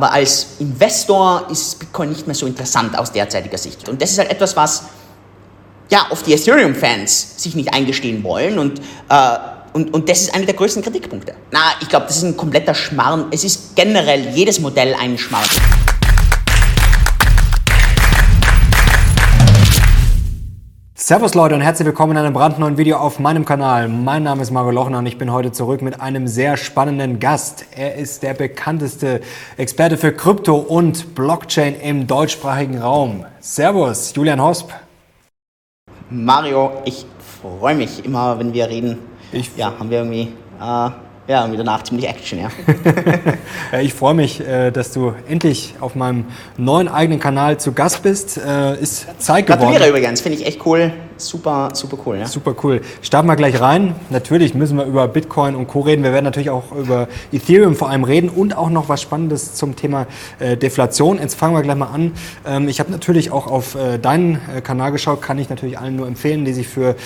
Aber 0.00 0.12
als 0.14 0.46
Investor 0.60 1.46
ist 1.50 1.78
Bitcoin 1.78 2.08
nicht 2.08 2.26
mehr 2.26 2.34
so 2.34 2.46
interessant 2.46 2.98
aus 2.98 3.12
derzeitiger 3.12 3.58
Sicht. 3.58 3.86
Und 3.86 4.00
das 4.00 4.12
ist 4.12 4.18
halt 4.18 4.30
etwas, 4.30 4.56
was 4.56 4.84
ja, 5.90 6.06
oft 6.08 6.26
die 6.26 6.32
Ethereum-Fans 6.32 7.34
sich 7.36 7.54
nicht 7.54 7.74
eingestehen 7.74 8.24
wollen. 8.24 8.58
Und, 8.58 8.78
äh, 9.10 9.38
und, 9.74 9.92
und 9.92 10.08
das 10.08 10.22
ist 10.22 10.34
einer 10.34 10.46
der 10.46 10.54
größten 10.54 10.82
Kritikpunkte. 10.82 11.34
Na, 11.50 11.60
ich 11.82 11.88
glaube, 11.90 12.06
das 12.06 12.16
ist 12.16 12.22
ein 12.22 12.34
kompletter 12.34 12.74
Schmarrn. 12.74 13.26
Es 13.30 13.44
ist 13.44 13.76
generell 13.76 14.30
jedes 14.30 14.58
Modell 14.58 14.94
ein 14.98 15.18
Schmarrn. 15.18 15.44
Servus 21.10 21.34
Leute 21.34 21.56
und 21.56 21.60
herzlich 21.60 21.86
willkommen 21.86 22.12
in 22.12 22.18
einem 22.18 22.32
brandneuen 22.32 22.78
Video 22.78 22.96
auf 22.96 23.18
meinem 23.18 23.44
Kanal. 23.44 23.88
Mein 23.88 24.22
Name 24.22 24.42
ist 24.42 24.52
Mario 24.52 24.70
Lochner 24.70 24.98
und 24.98 25.06
ich 25.06 25.18
bin 25.18 25.32
heute 25.32 25.50
zurück 25.50 25.82
mit 25.82 26.00
einem 26.00 26.28
sehr 26.28 26.56
spannenden 26.56 27.18
Gast. 27.18 27.66
Er 27.74 27.96
ist 27.96 28.22
der 28.22 28.32
bekannteste 28.32 29.20
Experte 29.56 29.96
für 29.96 30.12
Krypto 30.12 30.54
und 30.54 31.16
Blockchain 31.16 31.74
im 31.80 32.06
deutschsprachigen 32.06 32.78
Raum. 32.78 33.24
Servus, 33.40 34.14
Julian 34.14 34.40
Hosp. 34.40 34.70
Mario, 36.10 36.74
ich 36.84 37.04
freue 37.42 37.74
mich 37.74 38.04
immer, 38.04 38.38
wenn 38.38 38.52
wir 38.52 38.68
reden. 38.68 39.00
Ich 39.32 39.50
ja, 39.56 39.72
haben 39.76 39.90
wir 39.90 39.98
irgendwie 40.04 40.32
äh, 40.60 40.90
ja, 41.30 41.42
irgendwie 41.42 41.58
danach 41.58 41.84
ziemlich 41.84 42.08
Action, 42.08 42.40
ja. 43.72 43.78
ich 43.80 43.94
freue 43.94 44.14
mich, 44.14 44.40
äh, 44.40 44.72
dass 44.72 44.92
du 44.92 45.14
endlich 45.28 45.74
auf 45.78 45.94
meinem 45.94 46.24
neuen 46.56 46.88
eigenen 46.88 47.20
Kanal 47.20 47.56
zu 47.58 47.72
Gast 47.72 48.02
bist. 48.02 48.36
Äh, 48.36 48.80
ist 48.80 49.06
Zeit 49.22 49.46
geworden. 49.46 49.60
Gratuliere 49.60 49.88
übrigens, 49.90 50.20
finde 50.20 50.38
ich 50.38 50.46
echt 50.46 50.66
cool. 50.66 50.92
Super, 51.20 51.70
super 51.72 51.98
cool, 52.06 52.18
ja. 52.18 52.26
Super 52.26 52.54
cool. 52.62 52.80
Starten 53.02 53.28
wir 53.28 53.36
gleich 53.36 53.60
rein. 53.60 53.96
Natürlich 54.10 54.54
müssen 54.54 54.78
wir 54.78 54.84
über 54.84 55.08
Bitcoin 55.08 55.54
und 55.56 55.66
Co. 55.66 55.80
reden. 55.80 56.04
Wir 56.04 56.12
werden 56.12 56.24
natürlich 56.24 56.50
auch 56.50 56.72
über 56.72 57.08
Ethereum 57.32 57.74
vor 57.74 57.90
allem 57.90 58.04
reden 58.04 58.28
und 58.28 58.56
auch 58.56 58.70
noch 58.70 58.88
was 58.88 59.02
Spannendes 59.02 59.54
zum 59.54 59.76
Thema 59.76 60.06
äh, 60.38 60.56
Deflation. 60.56 61.18
Jetzt 61.18 61.34
fangen 61.34 61.54
wir 61.54 61.62
gleich 61.62 61.76
mal 61.76 61.86
an. 61.86 62.12
Ähm, 62.46 62.68
ich 62.68 62.78
habe 62.78 62.90
natürlich 62.90 63.30
auch 63.32 63.46
auf 63.46 63.76
deinen 64.02 64.40
Kanal 64.64 64.92
geschaut, 64.92 65.22
kann 65.22 65.38
ich 65.38 65.48
natürlich 65.48 65.78
allen 65.78 65.96
nur 65.96 66.06
empfehlen, 66.06 66.44
die 66.44 66.52
sich 66.52 66.68
für 66.68 66.96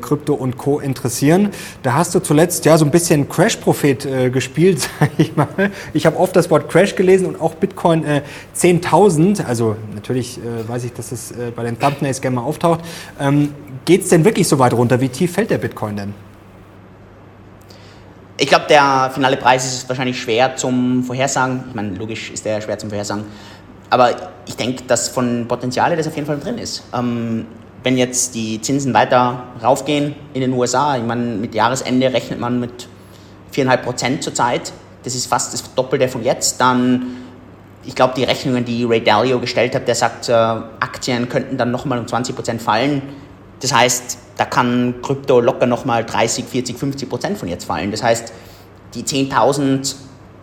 Krypto 0.00 0.34
und 0.34 0.56
Co. 0.56 0.80
interessieren. 0.80 1.50
Da 1.82 1.94
hast 1.94 2.14
du 2.14 2.20
zuletzt 2.20 2.64
ja 2.64 2.78
so 2.78 2.84
ein 2.84 2.90
bisschen 2.90 3.28
Crash 3.28 3.50
Crash-Prophet 3.50 4.06
äh, 4.06 4.30
gespielt, 4.30 4.80
sage 5.00 5.12
ich 5.18 5.36
mal. 5.36 5.70
Ich 5.92 6.06
habe 6.06 6.18
oft 6.18 6.34
das 6.36 6.50
Wort 6.50 6.70
Crash 6.70 6.94
gelesen 6.94 7.26
und 7.26 7.40
auch 7.40 7.54
Bitcoin 7.54 8.04
äh, 8.04 8.22
10.000. 8.56 9.44
Also 9.44 9.76
natürlich 9.94 10.38
äh, 10.38 10.68
weiß 10.68 10.84
ich, 10.84 10.92
dass 10.92 11.12
es 11.12 11.32
äh, 11.32 11.50
bei 11.54 11.64
den 11.64 11.78
Thumbnails 11.78 12.20
gerne 12.20 12.36
mal 12.36 12.42
auftaucht. 12.42 12.80
Ähm, 13.18 13.54
Geht 13.84 14.02
es 14.02 14.08
denn 14.08 14.24
wirklich 14.24 14.46
so 14.46 14.58
weit 14.58 14.72
runter? 14.72 15.00
Wie 15.00 15.08
tief 15.08 15.32
fällt 15.32 15.50
der 15.50 15.58
Bitcoin 15.58 15.96
denn? 15.96 16.14
Ich 18.36 18.46
glaube, 18.46 18.64
der 18.68 19.10
finale 19.12 19.36
Preis 19.36 19.66
ist 19.66 19.88
wahrscheinlich 19.88 20.18
schwer 20.18 20.56
zum 20.56 21.04
Vorhersagen. 21.04 21.64
Ich 21.68 21.74
meine, 21.74 21.94
logisch 21.94 22.30
ist 22.30 22.44
der 22.44 22.60
schwer 22.60 22.78
zum 22.78 22.88
Vorhersagen. 22.88 23.24
Aber 23.90 24.14
ich 24.46 24.56
denke, 24.56 24.84
dass 24.84 25.08
von 25.08 25.46
Potenziale 25.46 25.96
das 25.96 26.06
auf 26.06 26.14
jeden 26.14 26.26
Fall 26.26 26.38
drin 26.38 26.56
ist. 26.56 26.84
Ähm, 26.94 27.46
wenn 27.82 27.98
jetzt 27.98 28.34
die 28.34 28.60
Zinsen 28.60 28.94
weiter 28.94 29.44
raufgehen 29.62 30.14
in 30.32 30.40
den 30.40 30.52
USA, 30.52 30.96
ich 30.96 31.02
meine, 31.02 31.22
mit 31.22 31.54
Jahresende 31.54 32.12
rechnet 32.12 32.38
man 32.38 32.60
mit 32.60 32.88
4,5 33.52 33.76
Prozent 33.78 34.22
zurzeit. 34.22 34.72
Das 35.02 35.14
ist 35.14 35.26
fast 35.26 35.52
das 35.52 35.74
Doppelte 35.74 36.08
von 36.08 36.22
jetzt. 36.22 36.60
Dann, 36.60 37.16
ich 37.84 37.94
glaube, 37.94 38.14
die 38.16 38.24
Rechnungen, 38.24 38.64
die 38.64 38.84
Ray 38.84 39.02
Dalio 39.02 39.40
gestellt 39.40 39.74
hat, 39.74 39.88
der 39.88 39.94
sagt, 39.94 40.28
äh, 40.28 40.32
Aktien 40.32 41.28
könnten 41.28 41.56
dann 41.56 41.70
nochmal 41.70 41.98
um 41.98 42.06
20 42.06 42.34
Prozent 42.34 42.62
fallen. 42.62 43.02
Das 43.60 43.72
heißt, 43.72 44.18
da 44.36 44.44
kann 44.44 44.94
Krypto 45.02 45.40
locker 45.40 45.66
nochmal 45.66 46.04
30, 46.04 46.44
40, 46.44 46.78
50 46.78 47.08
Prozent 47.08 47.38
von 47.38 47.48
jetzt 47.48 47.64
fallen. 47.64 47.90
Das 47.90 48.02
heißt, 48.02 48.32
die 48.94 49.02
10.000, 49.02 49.94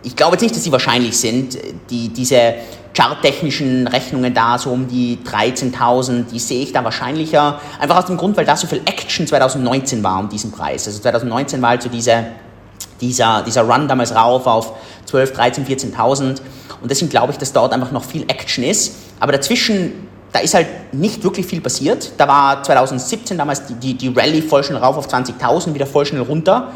ich 0.04 0.16
glaube 0.16 0.34
jetzt 0.34 0.42
nicht, 0.42 0.56
dass 0.56 0.64
sie 0.64 0.72
wahrscheinlich 0.72 1.18
sind, 1.18 1.58
die, 1.90 2.10
diese 2.10 2.56
charttechnischen 2.96 3.88
Rechnungen 3.88 4.34
da, 4.34 4.58
so 4.58 4.72
um 4.72 4.88
die 4.88 5.20
13.000, 5.26 6.26
die 6.32 6.40
sehe 6.40 6.64
ich 6.64 6.72
da 6.72 6.84
wahrscheinlicher. 6.84 7.60
Einfach 7.80 7.98
aus 7.98 8.06
dem 8.06 8.18
Grund, 8.18 8.38
weil 8.38 8.46
da 8.46 8.56
so 8.56 8.68
viel 8.68 8.82
Action 8.86 9.28
2019 9.28 10.04
war 10.04 10.20
um 10.20 10.30
diesen 10.30 10.52
Preis. 10.52 10.88
Also 10.88 11.00
2019 11.00 11.62
war 11.62 11.70
halt 11.70 11.84
so 11.84 11.90
diese 11.90 12.26
dieser, 13.02 13.44
dieser 13.44 13.62
Run 13.64 13.88
damals 13.88 14.16
rauf 14.16 14.48
auf 14.48 14.74
12, 15.06 15.34
13, 15.34 15.66
14.000. 15.66 16.42
Und 16.82 16.92
deswegen 16.92 17.10
glaube 17.10 17.32
ich, 17.32 17.38
dass 17.38 17.54
dort 17.54 17.74
einfach 17.74 17.92
noch 17.92 18.04
viel 18.04 18.24
Action 18.24 18.64
ist. 18.64 18.96
Aber 19.20 19.32
dazwischen, 19.32 20.08
da 20.32 20.40
ist 20.40 20.54
halt 20.54 20.68
nicht 20.94 21.24
wirklich 21.24 21.46
viel 21.46 21.62
passiert. 21.62 22.12
Da 22.18 22.28
war 22.28 22.64
2017 22.64 23.38
damals 23.38 23.66
die, 23.66 23.74
die, 23.76 23.94
die 23.96 24.08
Rallye 24.10 24.42
voll 24.42 24.64
schnell 24.64 24.80
rauf 24.80 24.98
auf 24.98 25.08
20.000, 25.08 25.74
wieder 25.74 25.86
voll 25.86 26.06
schnell 26.06 26.22
runter. 26.22 26.72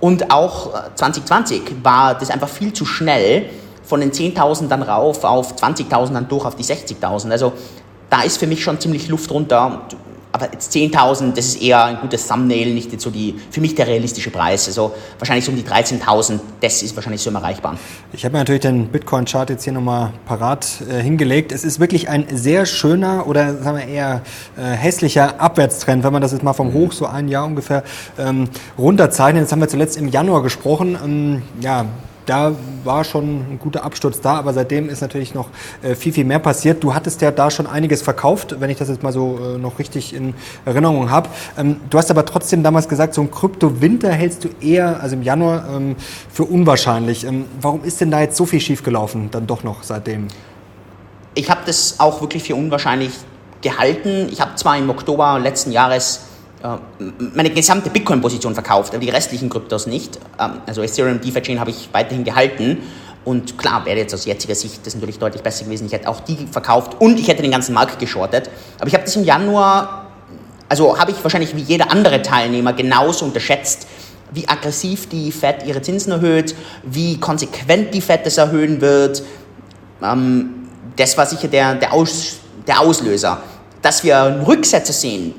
Und 0.00 0.30
auch 0.30 0.72
2020 0.94 1.58
äh, 1.58 1.62
war 1.82 2.14
das 2.14 2.30
einfach 2.30 2.48
viel 2.48 2.72
zu 2.72 2.84
schnell 2.84 3.46
von 3.84 4.00
den 4.00 4.12
10.000 4.12 4.68
dann 4.68 4.82
rauf 4.82 5.24
auf 5.24 5.54
20.000 5.56 6.12
dann 6.12 6.28
durch 6.28 6.44
auf 6.44 6.56
die 6.56 6.64
60.000. 6.64 7.30
Also 7.30 7.52
da 8.08 8.22
ist 8.22 8.38
für 8.38 8.46
mich 8.46 8.62
schon 8.62 8.80
ziemlich 8.80 9.08
Luft 9.08 9.30
runter 9.30 9.82
aber 10.40 10.52
jetzt 10.52 10.72
10.000, 10.72 11.34
das 11.34 11.46
ist 11.46 11.62
eher 11.62 11.84
ein 11.84 11.98
gutes 12.00 12.26
Thumbnail, 12.26 12.72
nicht 12.72 13.00
so 13.00 13.10
die, 13.10 13.34
für 13.50 13.60
mich 13.60 13.74
der 13.74 13.86
realistische 13.86 14.30
Preis. 14.30 14.66
Also 14.66 14.94
wahrscheinlich 15.18 15.44
so 15.44 15.50
um 15.50 15.56
die 15.56 15.64
13.000, 15.64 16.40
das 16.60 16.82
ist 16.82 16.94
wahrscheinlich 16.96 17.20
so 17.20 17.30
im 17.30 17.36
Erreichbaren. 17.36 17.78
Ich 18.12 18.24
habe 18.24 18.32
mir 18.32 18.38
natürlich 18.38 18.62
den 18.62 18.88
Bitcoin-Chart 18.88 19.50
jetzt 19.50 19.64
hier 19.64 19.72
nochmal 19.72 20.12
parat 20.26 20.66
äh, 20.88 21.02
hingelegt. 21.02 21.52
Es 21.52 21.64
ist 21.64 21.80
wirklich 21.80 22.08
ein 22.08 22.26
sehr 22.32 22.66
schöner 22.66 23.26
oder 23.26 23.62
sagen 23.62 23.78
wir 23.78 23.86
eher 23.86 24.22
äh, 24.56 24.62
hässlicher 24.62 25.40
Abwärtstrend, 25.40 26.04
wenn 26.04 26.12
man 26.12 26.22
das 26.22 26.32
jetzt 26.32 26.42
mal 26.42 26.52
vom 26.52 26.68
mhm. 26.68 26.74
Hoch 26.74 26.92
so 26.92 27.06
ein 27.06 27.28
Jahr 27.28 27.44
ungefähr 27.44 27.82
ähm, 28.18 28.48
runterzeichnet. 28.78 29.42
Jetzt 29.42 29.52
haben 29.52 29.60
wir 29.60 29.68
zuletzt 29.68 29.96
im 29.96 30.08
Januar 30.08 30.42
gesprochen. 30.42 30.98
Ähm, 31.02 31.42
ja, 31.60 31.86
da 32.30 32.54
war 32.84 33.02
schon 33.02 33.24
ein 33.24 33.58
guter 33.58 33.82
Absturz 33.82 34.20
da, 34.20 34.36
aber 34.36 34.52
seitdem 34.52 34.88
ist 34.88 35.00
natürlich 35.00 35.34
noch 35.34 35.48
äh, 35.82 35.96
viel, 35.96 36.12
viel 36.12 36.24
mehr 36.24 36.38
passiert. 36.38 36.84
Du 36.84 36.94
hattest 36.94 37.20
ja 37.22 37.32
da 37.32 37.50
schon 37.50 37.66
einiges 37.66 38.02
verkauft, 38.02 38.60
wenn 38.60 38.70
ich 38.70 38.78
das 38.78 38.88
jetzt 38.88 39.02
mal 39.02 39.12
so 39.12 39.36
äh, 39.36 39.58
noch 39.58 39.80
richtig 39.80 40.14
in 40.14 40.34
Erinnerung 40.64 41.10
habe. 41.10 41.28
Ähm, 41.58 41.80
du 41.90 41.98
hast 41.98 42.08
aber 42.08 42.24
trotzdem 42.24 42.62
damals 42.62 42.88
gesagt, 42.88 43.14
so 43.14 43.20
ein 43.20 43.32
Krypto-Winter 43.32 44.12
hältst 44.12 44.44
du 44.44 44.48
eher, 44.60 45.02
also 45.02 45.16
im 45.16 45.24
Januar, 45.24 45.64
ähm, 45.74 45.96
für 46.32 46.44
unwahrscheinlich. 46.44 47.24
Ähm, 47.24 47.46
warum 47.60 47.82
ist 47.82 48.00
denn 48.00 48.12
da 48.12 48.20
jetzt 48.20 48.36
so 48.36 48.46
viel 48.46 48.60
schiefgelaufen, 48.60 49.32
dann 49.32 49.48
doch 49.48 49.64
noch 49.64 49.82
seitdem? 49.82 50.28
Ich 51.34 51.50
habe 51.50 51.62
das 51.66 51.96
auch 51.98 52.20
wirklich 52.20 52.44
für 52.44 52.54
unwahrscheinlich 52.54 53.10
gehalten. 53.60 54.28
Ich 54.30 54.40
habe 54.40 54.54
zwar 54.54 54.78
im 54.78 54.88
Oktober 54.88 55.40
letzten 55.40 55.72
Jahres 55.72 56.29
meine 57.34 57.50
gesamte 57.50 57.88
Bitcoin-Position 57.90 58.54
verkauft, 58.54 58.94
aber 58.94 59.00
die 59.02 59.10
restlichen 59.10 59.48
Kryptos 59.48 59.86
nicht. 59.86 60.18
Ähm, 60.38 60.60
also 60.66 60.82
Ethereum, 60.82 61.20
DeFi 61.20 61.40
Chain 61.40 61.60
habe 61.60 61.70
ich 61.70 61.88
weiterhin 61.92 62.24
gehalten. 62.24 62.78
Und 63.24 63.58
klar, 63.58 63.84
wäre 63.84 63.98
jetzt 63.98 64.14
aus 64.14 64.24
jetziger 64.24 64.54
Sicht 64.54 64.86
das 64.86 64.94
natürlich 64.94 65.18
deutlich 65.18 65.42
besser 65.42 65.64
gewesen. 65.64 65.86
Ich 65.86 65.92
hätte 65.92 66.08
auch 66.08 66.20
die 66.20 66.48
verkauft 66.50 66.96
und 67.00 67.18
ich 67.18 67.28
hätte 67.28 67.42
den 67.42 67.50
ganzen 67.50 67.74
Markt 67.74 67.98
geschortet. 67.98 68.50
Aber 68.78 68.88
ich 68.88 68.94
habe 68.94 69.04
das 69.04 69.14
im 69.16 69.24
Januar, 69.24 70.06
also 70.68 70.98
habe 70.98 71.10
ich 71.10 71.22
wahrscheinlich 71.22 71.54
wie 71.54 71.60
jeder 71.60 71.90
andere 71.90 72.22
Teilnehmer 72.22 72.72
genauso 72.72 73.26
unterschätzt, 73.26 73.86
wie 74.32 74.48
aggressiv 74.48 75.08
die 75.08 75.32
Fed 75.32 75.66
ihre 75.66 75.82
Zinsen 75.82 76.12
erhöht, 76.12 76.54
wie 76.82 77.18
konsequent 77.18 77.92
die 77.92 78.00
Fed 78.00 78.24
das 78.24 78.38
erhöhen 78.38 78.80
wird. 78.80 79.22
Ähm, 80.02 80.68
das 80.96 81.16
war 81.16 81.26
sicher 81.26 81.48
der, 81.48 81.74
der, 81.74 81.92
Aus, 81.92 82.38
der 82.66 82.80
Auslöser. 82.80 83.42
Dass 83.82 84.02
wir 84.04 84.22
einen 84.22 84.42
Rücksetzer 84.42 84.92
sehen, 84.92 85.34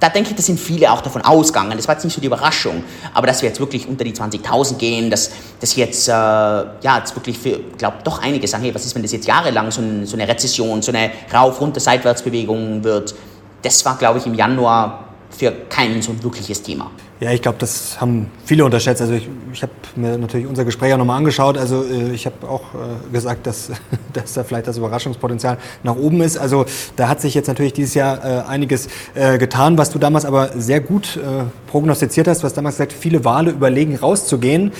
da 0.00 0.08
denke 0.08 0.30
ich, 0.30 0.36
da 0.36 0.42
sind 0.42 0.58
viele 0.58 0.90
auch 0.90 1.02
davon 1.02 1.22
ausgegangen. 1.22 1.76
Das 1.76 1.86
war 1.86 1.94
jetzt 1.94 2.04
nicht 2.04 2.14
so 2.14 2.20
die 2.22 2.26
Überraschung, 2.26 2.82
aber 3.12 3.26
dass 3.26 3.42
wir 3.42 3.50
jetzt 3.50 3.60
wirklich 3.60 3.86
unter 3.86 4.02
die 4.02 4.14
20.000 4.14 4.78
gehen, 4.78 5.10
dass 5.10 5.30
das 5.60 5.76
jetzt, 5.76 6.08
äh, 6.08 6.12
ja, 6.12 6.98
jetzt 6.98 7.14
wirklich 7.14 7.38
für, 7.38 7.60
glaube 7.76 7.98
doch 8.02 8.22
einige 8.22 8.48
sagen, 8.48 8.64
hey, 8.64 8.74
was 8.74 8.86
ist, 8.86 8.94
wenn 8.94 9.02
das 9.02 9.12
jetzt 9.12 9.26
jahrelang 9.26 9.70
so, 9.70 9.82
ein, 9.82 10.06
so 10.06 10.16
eine 10.16 10.26
Rezession, 10.26 10.80
so 10.80 10.90
eine 10.90 11.10
rauf, 11.32 11.60
runter, 11.60 11.80
Seitwärtsbewegung 11.80 12.82
wird? 12.82 13.14
Das 13.60 13.84
war, 13.84 13.98
glaube 13.98 14.18
ich, 14.18 14.26
im 14.26 14.34
Januar 14.34 15.04
für 15.28 15.52
kein 15.68 16.00
so 16.00 16.12
ein 16.12 16.22
wirkliches 16.22 16.62
Thema. 16.62 16.90
Ja, 17.20 17.32
ich 17.32 17.42
glaube, 17.42 17.58
das 17.58 18.00
haben 18.00 18.30
viele 18.46 18.64
unterschätzt. 18.64 19.02
Also 19.02 19.12
ich, 19.12 19.28
ich 19.52 19.62
habe 19.62 19.72
mir 19.94 20.16
natürlich 20.16 20.46
unser 20.46 20.64
Gespräch 20.64 20.94
auch 20.94 20.98
nochmal 20.98 21.18
angeschaut. 21.18 21.58
Also 21.58 21.84
äh, 21.84 22.12
ich 22.14 22.24
habe 22.24 22.48
auch 22.48 22.62
äh, 22.74 23.12
gesagt, 23.12 23.46
dass, 23.46 23.70
dass 24.14 24.32
da 24.32 24.42
vielleicht 24.42 24.66
das 24.66 24.78
Überraschungspotenzial 24.78 25.58
nach 25.82 25.96
oben 25.96 26.22
ist. 26.22 26.38
Also 26.38 26.64
da 26.96 27.08
hat 27.08 27.20
sich 27.20 27.34
jetzt 27.34 27.46
natürlich 27.46 27.74
dieses 27.74 27.92
Jahr 27.92 28.24
äh, 28.24 28.48
einiges 28.48 28.88
getan, 29.14 29.76
was 29.76 29.90
du 29.90 29.98
damals 29.98 30.24
aber 30.24 30.50
sehr 30.56 30.80
gut 30.80 31.18
prognostiziert 31.66 32.28
hast. 32.28 32.42
Du 32.42 32.44
hast 32.44 32.54
damals 32.54 32.76
gesagt, 32.76 32.92
viele 32.92 33.24
Wale 33.24 33.50
überlegen 33.50 33.96
rauszugehen 33.96 34.72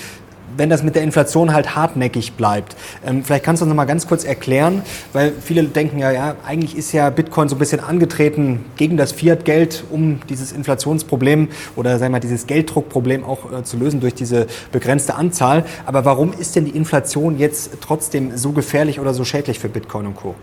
wenn 0.57 0.71
das 0.71 0.83
mit 0.83 0.95
der 0.95 1.03
Inflation 1.03 1.53
halt 1.53 1.75
hartnäckig 1.75 2.33
bleibt. 2.33 2.77
Ähm, 3.05 3.25
vielleicht 3.25 3.45
kannst 3.45 3.61
du 3.61 3.65
uns 3.65 3.71
noch 3.71 3.77
mal 3.77 3.85
ganz 3.85 4.07
kurz 4.07 4.25
erklären, 4.25 4.83
weil 5.13 5.33
viele 5.41 5.65
denken 5.65 5.99
ja, 5.99 6.11
ja, 6.11 6.37
eigentlich 6.47 6.77
ist 6.77 6.93
ja 6.93 7.11
Bitcoin 7.11 7.49
so 7.49 7.57
ein 7.57 7.59
bisschen 7.59 7.81
angetreten 7.81 8.65
gegen 8.77 8.97
das 8.97 9.13
Fiat-Geld, 9.13 9.85
um 9.91 10.21
dieses 10.29 10.53
Inflationsproblem 10.53 11.49
oder 11.77 11.93
sagen 11.93 12.13
wir 12.13 12.17
mal 12.17 12.21
dieses 12.21 12.47
Gelddruckproblem 12.47 13.25
auch 13.25 13.53
äh, 13.53 13.65
zu 13.65 13.77
lösen 13.77 14.01
durch 14.01 14.15
diese 14.15 14.47
begrenzte 14.73 15.15
Anzahl. 15.15 15.65
Aber 15.87 16.05
warum 16.05 16.33
ist 16.33 16.57
denn 16.57 16.65
die 16.65 16.77
Inflation 16.77 17.39
jetzt 17.39 17.73
trotzdem 17.81 18.37
so 18.37 18.53
gefährlich 18.53 19.01
oder 19.01 19.15
so 19.15 19.25
schädlich 19.25 19.59
für 19.59 19.69
Bitcoin 19.69 20.07
und 20.07 20.17
Co? 20.17 20.35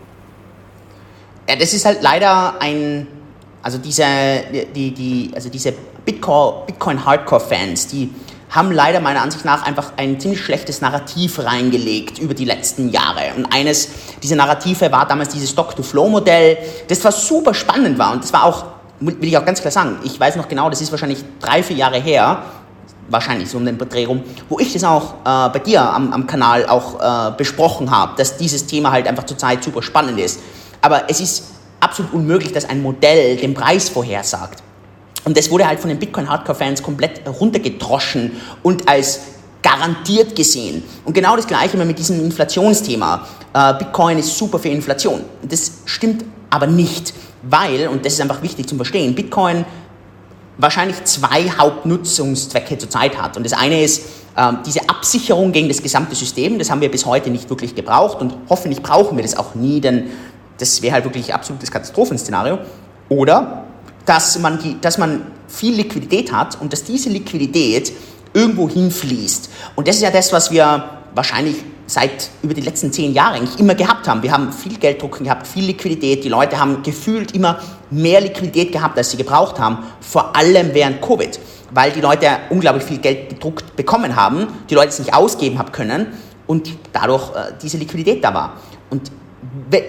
Ja, 1.48 1.56
das 1.56 1.72
ist 1.72 1.86
halt 1.86 2.02
leider 2.02 2.60
ein, 2.60 3.06
also 3.62 3.78
diese, 3.78 4.04
die, 4.74 4.92
die, 4.92 5.30
also 5.34 5.48
diese 5.48 5.72
Bitcoin-Hardcore-Fans, 6.04 7.86
die 7.86 8.10
haben 8.50 8.72
leider 8.72 9.00
meiner 9.00 9.22
Ansicht 9.22 9.44
nach 9.44 9.64
einfach 9.64 9.92
ein 9.96 10.18
ziemlich 10.18 10.40
schlechtes 10.40 10.80
Narrativ 10.80 11.38
reingelegt 11.38 12.18
über 12.18 12.34
die 12.34 12.44
letzten 12.44 12.88
Jahre. 12.90 13.34
Und 13.36 13.46
eines 13.52 13.88
dieser 14.22 14.36
Narrative 14.36 14.90
war 14.90 15.06
damals 15.06 15.30
dieses 15.30 15.50
Stock-to-Flow-Modell, 15.50 16.58
das 16.88 17.00
zwar 17.00 17.12
super 17.12 17.54
spannend 17.54 17.98
war 17.98 18.12
und 18.12 18.24
das 18.24 18.32
war 18.32 18.44
auch, 18.44 18.66
will 19.00 19.16
ich 19.20 19.36
auch 19.36 19.44
ganz 19.44 19.60
klar 19.60 19.70
sagen, 19.70 19.98
ich 20.02 20.18
weiß 20.18 20.36
noch 20.36 20.48
genau, 20.48 20.70
das 20.70 20.80
ist 20.80 20.90
wahrscheinlich 20.90 21.18
drei, 21.40 21.62
vier 21.62 21.76
Jahre 21.76 22.00
her, 22.00 22.42
wahrscheinlich 23.10 23.50
so 23.50 23.58
um 23.58 23.64
den 23.64 23.78
Dreh 23.78 24.04
rum, 24.04 24.22
wo 24.48 24.58
ich 24.58 24.72
das 24.72 24.84
auch 24.84 25.14
äh, 25.24 25.48
bei 25.50 25.58
dir 25.58 25.82
am, 25.82 26.12
am 26.12 26.26
Kanal 26.26 26.66
auch 26.66 27.00
äh, 27.00 27.32
besprochen 27.36 27.90
habe, 27.90 28.12
dass 28.16 28.36
dieses 28.36 28.66
Thema 28.66 28.90
halt 28.92 29.06
einfach 29.06 29.24
zurzeit 29.24 29.64
super 29.64 29.82
spannend 29.82 30.18
ist. 30.18 30.40
Aber 30.80 31.04
es 31.08 31.20
ist 31.20 31.44
absolut 31.80 32.12
unmöglich, 32.12 32.52
dass 32.52 32.68
ein 32.68 32.82
Modell 32.82 33.36
den 33.36 33.54
Preis 33.54 33.88
vorhersagt. 33.88 34.62
Und 35.24 35.36
das 35.36 35.50
wurde 35.50 35.66
halt 35.66 35.80
von 35.80 35.88
den 35.88 35.98
Bitcoin-Hardcore-Fans 35.98 36.82
komplett 36.82 37.22
runtergedroschen 37.28 38.32
und 38.62 38.88
als 38.88 39.20
garantiert 39.62 40.36
gesehen. 40.36 40.82
Und 41.04 41.14
genau 41.14 41.36
das 41.36 41.46
gleiche 41.46 41.76
mit 41.76 41.98
diesem 41.98 42.24
Inflationsthema. 42.24 43.26
Äh, 43.52 43.74
Bitcoin 43.74 44.18
ist 44.18 44.36
super 44.36 44.58
für 44.58 44.68
Inflation. 44.68 45.22
Das 45.42 45.72
stimmt 45.84 46.24
aber 46.50 46.66
nicht, 46.66 47.12
weil, 47.42 47.88
und 47.88 48.04
das 48.04 48.14
ist 48.14 48.20
einfach 48.20 48.42
wichtig 48.42 48.68
zum 48.68 48.78
Verstehen, 48.78 49.14
Bitcoin 49.14 49.64
wahrscheinlich 50.56 51.02
zwei 51.04 51.48
Hauptnutzungszwecke 51.50 52.78
zurzeit 52.78 53.20
hat. 53.20 53.36
Und 53.36 53.44
das 53.44 53.52
eine 53.52 53.82
ist 53.82 54.06
äh, 54.36 54.52
diese 54.66 54.88
Absicherung 54.88 55.52
gegen 55.52 55.68
das 55.68 55.82
gesamte 55.82 56.14
System. 56.14 56.58
Das 56.58 56.70
haben 56.70 56.80
wir 56.80 56.90
bis 56.90 57.06
heute 57.06 57.30
nicht 57.30 57.48
wirklich 57.50 57.74
gebraucht 57.74 58.20
und 58.20 58.34
hoffentlich 58.48 58.82
brauchen 58.82 59.16
wir 59.16 59.22
das 59.22 59.36
auch 59.36 59.54
nie, 59.54 59.80
denn 59.80 60.10
das 60.58 60.82
wäre 60.82 60.94
halt 60.94 61.04
wirklich 61.04 61.32
absolutes 61.32 61.70
Katastrophenszenario. 61.70 62.58
Oder 63.08 63.64
dass 64.08 64.38
man, 64.38 64.58
die, 64.58 64.80
dass 64.80 64.96
man 64.96 65.22
viel 65.48 65.74
Liquidität 65.74 66.32
hat 66.32 66.60
und 66.60 66.72
dass 66.72 66.84
diese 66.84 67.10
Liquidität 67.10 67.92
irgendwo 68.32 68.68
hinfließt. 68.68 69.50
Und 69.76 69.86
das 69.86 69.96
ist 69.96 70.02
ja 70.02 70.10
das, 70.10 70.32
was 70.32 70.50
wir 70.50 70.84
wahrscheinlich 71.14 71.56
seit 71.86 72.30
über 72.42 72.54
die 72.54 72.60
letzten 72.60 72.92
zehn 72.92 73.12
Jahre 73.12 73.34
eigentlich 73.36 73.58
immer 73.58 73.74
gehabt 73.74 74.08
haben. 74.08 74.22
Wir 74.22 74.32
haben 74.32 74.52
viel 74.52 74.78
Gelddrucken 74.78 75.24
gehabt, 75.24 75.46
viel 75.46 75.64
Liquidität. 75.64 76.24
Die 76.24 76.28
Leute 76.28 76.58
haben 76.58 76.82
gefühlt 76.82 77.32
immer 77.32 77.58
mehr 77.90 78.20
Liquidität 78.20 78.72
gehabt, 78.72 78.96
als 78.96 79.10
sie 79.10 79.16
gebraucht 79.16 79.58
haben, 79.58 79.78
vor 80.00 80.36
allem 80.36 80.74
während 80.74 81.02
Covid, 81.02 81.38
weil 81.72 81.90
die 81.92 82.00
Leute 82.00 82.28
unglaublich 82.50 82.84
viel 82.84 82.98
Geld 82.98 83.30
gedruckt 83.30 83.76
bekommen 83.76 84.16
haben, 84.16 84.46
die 84.68 84.74
Leute 84.74 84.88
es 84.88 84.98
nicht 84.98 85.14
ausgeben 85.14 85.58
haben 85.58 85.72
können 85.72 86.08
und 86.46 86.70
dadurch 86.92 87.30
äh, 87.34 87.52
diese 87.62 87.78
Liquidität 87.78 88.22
da 88.22 88.32
war. 88.32 88.54
Und 88.90 89.10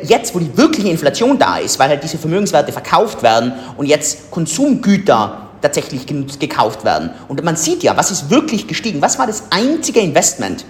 jetzt, 0.03 0.33
wo 0.35 0.39
die 0.39 0.55
wirkliche 0.57 0.89
Inflation 0.89 1.37
da 1.37 1.57
ist, 1.57 1.79
weil 1.79 1.89
halt 1.89 2.03
diese 2.03 2.17
Vermögenswerte 2.17 2.71
verkauft 2.71 3.23
werden 3.23 3.53
und 3.77 3.85
jetzt 3.85 4.31
Konsumgüter 4.31 5.49
tatsächlich 5.61 6.05
gekauft 6.39 6.85
werden. 6.85 7.11
Und 7.27 7.43
man 7.43 7.55
sieht 7.55 7.83
ja, 7.83 7.95
was 7.97 8.11
ist 8.11 8.29
wirklich 8.29 8.67
gestiegen? 8.67 9.01
Was 9.01 9.19
war 9.19 9.27
das 9.27 9.43
einzige 9.49 9.99
Investment 9.99 10.65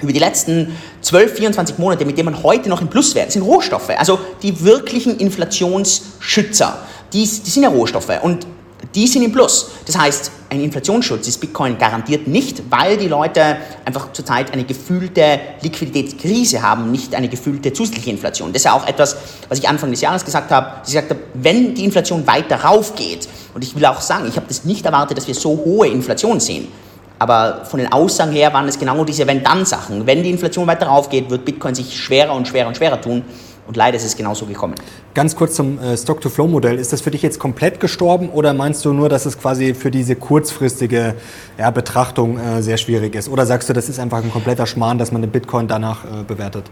über 0.00 0.12
die 0.12 0.18
letzten 0.18 0.76
12, 1.00 1.36
24 1.36 1.78
Monate, 1.78 2.04
mit 2.04 2.18
dem 2.18 2.26
man 2.26 2.42
heute 2.42 2.68
noch 2.68 2.80
im 2.80 2.88
Plus 2.88 3.14
wäre? 3.14 3.26
Das 3.26 3.34
sind 3.34 3.42
Rohstoffe. 3.42 3.90
Also 3.98 4.18
die 4.42 4.62
wirklichen 4.62 5.18
Inflationsschützer, 5.18 6.78
die, 7.12 7.20
die 7.20 7.50
sind 7.50 7.62
ja 7.62 7.70
Rohstoffe. 7.70 8.22
Und 8.22 8.46
die 8.94 9.06
sind 9.06 9.22
im 9.22 9.32
Plus. 9.32 9.70
Das 9.86 9.98
heißt, 9.98 10.30
ein 10.50 10.62
Inflationsschutz 10.62 11.28
ist 11.28 11.40
Bitcoin 11.40 11.76
garantiert 11.76 12.26
nicht, 12.26 12.62
weil 12.70 12.96
die 12.96 13.08
Leute 13.08 13.58
einfach 13.84 14.12
zurzeit 14.12 14.52
eine 14.52 14.64
gefühlte 14.64 15.40
Liquiditätskrise 15.60 16.62
haben, 16.62 16.90
nicht 16.90 17.14
eine 17.14 17.28
gefühlte 17.28 17.72
zusätzliche 17.72 18.10
Inflation. 18.10 18.52
Das 18.52 18.60
ist 18.60 18.64
ja 18.64 18.72
auch 18.72 18.86
etwas, 18.86 19.16
was 19.48 19.58
ich 19.58 19.68
Anfang 19.68 19.90
des 19.90 20.00
Jahres 20.00 20.24
gesagt 20.24 20.50
habe. 20.50 20.76
Ich 20.84 20.92
gesagt 20.92 21.10
habe, 21.10 21.20
wenn 21.34 21.74
die 21.74 21.84
Inflation 21.84 22.26
weiter 22.26 22.56
raufgeht, 22.56 23.28
und 23.54 23.62
ich 23.62 23.74
will 23.74 23.84
auch 23.86 24.00
sagen, 24.00 24.26
ich 24.28 24.36
habe 24.36 24.46
das 24.48 24.64
nicht 24.64 24.86
erwartet, 24.86 25.18
dass 25.18 25.26
wir 25.26 25.34
so 25.34 25.50
hohe 25.50 25.88
Inflation 25.88 26.40
sehen. 26.40 26.68
Aber 27.18 27.64
von 27.64 27.80
den 27.80 27.92
Aussagen 27.92 28.30
her 28.32 28.52
waren 28.52 28.68
es 28.68 28.78
genau 28.78 29.04
diese 29.04 29.26
Wenn-Dann-Sachen. 29.26 30.06
Wenn 30.06 30.22
die 30.22 30.30
Inflation 30.30 30.66
weiter 30.66 30.86
raufgeht, 30.86 31.28
wird 31.28 31.44
Bitcoin 31.44 31.74
sich 31.74 31.98
schwerer 31.98 32.32
und 32.34 32.46
schwerer 32.46 32.68
und 32.68 32.76
schwerer 32.76 33.00
tun. 33.00 33.24
Und 33.68 33.76
leider 33.76 33.98
ist 33.98 34.04
es 34.04 34.16
genauso 34.16 34.46
gekommen. 34.46 34.74
Ganz 35.12 35.36
kurz 35.36 35.54
zum 35.54 35.78
äh, 35.78 35.94
Stock-to-Flow-Modell. 35.94 36.78
Ist 36.78 36.94
das 36.94 37.02
für 37.02 37.10
dich 37.10 37.20
jetzt 37.20 37.38
komplett 37.38 37.80
gestorben 37.80 38.30
oder 38.30 38.54
meinst 38.54 38.82
du 38.86 38.94
nur, 38.94 39.10
dass 39.10 39.26
es 39.26 39.38
quasi 39.38 39.74
für 39.74 39.90
diese 39.90 40.16
kurzfristige 40.16 41.14
ja, 41.58 41.70
Betrachtung 41.70 42.38
äh, 42.38 42.62
sehr 42.62 42.78
schwierig 42.78 43.14
ist? 43.14 43.28
Oder 43.28 43.44
sagst 43.44 43.68
du, 43.68 43.74
das 43.74 43.90
ist 43.90 43.98
einfach 44.00 44.24
ein 44.24 44.32
kompletter 44.32 44.66
Schmarrn, 44.66 44.96
dass 44.96 45.12
man 45.12 45.20
den 45.20 45.30
Bitcoin 45.30 45.68
danach 45.68 46.04
äh, 46.04 46.24
bewertet? 46.26 46.64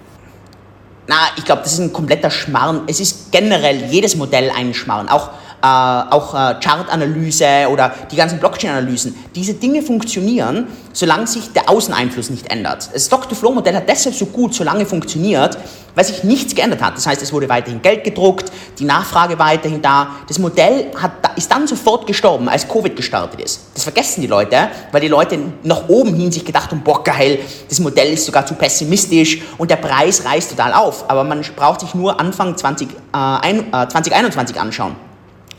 Na, 1.07 1.17
ich 1.37 1.45
glaube, 1.45 1.63
das 1.63 1.75
ist 1.75 1.81
ein 1.81 1.93
kompletter 1.93 2.31
Schmarrn. 2.31 2.85
Es 2.87 2.99
ist 2.99 3.31
generell 3.31 3.85
jedes 3.91 4.17
Modell 4.17 4.51
ein 4.57 4.73
Schmarrn. 4.73 5.11
Auch 5.11 5.31
äh, 5.63 5.67
auch 5.67 6.35
äh, 6.35 6.55
Chartanalyse 6.61 7.69
oder 7.71 7.93
die 8.11 8.17
ganzen 8.17 8.39
Blockchain-Analysen. 8.39 9.15
Diese 9.35 9.55
Dinge 9.55 9.83
funktionieren, 9.83 10.67
solange 10.93 11.27
sich 11.27 11.53
der 11.53 11.69
Außeneinfluss 11.69 12.31
nicht 12.31 12.51
ändert. 12.51 12.89
Das 12.93 13.07
Stock-to-Flow-Modell 13.07 13.75
hat 13.75 13.89
deshalb 13.89 14.15
so 14.15 14.27
gut 14.27 14.55
so 14.55 14.65
lange 14.65 14.87
funktioniert, 14.87 15.59
weil 15.95 16.05
sich 16.05 16.25
nichts 16.25 16.55
geändert 16.55 16.83
hat. 16.83 16.97
Das 16.97 17.07
heißt, 17.07 17.23
es 17.23 17.33
wurde 17.33 17.49
weiterhin 17.49 17.83
Geld 17.83 18.05
gedruckt, 18.05 18.53
die 18.79 18.85
Nachfrage 18.85 19.39
weiterhin 19.39 19.83
da. 19.83 20.11
Das 20.29 20.39
Modell 20.39 20.91
hat, 21.01 21.13
ist 21.37 21.51
dann 21.51 21.67
sofort 21.67 22.07
gestorben, 22.07 22.49
als 22.49 22.69
Covid 22.69 22.95
gestartet 22.95 23.41
ist. 23.41 23.63
Das 23.75 23.85
vergessen 23.85 24.21
die 24.21 24.27
Leute, 24.27 24.69
weil 24.93 25.01
die 25.01 25.09
Leute 25.09 25.39
nach 25.63 25.89
oben 25.89 26.15
hin 26.15 26.31
sich 26.31 26.45
gedacht 26.45 26.71
haben, 26.71 26.83
boah 26.83 27.03
geil, 27.03 27.39
das 27.69 27.81
Modell 27.81 28.13
ist 28.13 28.27
sogar 28.27 28.45
zu 28.47 28.55
pessimistisch 28.55 29.41
und 29.59 29.71
der 29.71 29.77
Preis 29.77 30.25
reißt 30.25 30.51
total 30.51 30.75
auf. 30.75 31.09
Aber 31.09 31.25
man 31.25 31.43
braucht 31.57 31.81
sich 31.81 31.95
nur 31.95 32.21
Anfang 32.21 32.57
20, 32.57 32.89
äh, 32.89 32.95
ein, 33.13 33.73
äh, 33.73 33.89
2021 33.89 34.61
anschauen. 34.61 35.06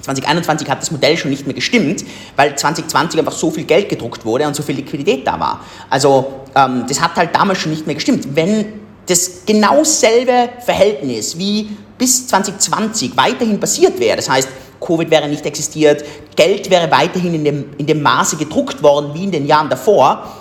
2021 0.02 0.70
hat 0.70 0.82
das 0.82 0.92
Modell 0.92 1.18
schon 1.18 1.32
nicht 1.32 1.46
mehr 1.46 1.56
gestimmt, 1.56 2.06
weil 2.36 2.58
2020 2.58 3.20
einfach 3.20 3.34
so 3.34 3.52
viel 3.52 3.66
Geld 3.66 3.90
gedruckt 3.90 4.26
wurde 4.26 4.48
und 4.48 4.56
so 4.56 4.64
viel 4.64 4.76
Liquidität 4.76 5.26
da 5.26 5.40
war. 5.40 5.62
Also 5.90 6.42
ähm, 6.56 6.86
das 6.88 7.02
hat 7.02 7.16
halt 7.16 7.36
damals 7.36 7.60
schon 7.60 7.72
nicht 7.72 7.86
mehr 7.86 7.96
gestimmt. 7.96 8.36
Wenn 8.36 8.66
das 9.06 9.44
genau 9.46 9.84
selbe 9.84 10.50
Verhältnis 10.64 11.38
wie 11.38 11.70
bis 11.98 12.28
2020 12.28 13.18
weiterhin 13.18 13.60
passiert 13.60 14.00
wäre, 14.00 14.18
das 14.18 14.30
heißt, 14.30 14.50
Covid 14.80 15.10
wäre 15.10 15.28
nicht 15.28 15.46
existiert, 15.46 16.04
Geld 16.36 16.70
wäre 16.70 16.92
weiterhin 16.92 17.34
in 17.34 17.44
dem, 17.44 17.66
in 17.78 17.88
dem 17.88 18.02
Maße 18.02 18.38
gedruckt 18.38 18.84
worden 18.84 19.12
wie 19.14 19.24
in 19.24 19.32
den 19.32 19.48
Jahren 19.48 19.70
davor, 19.70 20.32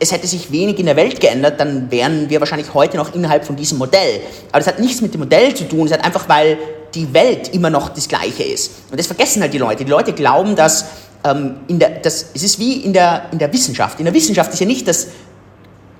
es 0.00 0.10
hätte 0.10 0.26
sich 0.26 0.50
wenig 0.50 0.80
in 0.80 0.86
der 0.86 0.96
Welt 0.96 1.20
geändert, 1.20 1.60
dann 1.60 1.88
wären 1.92 2.28
wir 2.28 2.40
wahrscheinlich 2.40 2.74
heute 2.74 2.96
noch 2.96 3.14
innerhalb 3.14 3.44
von 3.44 3.54
diesem 3.54 3.78
Modell. 3.78 4.20
Aber 4.50 4.58
das 4.58 4.66
hat 4.66 4.80
nichts 4.80 5.00
mit 5.00 5.14
dem 5.14 5.20
Modell 5.20 5.54
zu 5.54 5.68
tun, 5.68 5.86
es 5.86 5.92
hat 5.92 6.04
einfach, 6.04 6.28
weil 6.28 6.58
die 6.94 7.12
Welt 7.14 7.52
immer 7.54 7.70
noch 7.70 7.88
das 7.90 8.08
Gleiche 8.08 8.42
ist. 8.42 8.72
Und 8.90 8.98
das 8.98 9.06
vergessen 9.06 9.42
halt 9.42 9.54
die 9.54 9.58
Leute. 9.58 9.84
Die 9.84 9.90
Leute 9.90 10.12
glauben, 10.12 10.56
dass, 10.56 10.84
ähm, 11.24 11.56
in 11.68 11.78
der, 11.78 11.90
dass 12.00 12.26
es 12.34 12.42
ist 12.42 12.58
wie 12.58 12.74
in 12.74 12.92
der, 12.92 13.26
in 13.32 13.38
der 13.38 13.52
Wissenschaft. 13.52 13.98
In 13.98 14.04
der 14.04 14.14
Wissenschaft 14.14 14.52
ist 14.52 14.60
ja 14.60 14.66
nicht 14.66 14.86
das, 14.86 15.08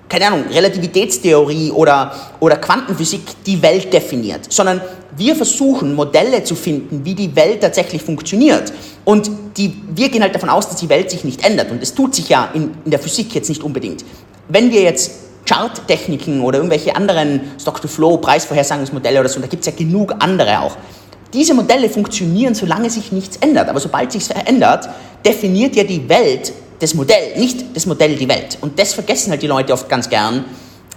keine 0.09 0.27
Ahnung, 0.27 0.45
Relativitätstheorie 0.51 1.71
oder, 1.71 2.15
oder 2.41 2.57
Quantenphysik 2.57 3.23
die 3.47 3.63
Welt 3.63 3.93
definiert, 3.93 4.53
sondern 4.53 4.83
wir 5.17 5.37
versuchen 5.37 5.95
Modelle 5.95 6.45
zu 6.45 6.55
finden, 6.55 7.05
wie 7.05 7.15
die 7.15 7.35
Welt 7.37 7.61
tatsächlich 7.61 8.03
funktioniert. 8.03 8.73
Und 9.05 9.31
die, 9.57 9.75
wir 9.95 10.09
gehen 10.09 10.23
halt 10.23 10.35
davon 10.35 10.49
aus, 10.49 10.69
dass 10.69 10.77
die 10.77 10.89
Welt 10.89 11.11
sich 11.11 11.25
nicht 11.25 11.45
ändert. 11.45 11.71
Und 11.71 11.83
es 11.83 11.95
tut 11.95 12.15
sich 12.15 12.29
ja 12.29 12.51
in, 12.55 12.71
in 12.85 12.91
der 12.91 13.01
Physik 13.01 13.35
jetzt 13.35 13.49
nicht 13.49 13.63
unbedingt. 13.63 14.05
Wenn 14.49 14.71
wir 14.71 14.83
jetzt 14.83 15.11
Charttechniken 15.47 16.41
oder 16.41 16.59
irgendwelche 16.59 16.95
anderen 16.95 17.41
Stock-to-Flow, 17.61 18.19
Preisvorhersagungsmodelle 18.19 19.21
oder 19.21 19.29
so, 19.29 19.41
da 19.41 19.47
gibt 19.47 19.67
es 19.67 19.67
ja 19.67 19.73
genug 19.77 20.15
andere 20.19 20.61
auch. 20.61 20.77
Diese 21.33 21.55
Modelle 21.55 21.89
funktionieren, 21.89 22.55
solange 22.55 22.91
sich 22.91 23.11
nichts 23.11 23.39
ändert. 23.39 23.69
Aber 23.69 23.81
sobald 23.81 24.13
sich 24.13 24.25
verändert, 24.25 24.89
definiert 25.25 25.75
ja 25.77 25.85
die 25.85 26.09
Welt 26.09 26.53
das 26.79 26.95
Modell, 26.95 27.39
nicht 27.39 27.65
das 27.75 27.87
Modell 27.87 28.17
die 28.17 28.29
Welt. 28.29 28.59
Und 28.61 28.79
das 28.79 28.93
vergessen 28.93 29.31
halt 29.31 29.41
die 29.41 29.47
Leute 29.47 29.73
oft 29.73 29.89
ganz 29.89 30.11
gern, 30.11 30.45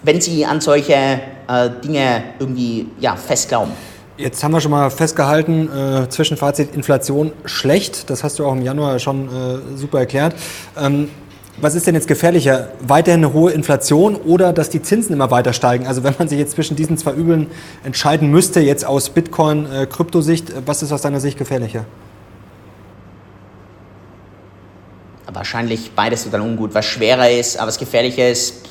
wenn 0.03 0.19
sie 0.19 0.45
an 0.45 0.59
solche 0.59 0.93
äh, 0.93 1.69
Dinge 1.83 2.23
irgendwie 2.39 2.87
ja, 2.99 3.15
fest 3.15 3.49
glauben. 3.49 3.71
Jetzt 4.17 4.43
haben 4.43 4.53
wir 4.53 4.61
schon 4.61 4.71
mal 4.71 4.89
festgehalten, 4.89 5.69
äh, 5.69 6.09
Zwischenfazit 6.09 6.73
Inflation 6.73 7.33
schlecht. 7.43 8.09
Das 8.09 8.23
hast 8.23 8.39
du 8.39 8.45
auch 8.45 8.53
im 8.53 8.61
Januar 8.61 8.97
schon 8.97 9.27
äh, 9.27 9.77
super 9.77 9.99
erklärt. 9.99 10.35
Ähm, 10.79 11.09
was 11.57 11.73
ist 11.73 11.87
denn 11.87 11.95
jetzt 11.95 12.07
gefährlicher? 12.07 12.69
Weiterhin 12.81 13.23
eine 13.23 13.33
hohe 13.33 13.51
Inflation 13.51 14.15
oder 14.15 14.51
dass 14.51 14.69
die 14.69 14.81
Zinsen 14.81 15.13
immer 15.13 15.31
weiter 15.31 15.53
steigen? 15.53 15.87
Also 15.87 16.03
wenn 16.03 16.13
man 16.17 16.27
sich 16.27 16.37
jetzt 16.37 16.51
zwischen 16.51 16.75
diesen 16.75 16.97
zwei 16.97 17.13
Übeln 17.13 17.47
entscheiden 17.83 18.29
müsste, 18.29 18.59
jetzt 18.59 18.85
aus 18.85 19.09
Bitcoin-Kryptosicht, 19.09 20.49
äh, 20.49 20.53
was 20.65 20.83
ist 20.83 20.91
aus 20.91 21.01
deiner 21.01 21.19
Sicht 21.19 21.37
gefährlicher? 21.37 21.85
Wahrscheinlich 25.31 25.91
beides 25.95 26.23
total 26.23 26.41
ungut. 26.41 26.73
Was 26.73 26.85
schwerer 26.85 27.29
ist, 27.29 27.57
aber 27.57 27.67
was 27.67 27.77
gefährlicher 27.77 28.29
ist. 28.29 28.65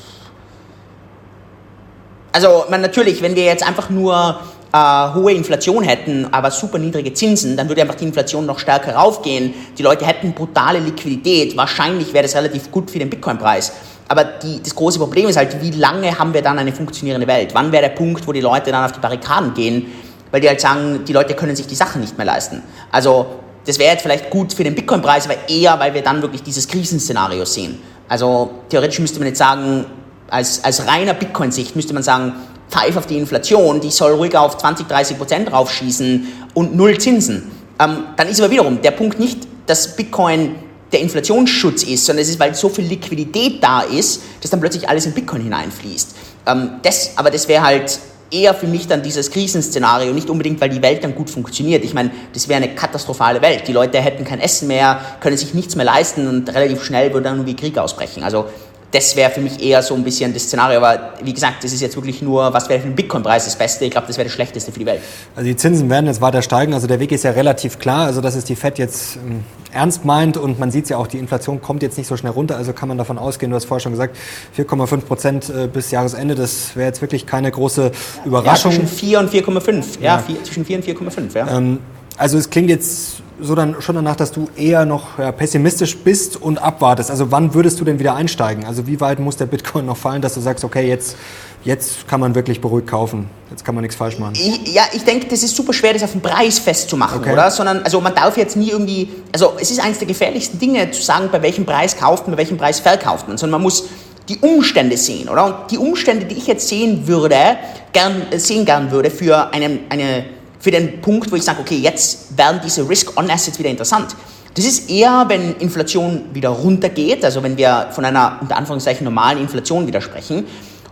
Also 2.31 2.65
man, 2.69 2.81
natürlich, 2.81 3.21
wenn 3.21 3.35
wir 3.35 3.45
jetzt 3.45 3.65
einfach 3.65 3.89
nur 3.89 4.39
äh, 4.75 5.13
hohe 5.13 5.31
Inflation 5.31 5.85
hätten, 5.85 6.27
aber 6.33 6.51
super 6.51 6.77
niedrige 6.77 7.13
Zinsen, 7.13 7.55
dann 7.55 7.69
würde 7.69 7.81
einfach 7.81 7.95
die 7.95 8.03
Inflation 8.03 8.45
noch 8.45 8.59
stärker 8.59 8.93
raufgehen. 8.93 9.53
Die 9.77 9.83
Leute 9.83 10.05
hätten 10.05 10.33
brutale 10.33 10.79
Liquidität. 10.79 11.55
Wahrscheinlich 11.55 12.13
wäre 12.13 12.23
das 12.23 12.35
relativ 12.35 12.69
gut 12.71 12.91
für 12.91 12.99
den 12.99 13.09
Bitcoin-Preis. 13.09 13.71
Aber 14.09 14.25
die, 14.25 14.61
das 14.61 14.75
große 14.75 14.99
Problem 14.99 15.29
ist 15.29 15.37
halt, 15.37 15.61
wie 15.61 15.71
lange 15.71 16.19
haben 16.19 16.33
wir 16.33 16.41
dann 16.41 16.59
eine 16.59 16.73
funktionierende 16.73 17.25
Welt? 17.25 17.51
Wann 17.53 17.71
wäre 17.71 17.83
der 17.83 17.95
Punkt, 17.95 18.27
wo 18.27 18.33
die 18.33 18.41
Leute 18.41 18.71
dann 18.71 18.83
auf 18.83 18.91
die 18.91 18.99
Barrikaden 18.99 19.53
gehen, 19.53 19.85
weil 20.31 20.41
die 20.41 20.49
halt 20.49 20.59
sagen, 20.59 21.05
die 21.07 21.13
Leute 21.13 21.35
können 21.35 21.55
sich 21.55 21.67
die 21.67 21.75
Sachen 21.75 22.01
nicht 22.01 22.17
mehr 22.17 22.25
leisten. 22.25 22.61
Also 22.91 23.27
das 23.65 23.79
wäre 23.79 23.93
jetzt 23.93 24.01
vielleicht 24.01 24.29
gut 24.29 24.53
für 24.53 24.65
den 24.65 24.75
Bitcoin-Preis, 24.75 25.25
aber 25.25 25.37
eher, 25.47 25.79
weil 25.79 25.93
wir 25.93 26.01
dann 26.01 26.21
wirklich 26.21 26.43
dieses 26.43 26.67
Krisenszenario 26.67 27.45
sehen. 27.45 27.79
Also 28.09 28.51
theoretisch 28.69 28.99
müsste 28.99 29.19
man 29.19 29.29
jetzt 29.29 29.39
sagen, 29.39 29.85
als, 30.29 30.63
als 30.65 30.85
reiner 30.85 31.13
Bitcoin-Sicht 31.13 31.77
müsste 31.77 31.93
man 31.93 32.03
sagen, 32.03 32.33
pfeif 32.69 32.97
auf 32.97 33.05
die 33.05 33.17
Inflation, 33.17 33.79
die 33.79 33.91
soll 33.91 34.13
ruhig 34.13 34.35
auf 34.35 34.57
20, 34.57 34.87
30 34.87 35.17
Prozent 35.17 35.51
raufschießen 35.51 36.27
und 36.53 36.75
null 36.75 36.97
Zinsen. 36.97 37.51
Ähm, 37.79 38.03
dann 38.17 38.27
ist 38.27 38.39
aber 38.41 38.51
wiederum 38.51 38.81
der 38.81 38.91
Punkt 38.91 39.19
nicht, 39.19 39.47
dass 39.65 39.95
Bitcoin 39.95 40.55
der 40.91 41.01
Inflationsschutz 41.01 41.83
ist, 41.83 42.05
sondern 42.05 42.23
es 42.23 42.29
ist, 42.29 42.39
weil 42.39 42.55
so 42.55 42.69
viel 42.69 42.85
Liquidität 42.85 43.63
da 43.63 43.81
ist, 43.81 44.21
dass 44.41 44.51
dann 44.51 44.59
plötzlich 44.59 44.87
alles 44.87 45.05
in 45.05 45.13
Bitcoin 45.13 45.41
hineinfließt. 45.41 46.15
Ähm, 46.47 46.71
das, 46.83 47.11
aber 47.15 47.31
das 47.31 47.47
wäre 47.47 47.63
halt 47.63 47.99
eher 48.31 48.53
für 48.53 48.67
mich 48.67 48.87
dann 48.87 49.03
dieses 49.03 49.29
Krisenszenario, 49.31 50.13
nicht 50.13 50.29
unbedingt, 50.29 50.59
weil 50.59 50.69
die 50.69 50.81
Welt 50.81 51.03
dann 51.03 51.15
gut 51.15 51.29
funktioniert. 51.29 51.83
Ich 51.83 51.93
meine, 51.93 52.11
das 52.33 52.47
wäre 52.47 52.61
eine 52.61 52.73
katastrophale 52.73 53.41
Welt. 53.41 53.67
Die 53.67 53.73
Leute 53.73 54.01
hätten 54.01 54.23
kein 54.25 54.39
Essen 54.39 54.67
mehr, 54.67 54.99
können 55.19 55.37
sich 55.37 55.53
nichts 55.53 55.75
mehr 55.75 55.85
leisten 55.85 56.27
und 56.27 56.53
relativ 56.53 56.83
schnell 56.83 57.13
würde 57.13 57.25
dann 57.25 57.37
irgendwie 57.37 57.55
Krieg 57.55 57.77
ausbrechen. 57.77 58.23
Also 58.23 58.45
das 58.91 59.15
wäre 59.15 59.31
für 59.31 59.41
mich 59.41 59.61
eher 59.61 59.81
so 59.83 59.93
ein 59.95 60.03
bisschen 60.03 60.33
das 60.33 60.43
Szenario. 60.43 60.77
Aber 60.77 61.13
wie 61.21 61.33
gesagt, 61.33 61.63
das 61.63 61.73
ist 61.73 61.81
jetzt 61.81 61.95
wirklich 61.95 62.21
nur, 62.21 62.53
was 62.53 62.69
wäre 62.69 62.79
für 62.79 62.87
den 62.87 62.95
Bitcoin-Preis 62.95 63.45
das 63.45 63.55
Beste? 63.55 63.85
Ich 63.85 63.91
glaube, 63.91 64.07
das 64.07 64.17
wäre 64.17 64.25
das 64.25 64.33
Schlechteste 64.33 64.71
für 64.71 64.79
die 64.79 64.85
Welt. 64.85 65.01
Also 65.35 65.47
die 65.47 65.55
Zinsen 65.55 65.89
werden 65.89 66.05
jetzt 66.07 66.21
weiter 66.21 66.41
steigen. 66.41 66.73
Also 66.73 66.87
der 66.87 66.99
Weg 66.99 67.11
ist 67.11 67.23
ja 67.23 67.31
relativ 67.31 67.79
klar. 67.79 68.05
Also 68.05 68.21
dass 68.21 68.35
es 68.35 68.45
die 68.45 68.55
FED 68.55 68.77
jetzt 68.77 69.17
ähm, 69.17 69.43
ernst 69.71 70.05
meint 70.05 70.37
und 70.37 70.59
man 70.59 70.71
sieht 70.71 70.85
es 70.85 70.89
ja 70.89 70.97
auch, 70.97 71.07
die 71.07 71.17
Inflation 71.17 71.61
kommt 71.61 71.83
jetzt 71.83 71.97
nicht 71.97 72.07
so 72.07 72.15
schnell 72.15 72.31
runter. 72.31 72.55
Also 72.55 72.73
kann 72.73 72.87
man 72.87 72.97
davon 72.97 73.17
ausgehen, 73.17 73.49
du 73.49 73.55
hast 73.55 73.65
vorher 73.65 73.81
schon 73.81 73.91
gesagt, 73.91 74.15
4,5 74.57 74.97
Prozent 75.01 75.49
äh, 75.49 75.67
bis 75.67 75.91
Jahresende. 75.91 76.35
Das 76.35 76.75
wäre 76.75 76.87
jetzt 76.87 77.01
wirklich 77.01 77.25
keine 77.25 77.51
große 77.51 77.91
Überraschung. 78.23 78.71
Ja, 78.71 78.77
zwischen 78.77 78.87
4 78.87 79.19
und 79.19 79.31
4,5. 79.31 79.83
Ja, 79.99 80.15
ja. 80.15 80.17
4, 80.19 80.43
zwischen 80.43 80.65
4 80.65 80.77
und 80.77 80.85
4,5. 80.85 81.37
Ja. 81.37 81.57
Ähm, 81.57 81.79
also 82.17 82.37
es 82.37 82.49
klingt 82.49 82.69
jetzt 82.69 83.21
so 83.39 83.55
dann 83.55 83.81
schon 83.81 83.95
danach, 83.95 84.15
dass 84.15 84.31
du 84.31 84.49
eher 84.55 84.85
noch 84.85 85.19
ja, 85.19 85.31
pessimistisch 85.31 85.97
bist 85.97 86.41
und 86.41 86.57
abwartest. 86.57 87.11
Also 87.11 87.31
wann 87.31 87.53
würdest 87.53 87.79
du 87.79 87.85
denn 87.85 87.99
wieder 87.99 88.15
einsteigen? 88.15 88.65
Also 88.65 88.87
wie 88.87 88.99
weit 89.01 89.19
muss 89.19 89.37
der 89.37 89.45
Bitcoin 89.45 89.85
noch 89.85 89.97
fallen, 89.97 90.21
dass 90.21 90.33
du 90.33 90.41
sagst, 90.41 90.63
okay, 90.63 90.87
jetzt, 90.87 91.17
jetzt 91.63 92.07
kann 92.07 92.19
man 92.19 92.35
wirklich 92.35 92.61
beruhigt 92.61 92.87
kaufen, 92.87 93.29
jetzt 93.51 93.65
kann 93.65 93.75
man 93.75 93.81
nichts 93.81 93.97
falsch 93.97 94.19
machen? 94.19 94.33
Ich, 94.35 94.73
ja, 94.73 94.83
ich 94.93 95.03
denke, 95.03 95.27
das 95.27 95.43
ist 95.43 95.55
super 95.55 95.73
schwer, 95.73 95.93
das 95.93 96.03
auf 96.03 96.11
den 96.11 96.21
Preis 96.21 96.59
festzumachen, 96.59 97.19
okay. 97.19 97.33
oder? 97.33 97.51
Sondern, 97.51 97.83
also 97.83 97.99
man 97.99 98.15
darf 98.15 98.37
jetzt 98.37 98.55
nie 98.55 98.69
irgendwie, 98.69 99.09
also 99.31 99.53
es 99.59 99.71
ist 99.71 99.83
eines 99.83 99.99
der 99.99 100.07
gefährlichsten 100.07 100.59
Dinge 100.59 100.91
zu 100.91 101.01
sagen, 101.01 101.29
bei 101.31 101.41
welchem 101.41 101.65
Preis 101.65 101.97
kauft 101.97 102.27
man, 102.27 102.35
bei 102.35 102.39
welchem 102.39 102.57
Preis 102.57 102.79
verkauft 102.79 103.27
man, 103.27 103.37
sondern 103.37 103.59
man 103.59 103.63
muss 103.63 103.85
die 104.29 104.37
Umstände 104.39 104.97
sehen, 104.97 105.29
oder? 105.29 105.45
Und 105.45 105.71
die 105.71 105.77
Umstände, 105.77 106.25
die 106.25 106.35
ich 106.35 106.47
jetzt 106.47 106.67
sehen 106.67 107.07
würde, 107.07 107.57
gern, 107.93 108.23
sehen 108.37 108.65
gern 108.65 108.91
würde 108.91 109.11
für 109.11 109.53
einen, 109.53 109.81
eine 109.89 110.25
für 110.65 110.71
den 110.71 110.99
Punkt, 110.99 111.31
wo 111.31 111.35
ich 111.35 111.43
sage, 111.43 111.59
okay, 111.61 111.75
jetzt 111.75 112.35
werden 112.35 112.59
diese 112.63 112.89
Risk-on-Assets 112.89 113.59
wieder 113.59 113.69
interessant. 113.69 114.15
Das 114.55 114.65
ist 114.65 114.89
eher, 114.89 115.25
wenn 115.27 115.55
Inflation 115.57 116.23
wieder 116.33 116.49
runtergeht, 116.49 117.23
also 117.23 117.43
wenn 117.43 117.55
wir 117.55 117.89
von 117.91 118.03
einer 118.03 118.39
unter 118.41 118.57
Anführungszeichen 118.57 119.05
normalen 119.05 119.37
Inflation 119.37 119.85
wieder 119.85 120.01
sprechen 120.01 120.45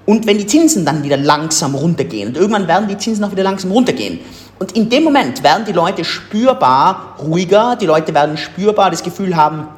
und 0.05 0.27
wenn 0.27 0.37
die 0.37 0.45
Zinsen 0.45 0.85
dann 0.85 1.01
wieder 1.01 1.17
langsam 1.17 1.73
runtergehen 1.73 2.27
und 2.27 2.37
irgendwann 2.37 2.67
werden 2.67 2.87
die 2.87 2.99
Zinsen 2.99 3.23
auch 3.23 3.31
wieder 3.31 3.41
langsam 3.41 3.71
runtergehen. 3.71 4.19
Und 4.59 4.73
in 4.73 4.91
dem 4.91 5.05
Moment 5.05 5.43
werden 5.43 5.65
die 5.65 5.71
Leute 5.71 6.05
spürbar 6.05 7.15
ruhiger, 7.19 7.75
die 7.75 7.87
Leute 7.87 8.13
werden 8.13 8.37
spürbar 8.37 8.91
das 8.91 9.01
Gefühl 9.01 9.35
haben, 9.35 9.69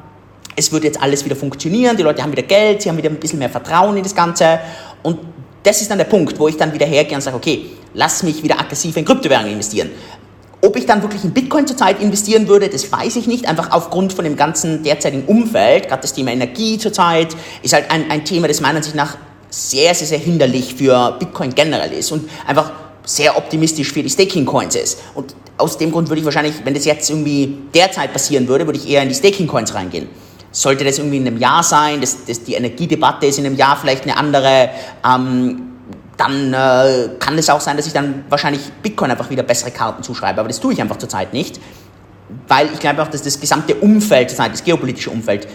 es 0.56 0.70
wird 0.72 0.84
jetzt 0.84 1.00
alles 1.00 1.24
wieder 1.24 1.36
funktionieren, 1.36 1.96
die 1.96 2.02
Leute 2.02 2.22
haben 2.22 2.32
wieder 2.32 2.42
Geld, 2.42 2.82
sie 2.82 2.90
haben 2.90 2.98
wieder 2.98 3.08
ein 3.08 3.16
bisschen 3.16 3.38
mehr 3.38 3.48
Vertrauen 3.48 3.96
in 3.96 4.02
das 4.02 4.14
Ganze 4.14 4.58
und 5.02 5.20
das 5.62 5.80
ist 5.80 5.90
dann 5.90 5.96
der 5.96 6.04
Punkt, 6.04 6.38
wo 6.38 6.48
ich 6.48 6.56
dann 6.58 6.74
wieder 6.74 6.84
hergehe 6.84 7.16
und 7.16 7.22
sage, 7.22 7.36
okay, 7.36 7.70
lass 7.96 8.22
mich 8.22 8.42
wieder 8.44 8.60
aggressiv 8.60 8.96
in 8.96 9.04
Kryptowährungen 9.04 9.52
investieren. 9.52 9.90
Ob 10.62 10.76
ich 10.76 10.86
dann 10.86 11.02
wirklich 11.02 11.24
in 11.24 11.32
Bitcoin 11.32 11.66
zurzeit 11.66 12.00
investieren 12.00 12.48
würde, 12.48 12.68
das 12.68 12.90
weiß 12.90 13.16
ich 13.16 13.26
nicht. 13.26 13.46
Einfach 13.46 13.72
aufgrund 13.72 14.12
von 14.12 14.24
dem 14.24 14.36
ganzen 14.36 14.82
derzeitigen 14.82 15.24
Umfeld, 15.26 15.88
gerade 15.88 16.02
das 16.02 16.12
Thema 16.12 16.32
Energie 16.32 16.78
zurzeit, 16.78 17.36
ist 17.62 17.72
halt 17.72 17.90
ein, 17.90 18.10
ein 18.10 18.24
Thema, 18.24 18.48
das 18.48 18.60
meiner 18.60 18.76
Ansicht 18.76 18.96
nach 18.96 19.16
sehr, 19.50 19.94
sehr, 19.94 20.06
sehr 20.06 20.18
hinderlich 20.18 20.74
für 20.74 21.16
Bitcoin 21.18 21.54
generell 21.54 21.92
ist 21.92 22.12
und 22.12 22.28
einfach 22.46 22.72
sehr 23.04 23.36
optimistisch 23.36 23.92
für 23.92 24.02
die 24.02 24.10
Staking-Coins 24.10 24.74
ist. 24.74 24.98
Und 25.14 25.34
aus 25.56 25.78
dem 25.78 25.92
Grund 25.92 26.08
würde 26.08 26.20
ich 26.20 26.24
wahrscheinlich, 26.24 26.54
wenn 26.64 26.74
das 26.74 26.84
jetzt 26.84 27.08
irgendwie 27.08 27.56
derzeit 27.74 28.12
passieren 28.12 28.48
würde, 28.48 28.66
würde 28.66 28.78
ich 28.78 28.88
eher 28.88 29.02
in 29.02 29.08
die 29.08 29.14
Staking-Coins 29.14 29.74
reingehen. 29.74 30.08
Sollte 30.50 30.84
das 30.84 30.98
irgendwie 30.98 31.18
in 31.18 31.26
einem 31.26 31.38
Jahr 31.38 31.62
sein, 31.62 32.00
das, 32.00 32.24
das, 32.26 32.42
die 32.42 32.54
Energiedebatte 32.54 33.26
ist 33.26 33.38
in 33.38 33.46
einem 33.46 33.56
Jahr 33.56 33.76
vielleicht 33.76 34.02
eine 34.02 34.16
andere, 34.16 34.70
ähm, 35.06 35.75
dann 36.16 36.52
äh, 36.52 37.08
kann 37.18 37.36
es 37.36 37.50
auch 37.50 37.60
sein, 37.60 37.76
dass 37.76 37.86
ich 37.86 37.92
dann 37.92 38.24
wahrscheinlich 38.28 38.72
Bitcoin 38.82 39.10
einfach 39.10 39.30
wieder 39.30 39.42
bessere 39.42 39.70
Karten 39.70 40.02
zuschreibe. 40.02 40.40
Aber 40.40 40.48
das 40.48 40.60
tue 40.60 40.72
ich 40.72 40.80
einfach 40.80 40.96
zurzeit 40.96 41.32
nicht, 41.32 41.60
weil 42.48 42.68
ich 42.72 42.80
glaube 42.80 43.02
auch, 43.02 43.08
dass 43.08 43.22
das 43.22 43.38
gesamte 43.38 43.74
Umfeld, 43.74 44.36
das 44.38 44.64
geopolitische 44.64 45.10
Umfeld, 45.10 45.46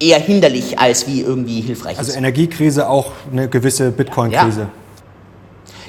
eher 0.00 0.18
hinderlich 0.18 0.78
als 0.78 1.06
wie 1.06 1.20
irgendwie 1.20 1.60
hilfreich 1.60 1.98
also 1.98 2.10
ist. 2.10 2.16
Also 2.16 2.18
Energiekrise 2.18 2.88
auch 2.88 3.12
eine 3.30 3.48
gewisse 3.48 3.92
Bitcoin-Krise. 3.92 4.60
Ja. 4.60 4.70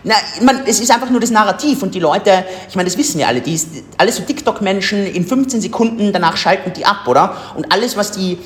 Na, 0.05 0.15
man, 0.43 0.63
es 0.65 0.81
ist 0.81 0.91
einfach 0.91 1.09
nur 1.09 1.21
das 1.21 1.31
Narrativ 1.31 1.81
und 1.81 1.95
die 1.95 1.99
Leute, 1.99 2.43
ich 2.67 2.75
meine, 2.75 2.89
das 2.89 2.97
wissen 2.97 3.19
wir 3.19 3.27
alle, 3.27 3.39
die 3.39 3.59
alle 3.97 4.11
so 4.11 4.21
TikTok-Menschen 4.23 5.07
in 5.07 5.25
15 5.25 5.61
Sekunden 5.61 6.11
danach 6.11 6.35
schalten 6.35 6.73
die 6.73 6.85
ab, 6.85 7.07
oder? 7.07 7.37
Und 7.55 7.71
alles, 7.71 7.95
was 7.95 8.11
die 8.11 8.37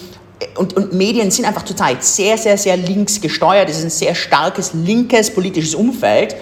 und, 0.55 0.75
und, 0.75 0.93
Medien 0.93 1.31
sind 1.31 1.45
einfach 1.45 1.63
zurzeit 1.63 2.03
sehr, 2.03 2.37
sehr, 2.37 2.57
sehr 2.57 2.77
links 2.77 3.19
gesteuert. 3.19 3.69
Es 3.69 3.77
ist 3.77 3.83
ein 3.85 3.89
sehr 3.89 4.15
starkes 4.15 4.73
linkes 4.73 5.33
politisches 5.33 5.73
Umfeld 5.73 6.35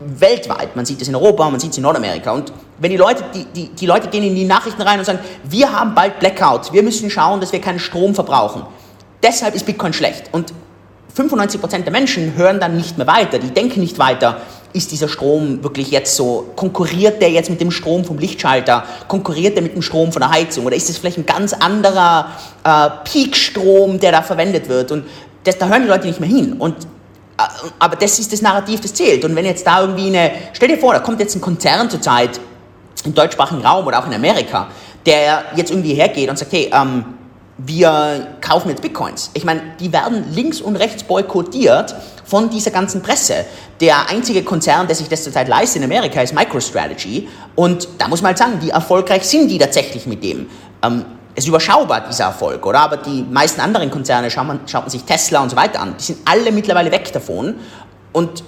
weltweit. 0.00 0.74
Man 0.76 0.84
sieht 0.84 1.00
es 1.02 1.08
in 1.08 1.14
Europa, 1.14 1.48
man 1.48 1.60
sieht 1.60 1.70
es 1.70 1.76
in 1.76 1.82
Nordamerika. 1.82 2.32
Und 2.32 2.52
wenn 2.78 2.90
die 2.90 2.96
Leute, 2.96 3.24
die, 3.34 3.44
die, 3.44 3.68
die 3.68 3.86
Leute 3.86 4.08
gehen 4.08 4.24
in 4.24 4.34
die 4.34 4.44
Nachrichten 4.44 4.82
rein 4.82 4.98
und 4.98 5.04
sagen, 5.04 5.20
wir 5.44 5.72
haben 5.72 5.94
bald 5.94 6.18
Blackout, 6.18 6.72
wir 6.72 6.82
müssen 6.82 7.10
schauen, 7.10 7.40
dass 7.40 7.52
wir 7.52 7.60
keinen 7.60 7.78
Strom 7.78 8.14
verbrauchen. 8.14 8.62
Deshalb 9.22 9.54
ist 9.54 9.66
Bitcoin 9.66 9.92
schlecht. 9.92 10.30
Und 10.32 10.52
95% 11.16 11.82
der 11.82 11.92
Menschen 11.92 12.34
hören 12.36 12.60
dann 12.60 12.76
nicht 12.76 12.98
mehr 12.98 13.06
weiter, 13.06 13.38
die 13.38 13.50
denken 13.50 13.80
nicht 13.80 13.98
weiter, 13.98 14.40
ist 14.74 14.90
dieser 14.90 15.08
Strom 15.08 15.62
wirklich 15.62 15.90
jetzt 15.92 16.16
so, 16.16 16.48
konkurriert 16.56 17.22
der 17.22 17.30
jetzt 17.30 17.48
mit 17.48 17.60
dem 17.60 17.70
Strom 17.70 18.04
vom 18.04 18.18
Lichtschalter, 18.18 18.84
konkurriert 19.06 19.54
der 19.54 19.62
mit 19.62 19.74
dem 19.74 19.82
Strom 19.82 20.12
von 20.12 20.20
der 20.20 20.30
Heizung? 20.30 20.66
Oder 20.66 20.74
ist 20.74 20.90
es 20.90 20.98
vielleicht 20.98 21.16
ein 21.16 21.26
ganz 21.26 21.52
anderer 21.52 22.28
äh, 22.64 22.90
Peakstrom, 23.04 24.00
der 24.00 24.10
da 24.10 24.20
verwendet 24.20 24.68
wird? 24.68 24.90
Und 24.90 25.04
das, 25.44 25.56
da 25.58 25.68
hören 25.68 25.82
die 25.82 25.88
Leute 25.88 26.08
nicht 26.08 26.18
mehr 26.18 26.28
hin. 26.28 26.54
Und 26.54 26.74
äh, 27.38 27.42
aber 27.78 27.94
das 27.94 28.18
ist 28.18 28.32
das 28.32 28.42
Narrativ, 28.42 28.80
das 28.80 28.92
zählt. 28.92 29.24
Und 29.24 29.36
wenn 29.36 29.44
jetzt 29.44 29.64
da 29.64 29.80
irgendwie 29.80 30.08
eine, 30.08 30.32
stell 30.52 30.68
dir 30.68 30.78
vor, 30.78 30.92
da 30.92 30.98
kommt 30.98 31.20
jetzt 31.20 31.36
ein 31.36 31.40
Konzern 31.40 31.88
zurzeit 31.88 32.40
im 33.04 33.14
deutschsprachigen 33.14 33.64
Raum 33.64 33.86
oder 33.86 34.00
auch 34.00 34.06
in 34.08 34.14
Amerika, 34.14 34.66
der 35.06 35.44
jetzt 35.54 35.70
irgendwie 35.70 35.94
hergeht 35.94 36.28
und 36.28 36.36
sagt, 36.36 36.52
hey, 36.52 36.68
ähm, 36.74 37.04
wir 37.58 38.36
kaufen 38.40 38.68
jetzt 38.70 38.82
Bitcoins. 38.82 39.30
Ich 39.34 39.44
meine, 39.44 39.62
die 39.78 39.92
werden 39.92 40.32
links 40.32 40.60
und 40.60 40.76
rechts 40.76 41.04
boykottiert 41.04 41.94
von 42.24 42.50
dieser 42.50 42.70
ganzen 42.70 43.02
Presse. 43.02 43.44
Der 43.80 44.08
einzige 44.08 44.42
Konzern, 44.42 44.86
der 44.86 44.96
sich 44.96 45.08
das 45.08 45.22
zurzeit 45.22 45.48
leistet 45.48 45.82
in 45.82 45.84
Amerika, 45.84 46.20
ist 46.20 46.34
MicroStrategy. 46.34 47.28
Und 47.54 47.88
da 47.98 48.08
muss 48.08 48.22
man 48.22 48.30
halt 48.30 48.38
sagen, 48.38 48.54
wie 48.60 48.70
erfolgreich 48.70 49.24
sind 49.24 49.48
die 49.48 49.58
tatsächlich 49.58 50.06
mit 50.06 50.24
dem. 50.24 50.48
Ähm, 50.82 51.04
es 51.36 51.44
ist 51.44 51.48
überschaubar, 51.48 52.06
dieser 52.08 52.24
Erfolg, 52.24 52.64
oder? 52.64 52.80
Aber 52.80 52.96
die 52.96 53.24
meisten 53.28 53.60
anderen 53.60 53.90
Konzerne, 53.90 54.30
schaut 54.30 54.46
man, 54.46 54.60
schaut 54.66 54.82
man 54.82 54.90
sich 54.90 55.02
Tesla 55.04 55.42
und 55.42 55.50
so 55.50 55.56
weiter 55.56 55.80
an, 55.80 55.94
die 55.98 56.04
sind 56.04 56.18
alle 56.24 56.52
mittlerweile 56.52 56.90
weg 56.92 57.12
davon. 57.12 57.56
Und 58.12 58.44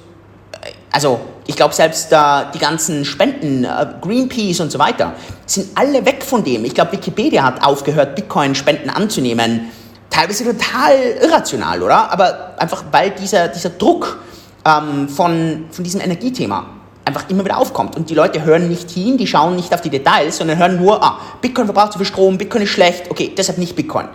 also 0.96 1.20
ich 1.46 1.56
glaube 1.56 1.74
selbst 1.74 2.10
äh, 2.10 2.16
die 2.54 2.58
ganzen 2.58 3.04
Spenden, 3.04 3.64
äh, 3.64 3.86
Greenpeace 4.00 4.60
und 4.60 4.72
so 4.72 4.78
weiter, 4.78 5.12
sind 5.44 5.68
alle 5.74 6.06
weg 6.06 6.24
von 6.24 6.42
dem. 6.42 6.64
Ich 6.64 6.72
glaube, 6.72 6.92
Wikipedia 6.92 7.42
hat 7.42 7.62
aufgehört, 7.62 8.16
Bitcoin-Spenden 8.16 8.88
anzunehmen. 8.88 9.70
Teilweise 10.08 10.44
total 10.44 10.96
irrational, 11.22 11.82
oder? 11.82 12.10
Aber 12.10 12.54
einfach 12.56 12.82
weil 12.90 13.10
dieser, 13.10 13.48
dieser 13.48 13.68
Druck 13.68 14.20
ähm, 14.64 15.10
von, 15.10 15.66
von 15.70 15.84
diesem 15.84 16.00
Energiethema 16.00 16.64
einfach 17.04 17.28
immer 17.28 17.44
wieder 17.44 17.58
aufkommt. 17.58 17.94
Und 17.94 18.08
die 18.08 18.14
Leute 18.14 18.42
hören 18.42 18.66
nicht 18.66 18.90
hin, 18.90 19.18
die 19.18 19.26
schauen 19.26 19.54
nicht 19.54 19.74
auf 19.74 19.82
die 19.82 19.90
Details, 19.90 20.38
sondern 20.38 20.56
hören 20.56 20.82
nur, 20.82 21.04
ah, 21.04 21.18
Bitcoin 21.42 21.66
verbraucht 21.66 21.92
zu 21.92 21.98
viel 21.98 22.06
Strom, 22.06 22.38
Bitcoin 22.38 22.62
ist 22.62 22.70
schlecht, 22.70 23.10
okay, 23.10 23.34
deshalb 23.36 23.58
nicht 23.58 23.76
Bitcoin. 23.76 24.08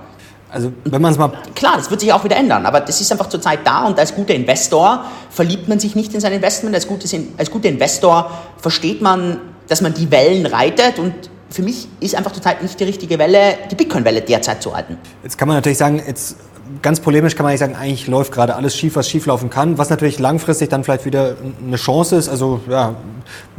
Also 0.52 0.74
wenn 0.84 1.02
man 1.02 1.14
es 1.14 1.18
mal... 1.18 1.32
Klar, 1.56 1.78
das 1.78 1.90
wird 1.90 2.02
sich 2.02 2.12
auch 2.12 2.24
wieder 2.24 2.36
ändern, 2.36 2.66
aber 2.66 2.82
das 2.82 3.00
ist 3.00 3.12
einfach 3.12 3.30
zurzeit 3.30 3.60
da 3.64 3.86
und 3.86 3.98
als 3.98 4.14
guter 4.14 4.34
Investor 4.34 5.06
verliebt 5.30 5.70
man 5.70 5.80
sich 5.80 5.96
nicht 5.96 6.14
in 6.14 6.20
sein 6.20 6.34
Investment. 6.34 6.76
Als, 6.76 6.88
gutes, 6.88 7.16
als 7.38 7.50
guter 7.50 7.70
Investor 7.70 8.32
versteht 8.58 9.02
man, 9.02 9.40
dass 9.70 9.82
man 9.82 9.94
die 9.94 10.12
Wellen 10.12 10.46
reitet 10.46 11.00
und 11.00 11.14
für 11.50 11.62
mich 11.62 11.88
ist 12.00 12.16
einfach 12.16 12.32
zurzeit 12.32 12.62
nicht 12.62 12.80
die 12.80 12.84
richtige 12.84 13.18
Welle, 13.20 13.58
die 13.70 13.76
Bitcoin-Welle 13.76 14.22
derzeit 14.22 14.62
zu 14.62 14.70
reiten. 14.70 14.98
Jetzt 15.24 15.38
kann 15.38 15.48
man 15.48 15.58
natürlich 15.58 15.78
sagen, 15.78 16.02
jetzt 16.06 16.38
ganz 16.82 17.00
polemisch 17.00 17.36
kann 17.36 17.44
man 17.44 17.54
nicht 17.54 17.60
sagen, 17.60 17.76
eigentlich 17.76 18.08
läuft 18.08 18.32
gerade 18.32 18.56
alles 18.56 18.76
schief, 18.76 18.96
was 18.96 19.10
schief 19.10 19.26
laufen 19.26 19.50
kann, 19.50 19.78
was 19.78 19.90
natürlich 19.90 20.20
langfristig 20.20 20.70
dann 20.70 20.84
vielleicht 20.84 21.06
wieder 21.06 21.36
eine 21.66 21.78
Chance 21.78 22.16
ist. 22.16 22.30
Also 22.30 22.62
ja, 22.70 22.96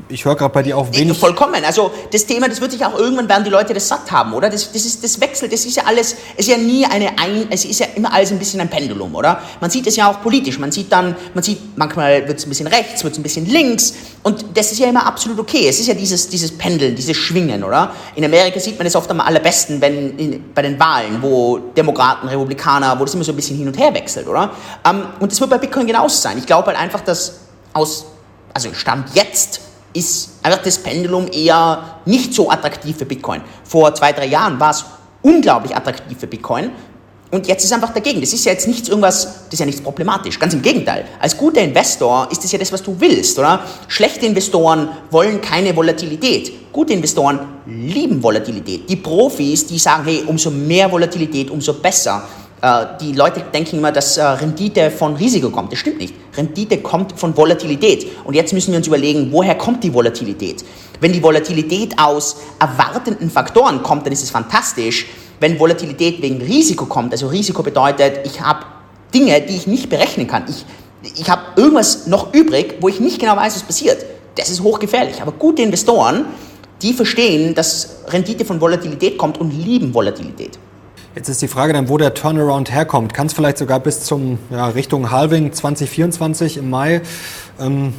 ich 0.08 0.24
höre 0.24 0.36
gerade 0.36 0.52
bei 0.52 0.62
dir 0.62 0.76
auch 0.76 0.86
wenig. 0.92 1.18
Vollkommen. 1.18 1.64
Also 1.64 1.90
das 2.12 2.26
Thema, 2.26 2.48
das 2.48 2.60
wird 2.60 2.72
sich 2.72 2.84
auch 2.84 2.98
irgendwann 2.98 3.28
werden 3.28 3.44
die 3.44 3.50
Leute 3.50 3.74
das 3.74 3.88
satt 3.88 4.10
haben, 4.10 4.32
oder? 4.34 4.50
Das, 4.50 4.72
das 4.72 4.84
ist 4.84 5.02
das 5.02 5.20
Wechsel, 5.20 5.48
das 5.48 5.64
ist 5.64 5.76
ja 5.76 5.84
alles, 5.86 6.16
es 6.36 6.46
ist 6.46 6.48
ja 6.48 6.56
nie 6.56 6.84
eine 6.84 7.10
ein, 7.18 7.46
es 7.50 7.64
ist 7.64 7.80
ja 7.80 7.86
immer 7.94 8.12
alles 8.12 8.30
ein 8.30 8.38
bisschen 8.38 8.60
ein 8.60 8.68
Pendulum, 8.68 9.14
oder? 9.14 9.40
Man 9.60 9.70
sieht 9.70 9.86
es 9.86 9.96
ja 9.96 10.10
auch 10.10 10.20
politisch. 10.20 10.58
Man 10.58 10.72
sieht 10.72 10.92
dann, 10.92 11.16
man 11.34 11.42
sieht, 11.42 11.76
manchmal 11.76 12.26
wird 12.26 12.38
es 12.38 12.46
ein 12.46 12.48
bisschen 12.48 12.66
rechts, 12.66 13.02
wird 13.04 13.12
es 13.12 13.18
ein 13.18 13.22
bisschen 13.22 13.46
links 13.46 13.94
und 14.22 14.44
das 14.54 14.70
ist 14.70 14.78
ja 14.78 14.88
immer 14.88 15.06
absolut 15.06 15.38
okay. 15.38 15.66
Es 15.68 15.80
ist 15.80 15.88
ja 15.88 15.94
dieses, 15.94 16.28
dieses 16.28 16.56
Pendeln, 16.56 16.94
dieses 16.94 17.16
Schwingen, 17.16 17.64
oder? 17.64 17.92
In 18.14 18.24
Amerika 18.24 18.60
sieht 18.60 18.78
man 18.78 18.86
es 18.86 18.94
oft 18.94 19.10
am 19.10 19.20
allerbesten, 19.20 19.80
wenn 19.80 20.16
in, 20.18 20.44
bei 20.54 20.62
den 20.62 20.78
Wahlen, 20.78 21.18
wo 21.20 21.58
Demokraten, 21.58 22.28
Republikaner 22.28 22.98
wo 23.02 23.04
das 23.04 23.14
immer 23.14 23.24
so 23.24 23.32
ein 23.32 23.36
bisschen 23.36 23.56
hin 23.58 23.66
und 23.66 23.76
her 23.76 23.92
wechselt, 23.92 24.28
oder? 24.28 24.52
Ähm, 24.88 25.06
und 25.18 25.32
das 25.32 25.40
wird 25.40 25.50
bei 25.50 25.58
Bitcoin 25.58 25.86
genauso 25.86 26.16
sein. 26.16 26.38
Ich 26.38 26.46
glaube 26.46 26.68
halt 26.68 26.78
einfach, 26.78 27.00
dass 27.00 27.40
aus, 27.72 28.06
also 28.54 28.72
Stand 28.72 29.08
jetzt 29.14 29.60
ist 29.92 30.30
einfach 30.42 30.62
das 30.62 30.78
Pendulum 30.78 31.26
eher 31.30 31.96
nicht 32.06 32.32
so 32.32 32.48
attraktiv 32.48 32.96
für 32.96 33.04
Bitcoin. 33.04 33.42
Vor 33.64 33.92
zwei, 33.94 34.12
drei 34.12 34.26
Jahren 34.26 34.58
war 34.58 34.70
es 34.70 34.84
unglaublich 35.22 35.76
attraktiv 35.76 36.16
für 36.18 36.28
Bitcoin. 36.28 36.70
Und 37.32 37.48
jetzt 37.48 37.64
ist 37.64 37.72
einfach 37.72 37.94
dagegen. 37.94 38.20
Das 38.20 38.32
ist 38.34 38.44
ja 38.44 38.52
jetzt 38.52 38.68
nichts 38.68 38.90
irgendwas, 38.90 39.24
das 39.24 39.54
ist 39.54 39.58
ja 39.60 39.66
nichts 39.66 39.80
problematisch. 39.80 40.38
Ganz 40.38 40.52
im 40.52 40.60
Gegenteil. 40.60 41.06
Als 41.18 41.36
guter 41.36 41.62
Investor 41.62 42.28
ist 42.30 42.44
das 42.44 42.52
ja 42.52 42.58
das, 42.58 42.70
was 42.70 42.82
du 42.82 42.94
willst, 42.98 43.38
oder? 43.38 43.64
Schlechte 43.88 44.26
Investoren 44.26 44.90
wollen 45.10 45.40
keine 45.40 45.74
Volatilität. 45.74 46.70
Gute 46.72 46.92
Investoren 46.92 47.40
lieben 47.66 48.22
Volatilität. 48.22 48.88
Die 48.88 48.96
Profis, 48.96 49.66
die 49.66 49.78
sagen, 49.78 50.04
hey, 50.04 50.24
umso 50.26 50.50
mehr 50.50 50.92
Volatilität, 50.92 51.50
umso 51.50 51.72
besser. 51.72 52.22
Äh, 52.62 52.86
die 53.00 53.12
Leute 53.12 53.42
denken 53.52 53.78
immer, 53.78 53.92
dass 53.92 54.16
äh, 54.16 54.22
Rendite 54.22 54.90
von 54.90 55.16
Risiko 55.16 55.50
kommt. 55.50 55.72
Das 55.72 55.80
stimmt 55.80 55.98
nicht. 55.98 56.14
Rendite 56.36 56.78
kommt 56.78 57.18
von 57.18 57.36
Volatilität. 57.36 58.06
Und 58.24 58.34
jetzt 58.34 58.54
müssen 58.54 58.72
wir 58.72 58.78
uns 58.78 58.86
überlegen, 58.86 59.28
woher 59.30 59.56
kommt 59.56 59.84
die 59.84 59.92
Volatilität? 59.92 60.64
Wenn 61.00 61.12
die 61.12 61.22
Volatilität 61.22 61.98
aus 61.98 62.36
erwartenden 62.58 63.30
Faktoren 63.30 63.82
kommt, 63.82 64.06
dann 64.06 64.12
ist 64.12 64.22
es 64.22 64.30
fantastisch 64.30 65.06
wenn 65.42 65.58
Volatilität 65.58 66.22
wegen 66.22 66.40
Risiko 66.40 66.86
kommt, 66.86 67.12
also 67.12 67.26
Risiko 67.26 67.64
bedeutet, 67.64 68.20
ich 68.24 68.40
habe 68.40 68.64
Dinge, 69.12 69.40
die 69.40 69.56
ich 69.56 69.66
nicht 69.66 69.90
berechnen 69.90 70.28
kann. 70.28 70.44
Ich, 70.48 70.64
ich 71.20 71.28
habe 71.28 71.42
irgendwas 71.56 72.06
noch 72.06 72.32
übrig, 72.32 72.76
wo 72.80 72.88
ich 72.88 73.00
nicht 73.00 73.18
genau 73.18 73.36
weiß, 73.36 73.56
was 73.56 73.64
passiert. 73.64 74.06
Das 74.36 74.48
ist 74.48 74.62
hochgefährlich. 74.62 75.20
Aber 75.20 75.32
gute 75.32 75.62
Investoren, 75.62 76.26
die 76.80 76.92
verstehen, 76.92 77.56
dass 77.56 77.96
Rendite 78.06 78.44
von 78.44 78.60
Volatilität 78.60 79.18
kommt 79.18 79.38
und 79.38 79.50
lieben 79.50 79.92
Volatilität. 79.92 80.60
Jetzt 81.14 81.28
ist 81.28 81.42
die 81.42 81.48
Frage 81.48 81.72
dann, 81.72 81.88
wo 81.88 81.98
der 81.98 82.14
Turnaround 82.14 82.72
herkommt. 82.72 83.12
Kann 83.12 83.26
es 83.26 83.34
vielleicht 83.34 83.58
sogar 83.58 83.80
bis 83.80 84.00
zum 84.00 84.38
ja, 84.50 84.66
Richtung 84.68 85.10
Halving 85.10 85.52
2024 85.52 86.56
im 86.56 86.70
Mai 86.70 87.02
ähm, 87.60 87.92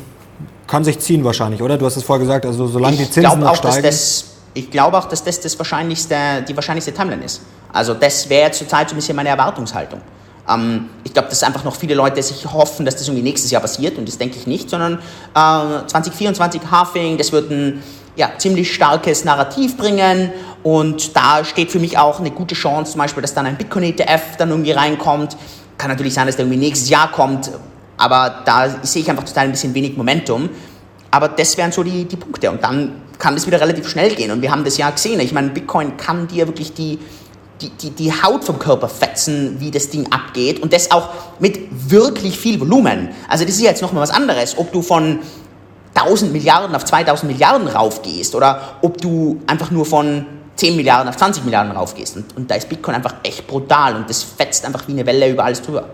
kann 0.65 0.83
sich 0.83 0.99
ziehen 0.99 1.23
wahrscheinlich, 1.23 1.61
oder? 1.61 1.77
Du 1.77 1.85
hast 1.85 1.97
es 1.97 2.03
vorher 2.03 2.25
gesagt, 2.25 2.45
also 2.45 2.67
solange 2.67 2.95
ich 2.95 3.01
die 3.01 3.11
Zinsen 3.11 3.39
noch 3.39 3.55
steigen. 3.55 3.83
Dass 3.83 4.23
das 4.23 4.25
ich 4.55 4.69
glaube 4.69 4.97
auch, 4.97 5.05
dass 5.05 5.23
das, 5.23 5.39
das 5.39 5.57
wahrscheinlichste, 5.57 6.15
die 6.47 6.55
wahrscheinlichste 6.55 6.93
Timeline 6.93 7.23
ist. 7.23 7.41
Also 7.71 7.93
das 7.93 8.29
wäre 8.29 8.51
zurzeit 8.51 8.89
so 8.89 8.95
ein 8.95 8.97
bisschen 8.97 9.15
meine 9.15 9.29
Erwartungshaltung. 9.29 10.01
Ähm, 10.47 10.89
ich 11.03 11.13
glaube, 11.13 11.29
dass 11.29 11.43
einfach 11.43 11.63
noch 11.63 11.75
viele 11.75 11.95
Leute 11.95 12.21
sich 12.21 12.45
hoffen, 12.45 12.85
dass 12.85 12.95
das 12.95 13.07
irgendwie 13.07 13.23
nächstes 13.23 13.51
Jahr 13.51 13.61
passiert 13.61 13.97
und 13.97 14.07
das 14.07 14.17
denke 14.17 14.37
ich 14.37 14.47
nicht, 14.47 14.69
sondern 14.69 14.99
äh, 15.33 15.87
2024 15.87 16.61
Halving, 16.69 17.17
das 17.17 17.31
wird 17.31 17.49
ein 17.49 17.83
ja, 18.15 18.31
ziemlich 18.37 18.73
starkes 18.73 19.25
Narrativ 19.25 19.75
bringen 19.75 20.31
und 20.63 21.15
da 21.15 21.43
steht 21.43 21.71
für 21.71 21.79
mich 21.79 21.97
auch 21.97 22.19
eine 22.19 22.31
gute 22.31 22.55
Chance, 22.55 22.93
zum 22.93 22.99
Beispiel, 22.99 23.21
dass 23.21 23.33
dann 23.33 23.45
ein 23.45 23.57
Bitcoin-ETF 23.57 24.37
dann 24.37 24.49
irgendwie 24.49 24.71
reinkommt. 24.71 25.35
Kann 25.77 25.89
natürlich 25.89 26.13
sein, 26.13 26.25
dass 26.25 26.37
der 26.37 26.45
irgendwie 26.45 26.65
nächstes 26.65 26.89
Jahr 26.89 27.11
kommt, 27.11 27.51
aber 27.97 28.41
da 28.45 28.69
sehe 28.81 29.01
ich 29.01 29.09
einfach 29.09 29.25
total 29.25 29.45
ein 29.45 29.51
bisschen 29.51 29.73
wenig 29.73 29.97
Momentum. 29.97 30.49
Aber 31.11 31.27
das 31.27 31.57
wären 31.57 31.71
so 31.71 31.83
die, 31.83 32.05
die 32.05 32.15
Punkte. 32.15 32.49
Und 32.49 32.63
dann 32.63 33.01
kann 33.19 33.35
das 33.35 33.45
wieder 33.45 33.59
relativ 33.59 33.87
schnell 33.87 34.15
gehen. 34.15 34.31
Und 34.31 34.41
wir 34.41 34.51
haben 34.51 34.63
das 34.63 34.77
ja 34.77 34.89
gesehen. 34.89 35.19
Ich 35.19 35.33
meine, 35.33 35.49
Bitcoin 35.49 35.95
kann 35.97 36.27
dir 36.27 36.47
wirklich 36.47 36.73
die, 36.73 36.97
die, 37.61 37.69
die, 37.69 37.91
die 37.91 38.11
Haut 38.11 38.43
vom 38.43 38.57
Körper 38.57 38.89
fetzen, 38.89 39.57
wie 39.59 39.69
das 39.69 39.89
Ding 39.89 40.11
abgeht. 40.11 40.61
Und 40.61 40.73
das 40.73 40.89
auch 40.91 41.09
mit 41.39 41.59
wirklich 41.71 42.39
viel 42.39 42.59
Volumen. 42.59 43.09
Also 43.29 43.45
das 43.45 43.55
ist 43.55 43.61
jetzt 43.61 43.81
nochmal 43.81 44.01
was 44.01 44.09
anderes, 44.09 44.57
ob 44.57 44.71
du 44.71 44.81
von 44.81 45.19
1000 45.93 46.31
Milliarden 46.31 46.75
auf 46.75 46.85
2000 46.85 47.31
Milliarden 47.31 47.67
raufgehst 47.67 48.33
oder 48.33 48.77
ob 48.81 48.99
du 48.99 49.41
einfach 49.45 49.69
nur 49.69 49.85
von 49.85 50.25
10 50.55 50.75
Milliarden 50.75 51.09
auf 51.09 51.17
20 51.17 51.43
Milliarden 51.45 51.71
raufgehst. 51.71 52.17
Und, 52.17 52.37
und 52.37 52.51
da 52.51 52.55
ist 52.55 52.69
Bitcoin 52.69 52.95
einfach 52.95 53.15
echt 53.23 53.47
brutal 53.47 53.95
und 53.95 54.09
das 54.09 54.23
fetzt 54.23 54.65
einfach 54.65 54.87
wie 54.87 54.91
eine 54.91 55.05
Welle 55.05 55.29
über 55.29 55.43
alles 55.43 55.61
drüber. 55.61 55.89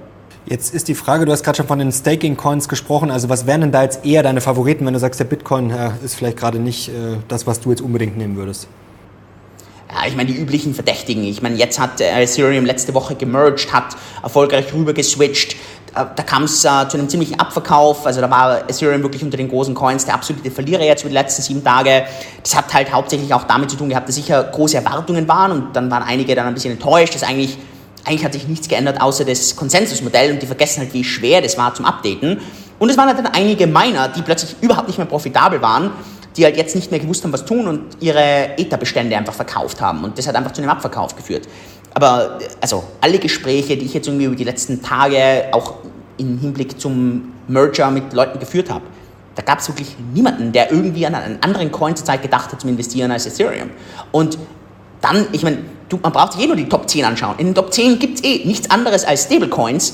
Jetzt 0.45 0.73
ist 0.73 0.87
die 0.87 0.95
Frage, 0.95 1.25
du 1.25 1.31
hast 1.31 1.43
gerade 1.43 1.57
schon 1.57 1.67
von 1.67 1.79
den 1.79 1.91
Staking-Coins 1.91 2.67
gesprochen. 2.69 3.11
Also 3.11 3.29
was 3.29 3.45
wären 3.45 3.61
denn 3.61 3.71
da 3.71 3.83
jetzt 3.83 4.05
eher 4.05 4.23
deine 4.23 4.41
Favoriten, 4.41 4.85
wenn 4.85 4.93
du 4.93 4.99
sagst, 4.99 5.19
der 5.19 5.25
Bitcoin 5.25 5.69
äh, 5.69 5.91
ist 6.03 6.15
vielleicht 6.15 6.37
gerade 6.37 6.59
nicht 6.59 6.89
äh, 6.89 7.17
das, 7.27 7.45
was 7.45 7.59
du 7.59 7.69
jetzt 7.69 7.81
unbedingt 7.81 8.17
nehmen 8.17 8.35
würdest? 8.35 8.67
Ja, 9.91 10.07
ich 10.07 10.15
meine, 10.15 10.31
die 10.31 10.39
üblichen 10.39 10.75
Verdächtigen. 10.75 11.23
Ich 11.23 11.41
meine, 11.41 11.55
jetzt 11.55 11.79
hat 11.79 11.99
äh, 11.99 12.21
Ethereum 12.21 12.65
letzte 12.65 12.93
Woche 12.93 13.15
gemerged, 13.15 13.73
hat 13.73 13.95
erfolgreich 14.21 14.71
rüber 14.73 14.93
geswitcht. 14.93 15.53
Äh, 15.53 15.57
da 15.93 16.23
kam 16.23 16.43
es 16.43 16.63
äh, 16.63 16.87
zu 16.87 16.97
einem 16.97 17.09
ziemlichen 17.09 17.39
Abverkauf. 17.39 18.05
Also 18.05 18.21
da 18.21 18.29
war 18.29 18.69
Ethereum 18.69 19.01
wirklich 19.01 19.23
unter 19.23 19.37
den 19.37 19.49
großen 19.49 19.73
Coins 19.73 20.05
der 20.05 20.13
absolute 20.13 20.51
Verlierer 20.51 20.83
jetzt 20.83 21.01
für 21.01 21.07
die 21.07 21.13
letzten 21.13 21.41
sieben 21.41 21.63
Tage. 21.63 22.03
Das 22.43 22.55
hat 22.55 22.73
halt 22.73 22.91
hauptsächlich 22.91 23.33
auch 23.33 23.43
damit 23.43 23.71
zu 23.71 23.77
tun 23.77 23.89
gehabt, 23.89 24.07
dass 24.07 24.15
sicher 24.15 24.43
große 24.43 24.77
Erwartungen 24.77 25.27
waren 25.27 25.51
und 25.51 25.75
dann 25.75 25.89
waren 25.89 26.03
einige 26.03 26.35
dann 26.35 26.47
ein 26.47 26.53
bisschen 26.53 26.73
enttäuscht, 26.73 27.15
dass 27.15 27.23
eigentlich 27.23 27.57
eigentlich 28.05 28.23
hat 28.23 28.33
sich 28.33 28.47
nichts 28.47 28.67
geändert, 28.67 29.01
außer 29.01 29.25
das 29.25 29.55
Konsensusmodell 29.55 30.31
und 30.31 30.41
die 30.41 30.47
vergessen 30.47 30.79
halt, 30.79 30.93
wie 30.93 31.03
schwer 31.03 31.41
das 31.41 31.57
war 31.57 31.73
zum 31.73 31.85
Updaten. 31.85 32.39
Und 32.79 32.89
es 32.89 32.97
waren 32.97 33.07
halt 33.07 33.19
dann 33.19 33.27
einige 33.27 33.67
Miner, 33.67 34.07
die 34.07 34.21
plötzlich 34.21 34.55
überhaupt 34.61 34.87
nicht 34.87 34.97
mehr 34.97 35.05
profitabel 35.05 35.61
waren, 35.61 35.91
die 36.37 36.45
halt 36.45 36.55
jetzt 36.57 36.75
nicht 36.75 36.91
mehr 36.91 36.99
gewusst 36.99 37.23
haben, 37.23 37.33
was 37.33 37.45
tun 37.45 37.67
und 37.67 37.97
ihre 37.99 38.57
Ether-Bestände 38.57 39.17
einfach 39.17 39.33
verkauft 39.33 39.81
haben. 39.81 40.03
Und 40.03 40.17
das 40.17 40.27
hat 40.27 40.35
einfach 40.35 40.53
zu 40.53 40.61
einem 40.61 40.71
Abverkauf 40.71 41.15
geführt. 41.15 41.47
Aber 41.93 42.39
also 42.61 42.83
alle 43.01 43.19
Gespräche, 43.19 43.77
die 43.77 43.85
ich 43.85 43.93
jetzt 43.93 44.07
irgendwie 44.07 44.25
über 44.25 44.35
die 44.35 44.43
letzten 44.43 44.81
Tage 44.81 45.45
auch 45.51 45.75
im 46.17 46.37
Hinblick 46.39 46.79
zum 46.79 47.33
Merger 47.47 47.89
mit 47.91 48.13
Leuten 48.13 48.39
geführt 48.39 48.69
habe, 48.69 48.85
da 49.35 49.41
gab 49.41 49.59
es 49.59 49.69
wirklich 49.69 49.95
niemanden, 50.13 50.51
der 50.51 50.71
irgendwie 50.71 51.05
an 51.05 51.15
einen 51.15 51.41
anderen 51.41 51.71
Coin 51.71 51.95
zur 51.95 52.05
Zeit 52.05 52.21
gedacht 52.21 52.51
hat 52.51 52.61
zum 52.61 52.69
Investieren 52.69 53.11
als 53.11 53.25
Ethereum. 53.25 53.69
Und 54.11 54.37
dann, 55.01 55.27
ich 55.31 55.43
meine, 55.43 55.59
man 56.03 56.11
braucht 56.11 56.33
sich 56.33 56.43
eh 56.43 56.47
nur 56.47 56.55
die 56.55 56.67
Top 56.67 56.89
10 56.89 57.05
anschauen. 57.05 57.35
In 57.37 57.47
den 57.47 57.55
Top 57.55 57.73
10 57.73 57.99
gibt 57.99 58.17
es 58.19 58.23
eh 58.23 58.45
nichts 58.45 58.69
anderes 58.69 59.05
als 59.05 59.23
Stablecoins, 59.23 59.93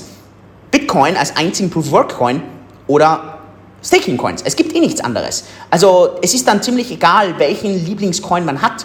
Bitcoin 0.70 1.16
als 1.16 1.36
einzigen 1.36 1.70
Proof-of-Work-Coin 1.70 2.42
oder 2.86 3.38
Staking-Coins. 3.84 4.42
Es 4.42 4.56
gibt 4.56 4.74
eh 4.74 4.80
nichts 4.80 5.00
anderes. 5.00 5.44
Also 5.70 6.18
es 6.22 6.34
ist 6.34 6.46
dann 6.48 6.62
ziemlich 6.62 6.90
egal, 6.90 7.38
welchen 7.38 7.86
Lieblingscoin 7.86 8.44
man 8.44 8.62
hat. 8.62 8.84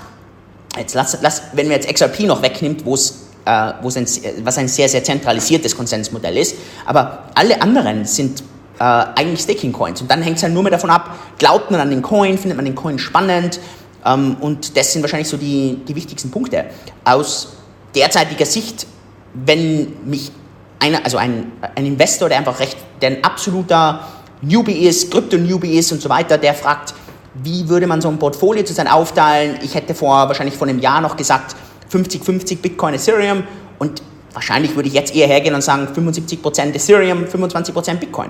Jetzt 0.78 0.94
lass, 0.94 1.18
lass, 1.22 1.44
wenn 1.54 1.68
wir 1.68 1.76
jetzt 1.76 1.94
XRP 1.94 2.22
noch 2.22 2.42
wegnimmt, 2.42 2.86
wo 2.86 2.94
es 2.94 3.28
äh, 3.46 3.74
wo 3.82 3.90
ein, 3.90 4.08
was 4.44 4.58
ein 4.58 4.68
sehr, 4.68 4.88
sehr 4.88 5.04
zentralisiertes 5.04 5.76
Konsensmodell 5.76 6.38
ist. 6.38 6.56
Aber 6.86 7.26
alle 7.34 7.62
anderen 7.62 8.06
sind 8.06 8.42
äh, 8.80 8.84
eigentlich 8.84 9.42
Staking 9.42 9.74
Coins. 9.74 10.02
Und 10.02 10.12
dann 10.12 10.22
hängt 10.22 10.38
es 10.38 10.44
halt 10.44 10.54
nur 10.54 10.64
mehr 10.64 10.72
davon 10.72 10.92
ab, 10.92 11.16
glaubt 11.40 11.72
man 11.72 11.80
an 11.80 11.90
den 11.90 12.02
Coin, 12.02 12.38
findet 12.38 12.56
man 12.56 12.66
den 12.66 12.76
Coin 12.76 13.00
spannend, 13.00 13.60
ähm, 14.06 14.38
und 14.40 14.76
das 14.78 14.94
sind 14.94 15.02
wahrscheinlich 15.02 15.28
so 15.28 15.38
die, 15.38 15.80
die 15.88 15.96
wichtigsten 15.96 16.32
Punkte. 16.32 16.66
Aus 17.04 17.54
derzeitiger 17.96 18.46
Sicht, 18.46 18.88
wenn 19.34 19.94
mich 20.06 20.32
einer, 20.80 21.04
also 21.04 21.18
ein, 21.18 21.52
ein 21.76 21.86
Investor, 21.86 22.30
der 22.30 22.40
einfach 22.40 22.60
recht, 22.60 22.78
der 23.02 23.12
ein 23.12 23.24
absoluter 23.24 24.08
Newbie 24.42 24.88
ist, 24.88 25.12
Krypto-Newbie 25.12 25.78
ist 25.78 25.92
und 25.92 26.02
so 26.02 26.10
weiter, 26.10 26.38
der 26.38 26.56
fragt, 26.56 26.96
wie 27.34 27.70
würde 27.70 27.88
man 27.88 28.02
so 28.02 28.10
ein 28.10 28.20
Portfolio 28.20 28.64
zu 28.64 28.74
sein 28.74 28.88
aufteilen? 28.88 29.60
Ich 29.62 29.76
hätte 29.76 29.96
vor, 29.96 30.28
wahrscheinlich 30.28 30.56
vor 30.56 30.68
einem 30.68 30.80
Jahr 30.80 31.02
noch 31.02 31.16
gesagt, 31.16 31.56
50-50 31.92 32.58
Bitcoin, 32.58 32.94
Ethereum 32.94 33.44
und 33.80 34.02
wahrscheinlich 34.34 34.76
würde 34.76 34.88
ich 34.88 34.94
jetzt 34.94 35.16
eher 35.16 35.28
hergehen 35.28 35.56
und 35.56 35.62
sagen 35.62 35.88
75% 35.94 36.74
Ethereum, 36.74 37.26
25% 37.26 37.96
Bitcoin. 37.96 38.30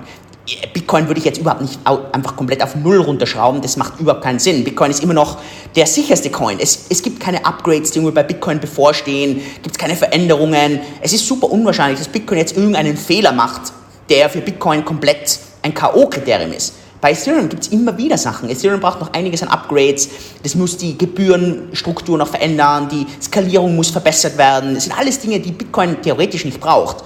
Bitcoin 0.74 1.08
würde 1.08 1.20
ich 1.20 1.26
jetzt 1.26 1.40
überhaupt 1.40 1.62
nicht 1.62 1.80
einfach 1.86 2.36
komplett 2.36 2.64
auf 2.64 2.76
Null 2.76 2.98
runterschrauben, 2.98 3.62
das 3.62 3.78
macht 3.78 4.00
überhaupt 4.00 4.24
keinen 4.24 4.40
Sinn. 4.40 4.64
Bitcoin 4.64 4.90
ist 4.90 5.04
immer 5.04 5.14
noch 5.14 5.38
der 5.76 5.86
sicherste 5.86 6.32
Coin. 6.32 6.58
Es, 6.60 6.88
es 6.90 7.04
gibt 7.04 7.20
keine 7.20 7.46
Upgrades, 7.46 7.92
die 7.92 8.00
irgendwie 8.00 8.16
bei 8.16 8.24
Bitcoin 8.24 8.60
bevorstehen, 8.60 9.42
gibt 9.62 9.78
keine 9.78 9.96
Veränderungen. 9.96 10.80
Es 11.02 11.14
ist 11.14 11.28
super 11.28 11.50
unwahrscheinlich, 11.52 12.00
dass 12.00 12.08
Bitcoin 12.08 12.40
jetzt 12.40 12.58
irgendeinen 12.58 12.98
Fehler 12.98 13.32
macht, 13.32 13.72
der 14.10 14.30
für 14.30 14.42
Bitcoin 14.42 14.84
komplett 14.84 15.40
ein 15.62 15.74
K.O.-Kriterium 15.74 16.52
ist. 16.52 16.74
Bei 17.02 17.12
Ethereum 17.12 17.50
gibt 17.50 17.64
es 17.64 17.70
immer 17.70 17.98
wieder 17.98 18.18
Sachen. 18.18 18.48
Ethereum 18.50 18.80
braucht 18.80 19.00
noch 19.00 19.12
einiges 19.14 19.42
an 19.42 19.50
Upgrades. 19.50 20.08
Das 20.44 20.54
muss 20.54 20.78
die 20.78 20.96
Gebührenstruktur 20.96 22.18
noch 22.18 22.28
verändern, 22.28 22.88
die 22.90 23.08
Skalierung 23.20 23.76
muss 23.76 23.90
verbessert 23.90 24.38
werden. 24.38 24.76
Das 24.76 24.84
sind 24.84 24.98
alles 24.98 25.20
Dinge, 25.20 25.40
die 25.40 25.52
Bitcoin 25.52 26.00
theoretisch 26.02 26.46
nicht 26.46 26.62
braucht. 26.62 27.04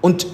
Und 0.00 0.26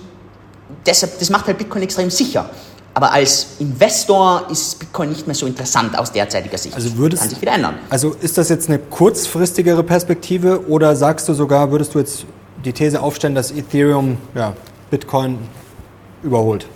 deshalb, 0.87 1.19
das 1.19 1.29
macht 1.29 1.47
halt 1.47 1.59
Bitcoin 1.59 1.83
extrem 1.83 2.11
sicher. 2.11 2.49
Aber 2.95 3.13
als 3.13 3.49
Investor 3.59 4.47
ist 4.51 4.79
Bitcoin 4.79 5.11
nicht 5.11 5.27
mehr 5.27 5.35
so 5.35 5.47
interessant 5.47 5.99
aus 5.99 6.13
derzeitiger 6.13 6.57
Sicht. 6.57 6.75
Also 6.75 6.97
würdest, 6.97 7.23
Kann 7.23 7.31
sich 7.31 7.41
wieder 7.43 7.53
ändern. 7.53 7.75
Also 7.91 8.15
ist 8.21 8.39
das 8.39 8.49
jetzt 8.49 8.69
eine 8.69 8.79
kurzfristigere 8.79 9.83
Perspektive 9.83 10.67
oder 10.69 10.97
sagst 10.97 11.29
du 11.29 11.35
sogar, 11.35 11.71
würdest 11.73 11.95
du 11.95 11.99
jetzt 11.99 12.25
die 12.65 12.73
These 12.73 13.03
aufstellen, 13.03 13.35
dass 13.35 13.51
Ethereum 13.51 14.17
ja, 14.35 14.55
Bitcoin 14.91 15.39
überholt? 16.23 16.67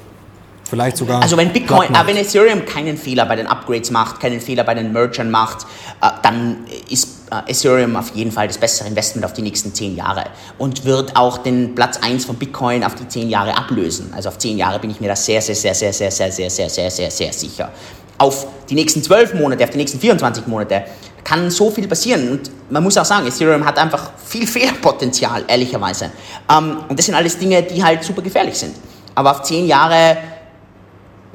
Vielleicht 0.70 0.98
sogar. 0.98 1.22
Also 1.22 1.36
wenn 1.36 1.52
Bitcoin, 1.52 1.94
äh, 1.94 2.06
wenn 2.06 2.16
Ethereum 2.16 2.64
keinen 2.66 2.98
Fehler 2.98 3.24
bei 3.24 3.36
den 3.36 3.46
Upgrades 3.46 3.90
macht, 3.90 4.20
keinen 4.20 4.40
Fehler 4.40 4.64
bei 4.64 4.74
den 4.74 4.92
Merchern 4.92 5.30
macht, 5.30 5.66
äh, 6.02 6.08
dann 6.22 6.66
ist 6.90 7.30
äh, 7.30 7.50
Ethereum 7.50 7.96
auf 7.96 8.10
jeden 8.14 8.32
Fall 8.32 8.48
das 8.48 8.58
bessere 8.58 8.88
Investment 8.88 9.24
auf 9.24 9.32
die 9.32 9.42
nächsten 9.42 9.72
zehn 9.74 9.96
Jahre 9.96 10.24
und 10.58 10.84
wird 10.84 11.16
auch 11.16 11.38
den 11.38 11.74
Platz 11.74 11.98
1 12.02 12.26
von 12.26 12.36
Bitcoin 12.36 12.84
auf 12.84 12.94
die 12.94 13.08
zehn 13.08 13.30
Jahre 13.30 13.56
ablösen. 13.56 14.12
Also 14.14 14.28
auf 14.28 14.38
zehn 14.38 14.58
Jahre 14.58 14.78
bin 14.78 14.90
ich 14.90 15.00
mir 15.00 15.08
da 15.08 15.16
sehr, 15.16 15.40
sehr, 15.40 15.54
sehr, 15.54 15.74
sehr, 15.74 15.92
sehr, 15.92 16.10
sehr, 16.10 16.30
sehr, 16.30 16.50
sehr, 16.50 16.90
sehr, 16.90 17.10
sehr 17.10 17.32
sicher. 17.32 17.70
auf 18.18 18.46
die 18.68 18.74
nächsten 18.74 19.02
12 19.02 19.34
Monate, 19.34 19.64
auf 19.64 19.70
die 19.70 19.78
nächsten 19.78 20.00
24 20.00 20.46
Monate, 20.48 20.84
kann 21.24 21.50
so 21.50 21.70
viel 21.70 21.86
passieren. 21.86 22.32
Und 22.32 22.50
man 22.70 22.82
muss 22.82 22.98
auch 22.98 23.04
sagen, 23.04 23.26
Ethereum 23.26 23.64
hat 23.64 23.78
einfach 23.78 24.10
viel 24.24 24.46
Fehlerpotenzial, 24.46 25.44
ehrlicherweise. 25.46 26.10
Ähm, 26.50 26.78
und 26.88 26.98
das 26.98 27.06
sind 27.06 27.14
alles 27.14 27.38
Dinge, 27.38 27.62
die 27.62 27.82
halt 27.82 28.02
super 28.02 28.22
gefährlich 28.22 28.56
sind. 28.56 28.74
Aber 29.14 29.32
auf 29.32 29.42
10 29.42 29.66
Jahre, 29.66 30.16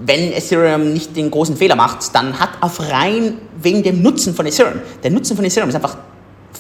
wenn 0.06 0.34
Ethereum 0.34 0.94
nicht 0.94 1.16
den 1.16 1.32
großen 1.32 1.56
Fehler 1.56 1.76
macht, 1.76 2.14
dann 2.14 2.40
hat 2.40 2.50
auf 2.62 2.80
rein 2.80 3.38
wegen 3.62 3.84
dem 3.84 4.02
Nutzen 4.02 4.36
von 4.36 4.46
Ethereum, 4.46 4.82
der 5.02 5.12
Nutzen 5.12 5.36
von 5.36 5.46
Ethereum 5.46 5.70
ist 5.70 5.76
einfach 5.76 5.98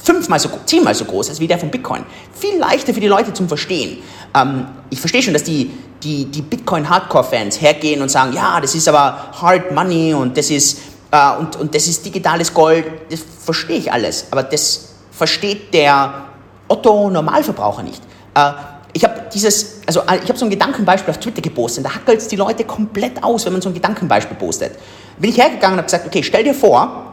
fünfmal 0.03 0.39
so, 0.39 0.49
zehnmal 0.65 0.95
so 0.95 1.05
groß 1.05 1.29
als 1.29 1.39
wie 1.39 1.47
der 1.47 1.57
von 1.57 1.69
Bitcoin. 1.69 2.03
Viel 2.33 2.57
leichter 2.57 2.93
für 2.93 2.99
die 2.99 3.07
Leute 3.07 3.33
zum 3.33 3.47
Verstehen. 3.47 3.97
Ähm, 4.35 4.65
ich 4.89 4.99
verstehe 4.99 5.21
schon, 5.21 5.33
dass 5.33 5.43
die, 5.43 5.71
die, 6.03 6.25
die 6.25 6.41
Bitcoin-Hardcore-Fans 6.41 7.61
hergehen 7.61 8.01
und 8.01 8.09
sagen, 8.09 8.33
ja, 8.33 8.59
das 8.59 8.75
ist 8.75 8.87
aber 8.87 9.31
Hard 9.41 9.71
Money 9.71 10.13
und 10.13 10.37
das 10.37 10.49
ist, 10.49 10.79
äh, 11.11 11.37
und, 11.37 11.55
und 11.55 11.75
das 11.75 11.87
ist 11.87 12.05
digitales 12.05 12.53
Gold. 12.53 12.85
Das 13.09 13.21
verstehe 13.43 13.77
ich 13.77 13.91
alles. 13.91 14.27
Aber 14.31 14.43
das 14.43 14.89
versteht 15.11 15.73
der 15.73 16.25
Otto-Normalverbraucher 16.67 17.83
nicht. 17.83 18.01
Äh, 18.35 18.51
ich 18.93 19.03
habe 19.03 19.23
dieses, 19.33 19.81
also 19.87 20.01
äh, 20.01 20.19
ich 20.23 20.29
habe 20.29 20.37
so 20.37 20.45
ein 20.45 20.51
Gedankenbeispiel 20.51 21.09
auf 21.11 21.19
Twitter 21.19 21.41
gepostet, 21.41 21.85
da 21.85 21.95
hackelt 21.95 22.19
es 22.19 22.27
die 22.27 22.35
Leute 22.35 22.63
komplett 22.63 23.23
aus, 23.23 23.45
wenn 23.45 23.53
man 23.53 23.61
so 23.61 23.69
ein 23.69 23.73
Gedankenbeispiel 23.73 24.37
postet. 24.37 24.73
Bin 25.17 25.29
ich 25.31 25.37
hergegangen 25.37 25.73
und 25.73 25.77
habe 25.79 25.85
gesagt, 25.85 26.05
okay, 26.05 26.21
stell 26.23 26.43
dir 26.43 26.53
vor, 26.53 27.11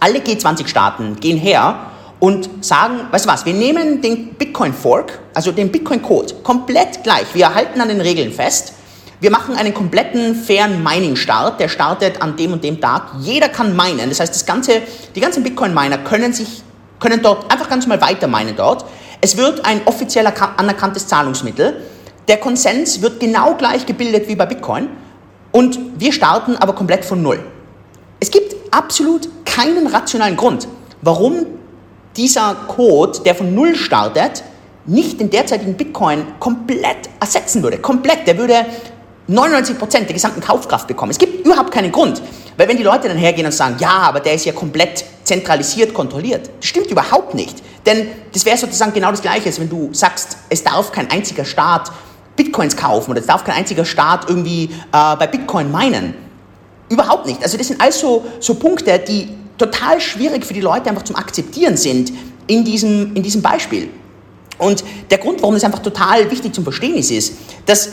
alle 0.00 0.18
G20-Staaten 0.18 1.20
gehen 1.20 1.38
her 1.38 1.86
und 2.18 2.50
sagen, 2.60 3.00
weißt 3.10 3.24
du 3.24 3.28
was, 3.28 3.46
wir 3.46 3.54
nehmen 3.54 4.02
den 4.02 4.34
Bitcoin 4.34 4.72
Fork, 4.72 5.20
also 5.32 5.52
den 5.52 5.70
Bitcoin 5.70 6.02
Code, 6.02 6.34
komplett 6.42 7.02
gleich. 7.04 7.26
Wir 7.34 7.54
halten 7.54 7.80
an 7.80 7.88
den 7.88 8.00
Regeln 8.00 8.32
fest. 8.32 8.74
Wir 9.20 9.30
machen 9.30 9.54
einen 9.54 9.72
kompletten 9.72 10.34
fairen 10.34 10.82
Mining-Start, 10.82 11.60
der 11.60 11.68
startet 11.68 12.20
an 12.20 12.36
dem 12.36 12.52
und 12.54 12.64
dem 12.64 12.80
Tag. 12.80 13.10
Jeder 13.20 13.48
kann 13.48 13.76
minen. 13.76 14.08
Das 14.08 14.18
heißt, 14.18 14.34
das 14.34 14.44
ganze, 14.44 14.82
die 15.14 15.20
ganzen 15.20 15.44
Bitcoin-Miner 15.44 15.98
können 15.98 16.32
sich, 16.32 16.62
können 16.98 17.22
dort 17.22 17.50
einfach 17.52 17.68
ganz 17.68 17.86
normal 17.86 18.08
weiter 18.08 18.26
minen 18.26 18.56
dort. 18.56 18.84
Es 19.24 19.36
wird 19.36 19.64
ein 19.64 19.82
offiziell 19.84 20.26
anerkanntes 20.26 21.06
Zahlungsmittel. 21.06 21.76
Der 22.26 22.38
Konsens 22.38 23.02
wird 23.02 23.20
genau 23.20 23.54
gleich 23.54 23.86
gebildet 23.86 24.26
wie 24.26 24.34
bei 24.34 24.46
Bitcoin. 24.46 24.88
Und 25.52 25.78
wir 25.96 26.12
starten 26.12 26.56
aber 26.56 26.74
komplett 26.74 27.04
von 27.04 27.22
Null. 27.22 27.38
Es 28.18 28.32
gibt 28.32 28.56
absolut 28.72 29.28
keinen 29.44 29.86
rationalen 29.86 30.36
Grund, 30.36 30.66
warum 31.02 31.46
dieser 32.16 32.56
Code, 32.66 33.20
der 33.24 33.36
von 33.36 33.54
Null 33.54 33.76
startet, 33.76 34.42
nicht 34.86 35.20
den 35.20 35.30
derzeitigen 35.30 35.74
Bitcoin 35.74 36.26
komplett 36.40 37.08
ersetzen 37.20 37.62
würde. 37.62 37.78
Komplett. 37.78 38.26
Der 38.26 38.36
würde 38.36 38.66
99% 39.28 40.00
der 40.00 40.14
gesamten 40.14 40.40
Kaufkraft 40.40 40.88
bekommen. 40.88 41.12
Es 41.12 41.18
gibt 41.18 41.46
überhaupt 41.46 41.70
keinen 41.70 41.92
Grund. 41.92 42.20
Weil 42.56 42.66
wenn 42.66 42.76
die 42.76 42.82
Leute 42.82 43.06
dann 43.06 43.16
hergehen 43.16 43.46
und 43.46 43.52
sagen, 43.52 43.76
ja, 43.78 43.98
aber 43.98 44.18
der 44.18 44.34
ist 44.34 44.46
ja 44.46 44.52
komplett 44.52 45.04
zentralisiert 45.22 45.94
kontrolliert, 45.94 46.50
das 46.58 46.66
stimmt 46.66 46.90
überhaupt 46.90 47.34
nicht. 47.34 47.62
Denn 47.84 48.08
das 48.32 48.44
wäre 48.44 48.56
sozusagen 48.56 48.92
genau 48.92 49.10
das 49.10 49.22
Gleiche, 49.22 49.52
wenn 49.58 49.68
du 49.68 49.90
sagst, 49.92 50.36
es 50.48 50.62
darf 50.62 50.92
kein 50.92 51.10
einziger 51.10 51.44
Staat 51.44 51.90
Bitcoins 52.36 52.76
kaufen 52.76 53.10
oder 53.10 53.20
es 53.20 53.26
darf 53.26 53.44
kein 53.44 53.56
einziger 53.56 53.84
Staat 53.84 54.28
irgendwie 54.28 54.64
äh, 54.64 55.16
bei 55.16 55.26
Bitcoin 55.26 55.70
meinen. 55.70 56.14
Überhaupt 56.88 57.26
nicht. 57.26 57.42
Also 57.42 57.56
das 57.56 57.68
sind 57.68 57.80
also 57.80 58.24
so 58.40 58.54
Punkte, 58.54 58.98
die 58.98 59.28
total 59.58 60.00
schwierig 60.00 60.44
für 60.44 60.54
die 60.54 60.60
Leute 60.60 60.88
einfach 60.90 61.02
zum 61.02 61.16
Akzeptieren 61.16 61.76
sind 61.76 62.12
in 62.46 62.64
diesem, 62.64 63.14
in 63.14 63.22
diesem 63.22 63.42
Beispiel. 63.42 63.90
Und 64.58 64.84
der 65.10 65.18
Grund, 65.18 65.40
warum 65.42 65.54
das 65.54 65.64
einfach 65.64 65.80
total 65.80 66.30
wichtig 66.30 66.54
zum 66.54 66.64
Verstehen 66.64 66.94
ist, 66.96 67.10
ist, 67.10 67.34
dass 67.66 67.90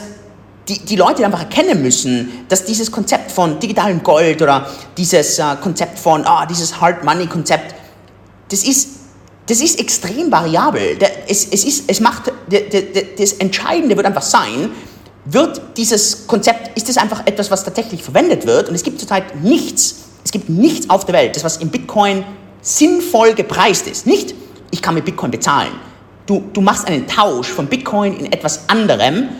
die, 0.68 0.78
die 0.78 0.96
Leute 0.96 1.24
einfach 1.24 1.40
erkennen 1.40 1.82
müssen, 1.82 2.44
dass 2.48 2.64
dieses 2.64 2.92
Konzept 2.92 3.30
von 3.30 3.58
digitalem 3.58 4.02
Gold 4.02 4.40
oder 4.40 4.68
dieses 4.96 5.38
äh, 5.38 5.56
Konzept 5.60 5.98
von, 5.98 6.24
ah, 6.24 6.46
dieses 6.46 6.80
Hard 6.80 7.04
Money 7.04 7.26
Konzept, 7.26 7.74
das 8.50 8.62
ist, 8.64 8.99
das 9.50 9.60
ist 9.60 9.80
extrem 9.80 10.30
variabel. 10.30 10.96
Es, 11.26 11.48
es, 11.50 11.64
ist, 11.64 11.84
es 11.88 11.98
macht, 11.98 12.32
das 13.18 13.32
Entscheidende 13.32 13.96
wird 13.96 14.06
einfach 14.06 14.22
sein, 14.22 14.70
wird 15.24 15.60
dieses 15.76 16.28
Konzept, 16.28 16.76
ist 16.76 16.88
es 16.88 16.96
einfach 16.96 17.26
etwas, 17.26 17.50
was 17.50 17.64
tatsächlich 17.64 18.04
verwendet 18.04 18.46
wird? 18.46 18.68
Und 18.68 18.76
es 18.76 18.84
gibt 18.84 19.00
zurzeit 19.00 19.42
nichts, 19.42 19.96
es 20.24 20.30
gibt 20.30 20.48
nichts 20.48 20.88
auf 20.88 21.04
der 21.04 21.16
Welt, 21.16 21.34
das 21.34 21.42
was 21.42 21.56
im 21.56 21.70
Bitcoin 21.70 22.24
sinnvoll 22.62 23.34
gepreist 23.34 23.88
ist. 23.88 24.06
Nicht, 24.06 24.36
ich 24.70 24.82
kann 24.82 24.94
mit 24.94 25.04
Bitcoin 25.04 25.32
bezahlen. 25.32 25.72
Du, 26.26 26.44
du 26.52 26.60
machst 26.60 26.86
einen 26.86 27.08
Tausch 27.08 27.48
von 27.48 27.66
Bitcoin 27.66 28.16
in 28.18 28.32
etwas 28.32 28.68
anderem, 28.68 29.30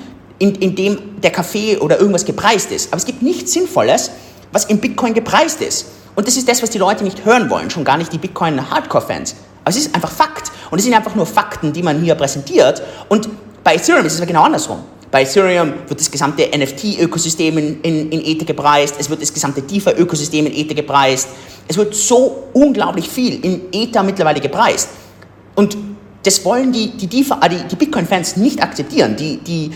in, 0.41 0.57
in 0.57 0.75
dem 0.75 1.21
der 1.21 1.31
Kaffee 1.31 1.77
oder 1.77 2.01
irgendwas 2.01 2.25
gepreist 2.25 2.73
ist. 2.73 2.89
Aber 2.89 2.97
es 2.97 3.05
gibt 3.05 3.23
nichts 3.23 3.53
Sinnvolles, 3.53 4.11
was 4.51 4.65
im 4.65 4.79
Bitcoin 4.79 5.15
gepreist 5.15 5.61
ist. 5.61 5.87
Und 6.17 6.27
das 6.27 6.37
ist 6.37 6.49
das, 6.49 6.63
was 6.65 6.71
die 6.71 6.79
Leute 6.79 7.05
nicht 7.05 7.25
hören 7.25 7.49
wollen, 7.49 7.71
schon 7.71 7.85
gar 7.85 7.97
nicht 7.97 8.13
die 8.13 8.19
Bitcoin-Hardcore-Fans. 8.19 9.37
Aber 9.63 9.71
es 9.71 9.77
ist 9.77 9.95
einfach 9.95 10.11
Fakt. 10.11 10.51
Und 10.71 10.79
es 10.79 10.85
sind 10.85 10.95
einfach 10.95 11.15
nur 11.15 11.27
Fakten, 11.27 11.73
die 11.73 11.83
man 11.83 12.01
hier 12.01 12.15
präsentiert. 12.15 12.83
Und 13.09 13.29
bei 13.63 13.75
Ethereum 13.75 14.07
ist 14.07 14.19
es 14.19 14.27
genau 14.27 14.43
andersrum. 14.43 14.81
Bei 15.11 15.23
Ethereum 15.23 15.73
wird 15.89 15.99
das 15.99 16.11
gesamte 16.11 16.49
NFT-Ökosystem 16.57 17.59
in, 17.59 17.81
in, 17.81 18.13
in 18.13 18.25
Ether 18.25 18.45
gepreist, 18.45 18.95
es 18.99 19.11
wird 19.11 19.21
das 19.21 19.35
gesamte 19.35 19.61
DeFi-Ökosystem 19.61 20.47
in 20.47 20.55
Ether 20.55 20.75
gepreist. 20.75 21.29
Es 21.67 21.77
wird 21.77 21.95
so 21.95 22.45
unglaublich 22.53 23.09
viel 23.09 23.45
in 23.45 23.63
Ether 23.73 24.05
mittlerweile 24.05 24.41
gepreist. 24.41 24.89
Und 25.57 25.77
das 26.23 26.45
wollen 26.45 26.71
die, 26.73 26.91
die, 26.97 27.07
äh, 27.07 27.49
die, 27.49 27.69
die 27.69 27.77
Bitcoin-Fans 27.77 28.37
nicht 28.37 28.63
akzeptieren. 28.63 29.17
Die, 29.17 29.39
die, 29.39 29.73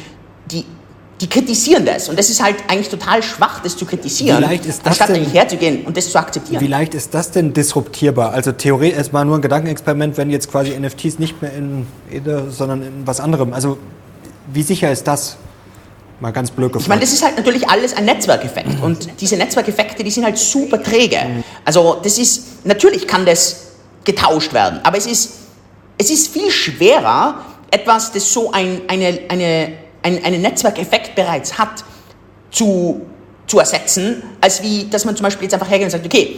die, 1.20 1.28
kritisieren 1.28 1.86
das. 1.86 2.08
Und 2.08 2.18
das 2.18 2.30
ist 2.30 2.42
halt 2.42 2.56
eigentlich 2.68 2.88
total 2.88 3.22
schwach, 3.22 3.60
das 3.60 3.76
zu 3.76 3.86
kritisieren, 3.86 4.38
wie 4.38 4.42
leicht 4.42 4.66
ist 4.66 4.80
das 4.80 4.86
anstatt 4.86 5.08
denn, 5.10 5.16
eigentlich 5.16 5.34
herzugehen 5.34 5.84
und 5.84 5.96
das 5.96 6.10
zu 6.10 6.18
akzeptieren. 6.18 6.60
Wie 6.60 6.66
leicht 6.66 6.94
ist 6.94 7.14
das 7.14 7.30
denn 7.30 7.52
disruptierbar? 7.52 8.32
Also 8.32 8.52
theoretisch 8.52 8.98
erstmal 8.98 9.24
nur 9.24 9.36
ein 9.36 9.42
Gedankenexperiment, 9.42 10.16
wenn 10.16 10.30
jetzt 10.30 10.50
quasi 10.50 10.78
NFTs 10.78 11.18
nicht 11.18 11.40
mehr 11.40 11.52
in 11.52 11.86
Ether, 12.10 12.50
sondern 12.50 12.82
in 12.82 13.06
was 13.06 13.20
anderem. 13.20 13.52
Also 13.52 13.78
wie 14.52 14.62
sicher 14.62 14.90
ist 14.90 15.06
das? 15.06 15.36
Mal 16.20 16.30
ganz 16.30 16.50
blöd 16.50 16.72
gefragt. 16.72 16.84
Ich 16.84 16.88
meine, 16.88 17.00
das 17.00 17.12
ist 17.12 17.24
halt 17.24 17.36
natürlich 17.36 17.68
alles 17.68 17.96
ein 17.96 18.04
Netzwerkeffekt. 18.04 18.80
Und 18.82 19.20
diese 19.20 19.36
Netzwerkeffekte, 19.36 20.04
die 20.04 20.10
sind 20.10 20.24
halt 20.24 20.38
super 20.38 20.82
träge. 20.82 21.18
Also 21.64 21.98
das 22.02 22.18
ist, 22.18 22.64
natürlich 22.64 23.06
kann 23.06 23.26
das 23.26 23.72
getauscht 24.04 24.52
werden, 24.52 24.80
aber 24.84 24.96
es 24.96 25.06
ist, 25.06 25.32
es 25.98 26.10
ist 26.10 26.28
viel 26.28 26.50
schwerer, 26.50 27.44
etwas, 27.70 28.12
das 28.12 28.32
so 28.32 28.52
ein, 28.52 28.82
eine, 28.86 29.20
eine, 29.28 29.72
ein, 30.04 30.24
einen 30.24 30.42
Netzwerkeffekt 30.42 31.16
bereits 31.16 31.58
hat, 31.58 31.84
zu, 32.50 33.00
zu 33.46 33.58
ersetzen, 33.58 34.22
als 34.40 34.62
wie, 34.62 34.84
dass 34.88 35.04
man 35.04 35.16
zum 35.16 35.24
Beispiel 35.24 35.44
jetzt 35.44 35.54
einfach 35.54 35.68
hergeht 35.68 35.86
und 35.86 35.90
sagt, 35.90 36.06
okay, 36.06 36.36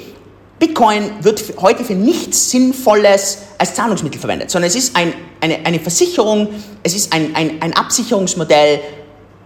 Bitcoin 0.58 1.10
wird 1.20 1.42
heute 1.60 1.84
für 1.84 1.94
nichts 1.94 2.50
Sinnvolles 2.50 3.38
als 3.58 3.74
Zahlungsmittel 3.74 4.18
verwendet, 4.18 4.50
sondern 4.50 4.68
es 4.68 4.76
ist 4.76 4.96
ein, 4.96 5.12
eine, 5.40 5.58
eine 5.66 5.78
Versicherung, 5.78 6.48
es 6.82 6.94
ist 6.94 7.12
ein, 7.12 7.36
ein, 7.36 7.60
ein 7.60 7.74
Absicherungsmodell, 7.74 8.80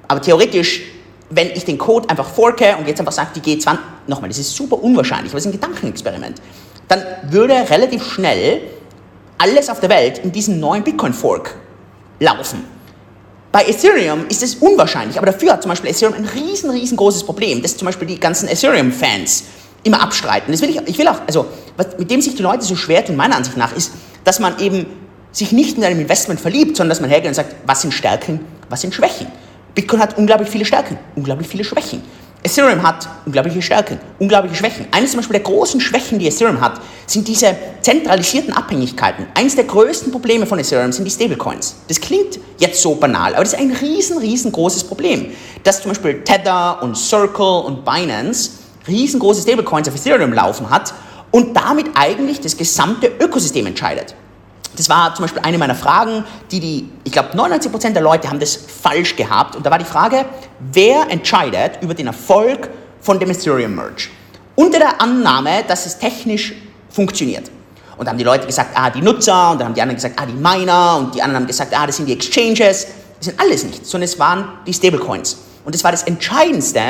aber 0.07 0.23
theoretisch, 0.23 0.83
wenn 1.31 1.49
ich 1.51 1.65
den 1.65 1.79
Code 1.79 2.09
einfach 2.09 2.29
forke 2.29 2.77
und 2.77 2.87
jetzt 2.87 3.01
einfach 3.01 3.13
sage, 3.13 3.31
die 3.35 3.41
G20, 3.41 3.79
nochmal, 4.07 4.29
das 4.29 4.39
ist 4.39 4.55
super 4.55 4.81
unwahrscheinlich, 4.81 5.33
aber 5.33 5.39
es 5.39 5.47
ist 5.47 5.53
ein 5.53 5.61
Gedankenexperiment, 5.61 6.41
dann 6.87 7.03
würde 7.29 7.55
relativ 7.55 8.05
schnell 8.05 8.61
alles 9.39 9.69
auf 9.69 9.81
der 9.81 9.91
Welt 9.91 10.19
in 10.19 10.31
diesen 10.31 10.61
neuen 10.61 10.85
Bitcoin-Fork 10.85 11.57
laufen. 12.21 12.65
Bei 13.53 13.65
Ethereum 13.65 14.27
ist 14.29 14.43
es 14.43 14.57
unwahrscheinlich, 14.57 15.17
aber 15.17 15.27
dafür 15.27 15.55
hat 15.55 15.63
zum 15.63 15.71
Beispiel 15.71 15.91
Ethereum 15.91 16.15
ein 16.15 16.25
riesen, 16.25 16.71
riesengroßes 16.71 17.25
Problem, 17.25 17.63
das 17.63 17.77
zum 17.77 17.87
Beispiel 17.87 18.07
die 18.07 18.21
ganzen 18.21 18.49
Ethereum-Fans 18.49 19.45
immer 19.83 20.03
abstreiten. 20.03 20.53
Das 20.53 20.63
will 20.63 20.71
ich, 20.71 20.81
ich 20.87 20.99
will 20.99 21.09
auch, 21.09 21.21
also 21.27 21.47
was, 21.77 21.99
mit 21.99 22.11
dem 22.11 22.21
sich 22.21 22.37
die 22.37 22.43
Leute 22.43 22.63
so 22.63 22.77
schwer 22.77 23.05
tun, 23.05 23.17
meiner 23.17 23.37
Ansicht 23.37 23.57
nach, 23.57 23.75
ist, 23.75 23.93
dass 24.23 24.39
man 24.39 24.59
eben 24.61 24.87
sich 25.33 25.51
nicht 25.51 25.77
in 25.77 25.85
einem 25.85 26.01
Investment 26.01 26.41
verliebt, 26.41 26.77
sondern 26.77 26.91
dass 26.91 27.01
man 27.01 27.11
hergeht 27.11 27.29
und 27.29 27.35
sagt, 27.35 27.57
was 27.67 27.83
sind 27.83 27.93
Stärken, 27.93 28.41
was 28.69 28.83
sind 28.83 28.95
Schwächen. 28.95 29.27
Bitcoin 29.75 30.01
hat 30.01 30.17
unglaublich 30.19 30.49
viele 30.49 30.65
Stärken, 30.65 30.99
unglaublich 31.17 31.49
viele 31.49 31.65
Schwächen. 31.65 32.03
Ethereum 32.43 32.83
hat 32.83 33.07
unglaubliche 33.27 33.61
Stärken, 33.61 33.99
unglaubliche 34.19 34.57
Schwächen. 34.57 34.87
Eines 34.93 35.11
zum 35.11 35.19
Beispiel 35.19 35.35
der 35.35 35.43
großen 35.43 35.79
Schwächen, 35.79 36.19
die 36.19 36.27
Ethereum 36.27 36.61
hat, 36.61 36.81
sind 37.07 37.29
diese 37.29 37.55
zentralisierten 37.83 38.55
Abhängigkeiten. 38.55 39.27
Eines 39.35 39.57
der 39.57 39.65
größten 39.65 40.11
Probleme 40.11 40.47
von 40.47 40.59
Ethereum 40.59 40.91
sind 40.91 41.05
die 41.05 41.11
Stablecoins. 41.11 41.77
Das 41.89 42.01
klingt 42.01 42.41
jetzt 42.59 42.81
so 42.81 42.95
banal, 42.95 43.35
aber 43.35 43.45
das 43.45 43.53
ist 43.53 43.59
ein 43.59 43.73
riesen, 43.73 44.17
riesengroßes 44.19 44.85
Problem, 44.85 45.33
dass 45.65 45.83
zum 45.83 45.91
Beispiel 45.91 46.25
Tether 46.25 46.83
und 46.83 46.97
Circle 46.97 47.65
und 47.67 47.85
Binance 47.85 48.53
riesengroße 48.89 49.43
Stablecoins 49.43 49.89
auf 49.89 49.95
Ethereum 49.95 50.33
laufen 50.33 50.71
hat 50.71 50.95
und 51.31 51.55
damit 51.55 51.89
eigentlich 51.95 52.41
das 52.41 52.57
gesamte 52.57 53.13
Ökosystem 53.21 53.67
entscheidet. 53.67 54.15
Das 54.77 54.89
war 54.89 55.15
zum 55.15 55.25
Beispiel 55.25 55.43
eine 55.43 55.59
meiner 55.59 55.75
Fragen, 55.75 56.25
die 56.51 56.61
die, 56.61 56.89
ich 57.05 57.13
glaube 57.13 57.31
99% 57.37 57.91
der 57.91 58.03
Leute 58.03 58.29
haben 58.29 58.39
das 58.39 58.57
falsch 58.57 59.17
gehabt 59.17 59.57
und 59.57 59.67
da 59.67 59.71
war 59.71 59.79
die 59.79 59.85
Frage, 59.85 60.25
wer 60.61 61.11
entscheidet 61.11 61.83
über 61.83 61.95
den 61.95 62.07
Erfolg 62.07 62.71
von 63.01 63.19
dem 63.19 63.31
Ethereum 63.31 63.75
Merge? 63.75 64.09
Unter 64.55 64.79
der 64.79 65.01
Annahme, 65.01 65.65
dass 65.67 65.87
es 65.87 65.99
technisch 65.99 66.55
funktioniert. 66.89 67.51
Und 67.97 68.07
da 68.07 68.13
haben 68.13 68.19
die 68.19 68.25
Leute 68.25 68.47
gesagt, 68.47 68.71
ah, 68.75 68.89
die 68.91 69.03
Nutzer, 69.03 69.51
und 69.51 69.61
dann 69.61 69.69
haben 69.69 69.75
die 69.75 69.83
anderen 69.83 69.97
gesagt, 69.97 70.19
ah, 70.21 70.25
die 70.25 70.33
Miner, 70.33 70.97
und 70.99 71.15
die 71.15 71.23
anderen 71.23 71.43
haben 71.43 71.47
gesagt, 71.47 71.77
ah, 71.77 71.87
das 71.87 71.97
sind 71.97 72.07
die 72.07 72.15
Exchanges. 72.15 72.87
Das 73.19 73.27
sind 73.27 73.39
alles 73.39 73.65
nicht, 73.65 73.85
sondern 73.85 74.09
es 74.09 74.19
waren 74.19 74.49
die 74.67 74.73
Stablecoins. 74.73 75.37
Und 75.65 75.75
es 75.75 75.85
war 75.85 75.91
das 75.91 76.05
Entscheidendste, 76.05 76.81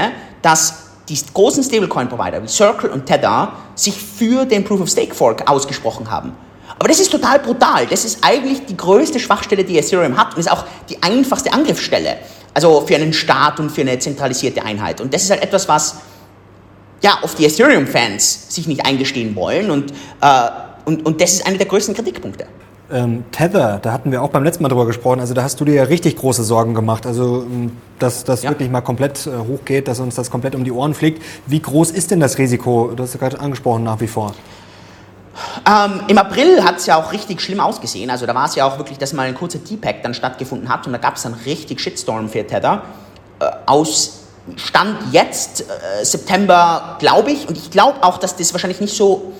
dass 0.42 0.74
die 1.08 1.18
großen 1.34 1.64
Stablecoin-Provider 1.64 2.42
wie 2.42 2.46
Circle 2.46 2.90
und 2.90 3.06
Tether 3.06 3.52
sich 3.74 4.00
für 4.00 4.44
den 4.44 4.62
Proof-of-Stake-Fork 4.64 5.50
ausgesprochen 5.50 6.08
haben. 6.10 6.32
Aber 6.80 6.88
das 6.88 6.98
ist 6.98 7.12
total 7.12 7.38
brutal. 7.40 7.86
Das 7.86 8.06
ist 8.06 8.24
eigentlich 8.24 8.64
die 8.64 8.76
größte 8.76 9.20
Schwachstelle, 9.20 9.64
die 9.64 9.76
Ethereum 9.76 10.16
hat 10.16 10.32
und 10.34 10.40
ist 10.40 10.50
auch 10.50 10.64
die 10.88 11.00
einfachste 11.02 11.52
Angriffsstelle. 11.52 12.16
Also 12.54 12.80
für 12.86 12.94
einen 12.94 13.12
Staat 13.12 13.60
und 13.60 13.70
für 13.70 13.82
eine 13.82 13.98
zentralisierte 13.98 14.64
Einheit. 14.64 15.02
Und 15.02 15.12
das 15.12 15.24
ist 15.24 15.30
halt 15.30 15.42
etwas, 15.42 15.68
was 15.68 15.96
ja, 17.02 17.18
oft 17.22 17.38
die 17.38 17.44
Ethereum-Fans 17.44 18.46
sich 18.54 18.66
nicht 18.66 18.86
eingestehen 18.86 19.36
wollen 19.36 19.70
und, 19.70 19.92
äh, 20.22 20.48
und, 20.86 21.04
und 21.04 21.20
das 21.20 21.34
ist 21.34 21.46
einer 21.46 21.58
der 21.58 21.66
größten 21.66 21.94
Kritikpunkte. 21.94 22.46
Ähm, 22.90 23.24
Tether, 23.30 23.78
da 23.80 23.92
hatten 23.92 24.10
wir 24.10 24.22
auch 24.22 24.30
beim 24.30 24.42
letzten 24.42 24.62
Mal 24.62 24.70
drüber 24.70 24.86
gesprochen, 24.86 25.20
also 25.20 25.32
da 25.32 25.42
hast 25.42 25.60
du 25.60 25.66
dir 25.66 25.74
ja 25.74 25.82
richtig 25.84 26.16
große 26.16 26.42
Sorgen 26.42 26.74
gemacht, 26.74 27.06
also 27.06 27.42
ähm, 27.42 27.72
dass 27.98 28.24
das 28.24 28.42
ja. 28.42 28.50
wirklich 28.50 28.70
mal 28.70 28.80
komplett 28.80 29.26
äh, 29.26 29.30
hochgeht, 29.46 29.86
dass 29.86 30.00
uns 30.00 30.14
das 30.14 30.30
komplett 30.30 30.54
um 30.54 30.64
die 30.64 30.72
Ohren 30.72 30.94
fliegt. 30.94 31.22
Wie 31.46 31.60
groß 31.60 31.90
ist 31.90 32.10
denn 32.10 32.20
das 32.20 32.38
Risiko? 32.38 32.92
Du 32.96 33.02
hast 33.02 33.14
ja 33.14 33.20
gerade 33.20 33.38
angesprochen 33.38 33.84
nach 33.84 34.00
wie 34.00 34.08
vor. 34.08 34.34
Ähm, 35.66 36.02
Im 36.08 36.18
April 36.18 36.64
hat 36.64 36.78
es 36.78 36.86
ja 36.86 36.96
auch 36.96 37.12
richtig 37.12 37.40
schlimm 37.40 37.60
ausgesehen. 37.60 38.10
Also 38.10 38.26
da 38.26 38.34
war 38.34 38.46
es 38.46 38.54
ja 38.54 38.66
auch 38.66 38.78
wirklich, 38.78 38.98
dass 38.98 39.12
mal 39.12 39.26
ein 39.26 39.34
kurzer 39.34 39.62
T-Pack 39.62 40.02
dann 40.02 40.14
stattgefunden 40.14 40.68
hat 40.68 40.86
und 40.86 40.92
da 40.92 40.98
gab 40.98 41.16
es 41.16 41.22
dann 41.22 41.34
richtig 41.34 41.80
Shitstorm 41.80 42.28
für 42.28 42.46
Tether. 42.46 42.82
Äh, 43.38 43.50
aus 43.66 44.18
Stand 44.56 45.12
jetzt, 45.12 45.62
äh, 45.62 46.04
September, 46.04 46.96
glaube 46.98 47.30
ich, 47.30 47.46
und 47.46 47.56
ich 47.56 47.70
glaube 47.70 48.02
auch, 48.02 48.18
dass 48.18 48.36
das 48.36 48.52
wahrscheinlich 48.52 48.80
nicht 48.80 48.96
so 48.96 49.32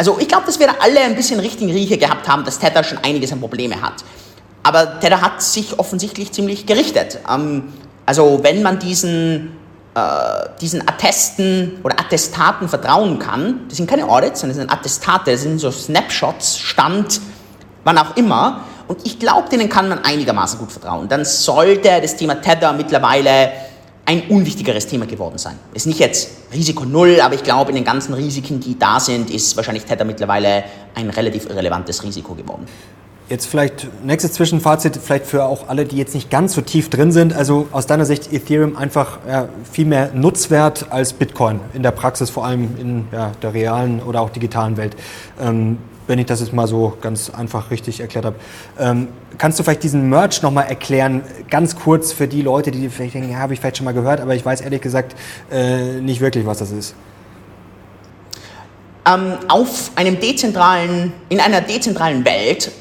also 0.00 0.16
ich 0.18 0.28
glaube, 0.28 0.46
dass 0.46 0.58
wir 0.58 0.66
da 0.66 0.76
alle 0.80 1.00
ein 1.00 1.14
bisschen 1.14 1.38
richtigen 1.40 1.70
Rieche 1.70 1.98
gehabt 1.98 2.26
haben, 2.26 2.42
dass 2.42 2.58
Tether 2.58 2.82
schon 2.84 2.96
einiges 3.04 3.32
an 3.32 3.40
Probleme 3.40 3.82
hat. 3.82 4.02
Aber 4.62 4.98
Tether 4.98 5.20
hat 5.20 5.42
sich 5.42 5.78
offensichtlich 5.78 6.32
ziemlich 6.32 6.64
gerichtet. 6.64 7.18
Ähm, 7.30 7.64
also 8.06 8.40
wenn 8.42 8.62
man 8.62 8.78
diesen, 8.78 9.52
diesen 10.60 10.88
Attesten 10.88 11.80
oder 11.82 11.98
Attestaten 11.98 12.68
vertrauen 12.68 13.18
kann, 13.18 13.62
das 13.68 13.76
sind 13.76 13.90
keine 13.90 14.08
Audits, 14.08 14.40
sondern 14.40 14.56
das 14.56 14.62
sind 14.62 14.72
Attestate, 14.72 15.32
das 15.32 15.42
sind 15.42 15.58
so 15.58 15.70
Snapshots, 15.70 16.58
Stand, 16.58 17.20
wann 17.82 17.98
auch 17.98 18.16
immer. 18.16 18.60
Und 18.86 19.04
ich 19.04 19.18
glaube, 19.18 19.48
denen 19.48 19.68
kann 19.68 19.88
man 19.88 20.04
einigermaßen 20.04 20.58
gut 20.58 20.70
vertrauen. 20.70 21.08
Dann 21.08 21.24
sollte 21.24 22.00
das 22.00 22.16
Thema 22.16 22.40
Tether 22.40 22.72
mittlerweile 22.72 23.52
ein 24.04 24.22
unwichtigeres 24.28 24.86
Thema 24.86 25.06
geworden 25.06 25.38
sein. 25.38 25.56
Ist 25.74 25.86
nicht 25.86 26.00
jetzt 26.00 26.30
Risiko 26.52 26.84
null, 26.84 27.20
aber 27.20 27.34
ich 27.34 27.44
glaube, 27.44 27.70
in 27.70 27.76
den 27.76 27.84
ganzen 27.84 28.14
Risiken, 28.14 28.58
die 28.58 28.78
da 28.78 28.98
sind, 28.98 29.30
ist 29.30 29.56
wahrscheinlich 29.56 29.84
Tether 29.84 30.04
mittlerweile 30.04 30.64
ein 30.94 31.10
relativ 31.10 31.48
irrelevantes 31.48 32.02
Risiko 32.02 32.34
geworden. 32.34 32.66
Jetzt 33.30 33.46
vielleicht 33.46 33.86
nächstes 34.04 34.32
Zwischenfazit, 34.32 34.98
vielleicht 35.00 35.24
für 35.24 35.44
auch 35.44 35.68
alle, 35.68 35.84
die 35.84 35.96
jetzt 35.96 36.16
nicht 36.16 36.30
ganz 36.30 36.52
so 36.52 36.62
tief 36.62 36.90
drin 36.90 37.12
sind. 37.12 37.32
Also 37.32 37.68
aus 37.70 37.86
deiner 37.86 38.04
Sicht 38.04 38.32
Ethereum 38.32 38.76
einfach 38.76 39.20
ja, 39.28 39.48
viel 39.70 39.86
mehr 39.86 40.10
Nutzwert 40.12 40.90
als 40.90 41.12
Bitcoin 41.12 41.60
in 41.72 41.84
der 41.84 41.92
Praxis, 41.92 42.28
vor 42.28 42.44
allem 42.44 42.76
in 42.80 43.06
ja, 43.12 43.30
der 43.40 43.54
realen 43.54 44.02
oder 44.02 44.20
auch 44.20 44.30
digitalen 44.30 44.76
Welt. 44.76 44.96
Ähm, 45.40 45.78
wenn 46.08 46.18
ich 46.18 46.26
das 46.26 46.40
jetzt 46.40 46.52
mal 46.52 46.66
so 46.66 46.98
ganz 47.00 47.30
einfach 47.30 47.70
richtig 47.70 48.00
erklärt 48.00 48.24
habe. 48.24 48.36
Ähm, 48.80 49.06
kannst 49.38 49.60
du 49.60 49.62
vielleicht 49.62 49.84
diesen 49.84 50.08
Merch 50.08 50.42
nochmal 50.42 50.66
erklären, 50.66 51.22
ganz 51.48 51.76
kurz 51.76 52.12
für 52.12 52.26
die 52.26 52.42
Leute, 52.42 52.72
die 52.72 52.88
vielleicht 52.88 53.14
denken, 53.14 53.30
ja, 53.30 53.38
habe 53.38 53.54
ich 53.54 53.60
vielleicht 53.60 53.76
schon 53.76 53.84
mal 53.84 53.94
gehört, 53.94 54.20
aber 54.20 54.34
ich 54.34 54.44
weiß 54.44 54.60
ehrlich 54.60 54.80
gesagt 54.80 55.14
äh, 55.52 56.00
nicht 56.00 56.20
wirklich, 56.20 56.46
was 56.46 56.58
das 56.58 56.72
ist. 56.72 56.96
Ähm, 59.06 59.34
auf 59.46 59.92
einem 59.94 60.18
dezentralen, 60.18 61.12
in 61.28 61.38
einer 61.38 61.60
dezentralen 61.60 62.24
Welt 62.24 62.72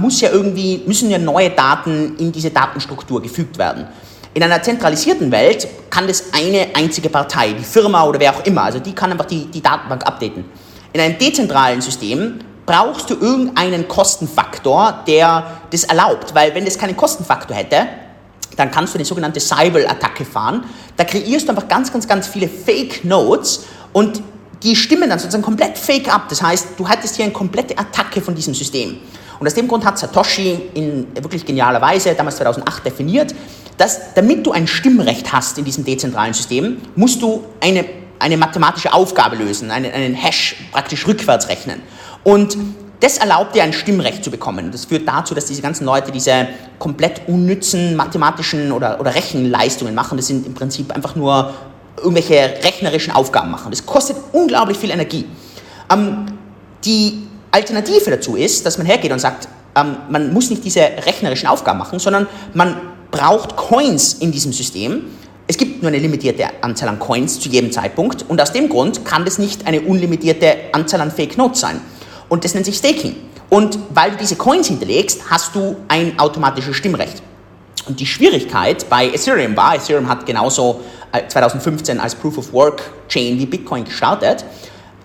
muss 0.00 0.20
ja 0.20 0.30
irgendwie, 0.30 0.82
müssen 0.86 1.10
ja 1.10 1.18
neue 1.18 1.50
Daten 1.50 2.16
in 2.18 2.32
diese 2.32 2.50
Datenstruktur 2.50 3.20
gefügt 3.20 3.58
werden. 3.58 3.86
In 4.34 4.42
einer 4.42 4.62
zentralisierten 4.62 5.30
Welt 5.30 5.66
kann 5.90 6.06
das 6.06 6.24
eine 6.32 6.68
einzige 6.74 7.08
Partei, 7.08 7.52
die 7.52 7.64
Firma 7.64 8.04
oder 8.04 8.20
wer 8.20 8.34
auch 8.34 8.44
immer, 8.44 8.62
also 8.62 8.78
die 8.78 8.92
kann 8.92 9.10
einfach 9.10 9.26
die, 9.26 9.46
die 9.46 9.60
Datenbank 9.60 10.06
updaten. 10.06 10.44
In 10.92 11.00
einem 11.00 11.18
dezentralen 11.18 11.80
System 11.80 12.38
brauchst 12.68 13.08
du 13.10 13.14
irgendeinen 13.14 13.88
Kostenfaktor, 13.88 15.04
der 15.06 15.60
das 15.70 15.84
erlaubt. 15.84 16.34
Weil 16.34 16.54
wenn 16.54 16.64
das 16.64 16.78
keinen 16.78 16.96
Kostenfaktor 16.96 17.56
hätte, 17.56 17.88
dann 18.56 18.70
kannst 18.70 18.94
du 18.94 18.98
eine 18.98 19.04
sogenannte 19.04 19.40
Cybel-Attacke 19.40 20.24
fahren. 20.24 20.64
Da 20.96 21.04
kreierst 21.04 21.46
du 21.46 21.52
einfach 21.52 21.68
ganz, 21.68 21.92
ganz, 21.92 22.06
ganz 22.06 22.26
viele 22.26 22.48
Fake 22.48 23.04
Nodes 23.04 23.64
und 23.92 24.22
die 24.62 24.76
stimmen 24.76 25.08
dann 25.08 25.18
sozusagen 25.18 25.44
komplett 25.44 25.78
fake 25.78 26.12
ab. 26.12 26.26
Das 26.28 26.42
heißt, 26.42 26.68
du 26.76 26.88
hattest 26.88 27.16
hier 27.16 27.24
eine 27.24 27.32
komplette 27.32 27.78
Attacke 27.78 28.20
von 28.20 28.34
diesem 28.34 28.54
System. 28.54 28.98
Und 29.38 29.46
aus 29.46 29.54
dem 29.54 29.68
Grund 29.68 29.84
hat 29.84 29.98
Satoshi 29.98 30.70
in 30.74 31.06
wirklich 31.14 31.44
genialer 31.44 31.80
Weise 31.80 32.14
damals 32.14 32.36
2008 32.36 32.84
definiert, 32.84 33.34
dass 33.76 34.14
damit 34.14 34.44
du 34.44 34.52
ein 34.52 34.66
Stimmrecht 34.66 35.32
hast 35.32 35.58
in 35.58 35.64
diesem 35.64 35.84
dezentralen 35.84 36.34
System, 36.34 36.78
musst 36.96 37.22
du 37.22 37.44
eine, 37.60 37.84
eine 38.18 38.36
mathematische 38.36 38.92
Aufgabe 38.92 39.36
lösen, 39.36 39.70
einen, 39.70 39.92
einen 39.92 40.14
Hash 40.14 40.56
praktisch 40.72 41.06
rückwärts 41.06 41.48
rechnen. 41.48 41.80
Und 42.24 42.56
das 43.00 43.18
erlaubt 43.18 43.54
dir 43.54 43.62
ein 43.62 43.72
Stimmrecht 43.72 44.24
zu 44.24 44.30
bekommen. 44.30 44.72
Das 44.72 44.86
führt 44.86 45.06
dazu, 45.06 45.32
dass 45.34 45.46
diese 45.46 45.62
ganzen 45.62 45.84
Leute 45.84 46.10
diese 46.10 46.48
komplett 46.80 47.28
unnützen 47.28 47.94
mathematischen 47.94 48.72
oder, 48.72 48.98
oder 48.98 49.14
Rechenleistungen 49.14 49.94
machen. 49.94 50.16
Das 50.16 50.26
sind 50.26 50.44
im 50.44 50.54
Prinzip 50.54 50.92
einfach 50.92 51.14
nur 51.14 51.54
irgendwelche 51.96 52.54
rechnerischen 52.64 53.12
Aufgaben 53.12 53.52
machen. 53.52 53.70
Das 53.70 53.86
kostet 53.86 54.16
unglaublich 54.32 54.78
viel 54.78 54.90
Energie. 54.90 55.26
Ähm, 55.92 56.26
die 56.84 57.27
Alternative 57.50 58.10
dazu 58.10 58.36
ist, 58.36 58.64
dass 58.66 58.78
man 58.78 58.86
hergeht 58.86 59.12
und 59.12 59.18
sagt, 59.18 59.48
ähm, 59.76 59.96
man 60.08 60.32
muss 60.32 60.50
nicht 60.50 60.64
diese 60.64 60.80
rechnerischen 60.80 61.48
Aufgaben 61.48 61.78
machen, 61.78 61.98
sondern 61.98 62.26
man 62.54 62.76
braucht 63.10 63.56
Coins 63.56 64.14
in 64.14 64.32
diesem 64.32 64.52
System. 64.52 65.06
Es 65.46 65.56
gibt 65.56 65.82
nur 65.82 65.90
eine 65.90 65.98
limitierte 65.98 66.44
Anzahl 66.60 66.88
an 66.90 66.98
Coins 66.98 67.40
zu 67.40 67.48
jedem 67.48 67.72
Zeitpunkt 67.72 68.24
und 68.28 68.40
aus 68.40 68.52
dem 68.52 68.68
Grund 68.68 69.04
kann 69.04 69.24
das 69.24 69.38
nicht 69.38 69.66
eine 69.66 69.80
unlimitierte 69.80 70.54
Anzahl 70.72 71.00
an 71.00 71.10
Fake 71.10 71.38
Notes 71.38 71.60
sein. 71.60 71.80
Und 72.28 72.44
das 72.44 72.52
nennt 72.54 72.66
sich 72.66 72.76
Staking. 72.76 73.16
Und 73.48 73.78
weil 73.94 74.10
du 74.10 74.18
diese 74.18 74.36
Coins 74.36 74.68
hinterlegst, 74.68 75.22
hast 75.30 75.54
du 75.54 75.76
ein 75.88 76.18
automatisches 76.18 76.76
Stimmrecht. 76.76 77.22
Und 77.86 77.98
die 77.98 78.06
Schwierigkeit 78.06 78.86
bei 78.90 79.06
Ethereum 79.06 79.56
war, 79.56 79.74
Ethereum 79.74 80.08
hat 80.08 80.26
genauso 80.26 80.80
2015 81.28 81.96
äh, 81.96 82.00
als 82.00 82.14
Proof 82.14 82.36
of 82.36 82.52
Work 82.52 82.82
Chain 83.08 83.38
wie 83.38 83.46
Bitcoin 83.46 83.84
gestartet, 83.84 84.44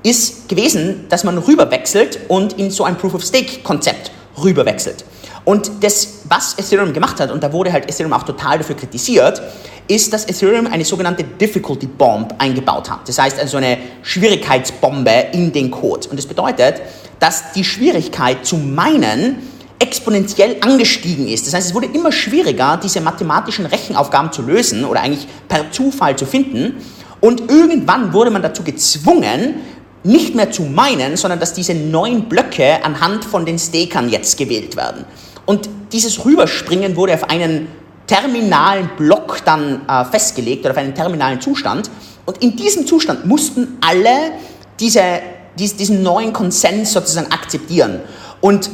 ist 0.03 0.49
gewesen, 0.49 1.05
dass 1.09 1.23
man 1.23 1.37
rüberwechselt 1.37 2.19
und 2.27 2.53
in 2.59 2.69
so 2.69 2.83
ein 2.83 2.97
Proof 2.97 3.15
of 3.15 3.23
Stake 3.23 3.59
Konzept 3.63 4.11
rüberwechselt. 4.41 5.05
Und 5.45 5.71
das, 5.81 6.21
was 6.29 6.57
Ethereum 6.57 6.93
gemacht 6.93 7.19
hat, 7.19 7.31
und 7.31 7.43
da 7.43 7.51
wurde 7.51 7.71
halt 7.71 7.89
Ethereum 7.89 8.13
auch 8.13 8.23
total 8.23 8.59
dafür 8.59 8.75
kritisiert, 8.75 9.41
ist, 9.87 10.13
dass 10.13 10.25
Ethereum 10.25 10.67
eine 10.67 10.85
sogenannte 10.85 11.23
Difficulty 11.23 11.87
Bomb 11.87 12.33
eingebaut 12.37 12.89
hat. 12.89 13.07
Das 13.07 13.19
heißt 13.19 13.39
also 13.39 13.57
eine 13.57 13.77
Schwierigkeitsbombe 14.01 15.27
in 15.33 15.51
den 15.51 15.69
Code. 15.69 16.07
Und 16.09 16.17
das 16.17 16.25
bedeutet, 16.25 16.81
dass 17.19 17.51
die 17.53 17.63
Schwierigkeit 17.63 18.45
zu 18.45 18.57
meinen 18.57 19.37
exponentiell 19.79 20.57
angestiegen 20.61 21.27
ist. 21.27 21.45
Das 21.45 21.53
heißt, 21.53 21.67
es 21.67 21.73
wurde 21.73 21.87
immer 21.87 22.11
schwieriger, 22.11 22.79
diese 22.81 23.01
mathematischen 23.01 23.65
Rechenaufgaben 23.65 24.31
zu 24.31 24.41
lösen 24.41 24.85
oder 24.85 25.01
eigentlich 25.01 25.27
per 25.49 25.71
Zufall 25.71 26.15
zu 26.15 26.25
finden. 26.25 26.77
Und 27.19 27.51
irgendwann 27.51 28.13
wurde 28.13 28.31
man 28.31 28.41
dazu 28.41 28.63
gezwungen, 28.63 29.55
nicht 30.03 30.35
mehr 30.35 30.51
zu 30.51 30.63
meinen, 30.63 31.17
sondern 31.17 31.39
dass 31.39 31.53
diese 31.53 31.73
neuen 31.73 32.27
Blöcke 32.27 32.83
anhand 32.83 33.23
von 33.25 33.45
den 33.45 33.57
Stakern 33.57 34.09
jetzt 34.09 34.37
gewählt 34.37 34.75
werden. 34.75 35.05
Und 35.45 35.69
dieses 35.91 36.25
Rüberspringen 36.25 36.95
wurde 36.95 37.13
auf 37.13 37.29
einen 37.29 37.67
terminalen 38.07 38.89
Block 38.97 39.43
dann 39.45 39.87
äh, 39.87 40.05
festgelegt 40.05 40.65
oder 40.65 40.71
auf 40.71 40.77
einen 40.77 40.93
terminalen 40.93 41.39
Zustand. 41.39 41.89
Und 42.25 42.41
in 42.43 42.55
diesem 42.55 42.85
Zustand 42.85 43.25
mussten 43.25 43.77
alle 43.81 44.33
diese, 44.79 45.21
dies, 45.57 45.75
diesen 45.75 46.03
neuen 46.03 46.33
Konsens 46.33 46.91
sozusagen 46.91 47.31
akzeptieren. 47.31 48.01
Und 48.41 48.69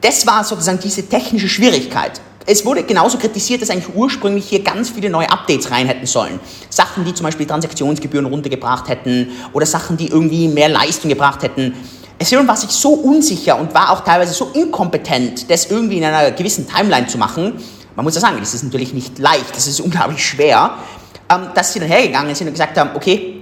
das 0.00 0.26
war 0.26 0.44
sozusagen 0.44 0.78
diese 0.80 1.08
technische 1.08 1.48
Schwierigkeit. 1.48 2.20
Es 2.52 2.64
wurde 2.64 2.82
genauso 2.82 3.16
kritisiert, 3.16 3.62
dass 3.62 3.70
eigentlich 3.70 3.94
ursprünglich 3.94 4.48
hier 4.48 4.64
ganz 4.64 4.90
viele 4.90 5.08
neue 5.08 5.30
Updates 5.30 5.70
rein 5.70 5.86
hätten 5.86 6.04
sollen. 6.04 6.40
Sachen, 6.68 7.04
die 7.04 7.14
zum 7.14 7.22
Beispiel 7.22 7.46
Transaktionsgebühren 7.46 8.26
runtergebracht 8.26 8.88
hätten 8.88 9.28
oder 9.52 9.64
Sachen, 9.66 9.96
die 9.96 10.08
irgendwie 10.08 10.48
mehr 10.48 10.68
Leistung 10.68 11.10
gebracht 11.10 11.44
hätten. 11.44 11.74
Ethereum 12.18 12.48
war 12.48 12.56
sich 12.56 12.70
so 12.70 12.94
unsicher 12.94 13.56
und 13.56 13.72
war 13.72 13.90
auch 13.90 14.00
teilweise 14.00 14.32
so 14.34 14.50
inkompetent, 14.52 15.48
das 15.48 15.70
irgendwie 15.70 15.98
in 15.98 16.04
einer 16.04 16.32
gewissen 16.32 16.66
Timeline 16.66 17.06
zu 17.06 17.18
machen, 17.18 17.52
man 17.94 18.04
muss 18.04 18.16
ja 18.16 18.20
sagen, 18.20 18.38
das 18.40 18.52
ist 18.52 18.64
natürlich 18.64 18.94
nicht 18.94 19.20
leicht, 19.20 19.54
das 19.54 19.68
ist 19.68 19.78
unglaublich 19.80 20.26
schwer, 20.26 20.74
ähm, 21.32 21.50
dass 21.54 21.72
sie 21.72 21.78
dann 21.78 21.88
hergegangen 21.88 22.34
sind 22.34 22.48
und 22.48 22.54
gesagt 22.54 22.76
haben, 22.76 22.90
okay, 22.96 23.39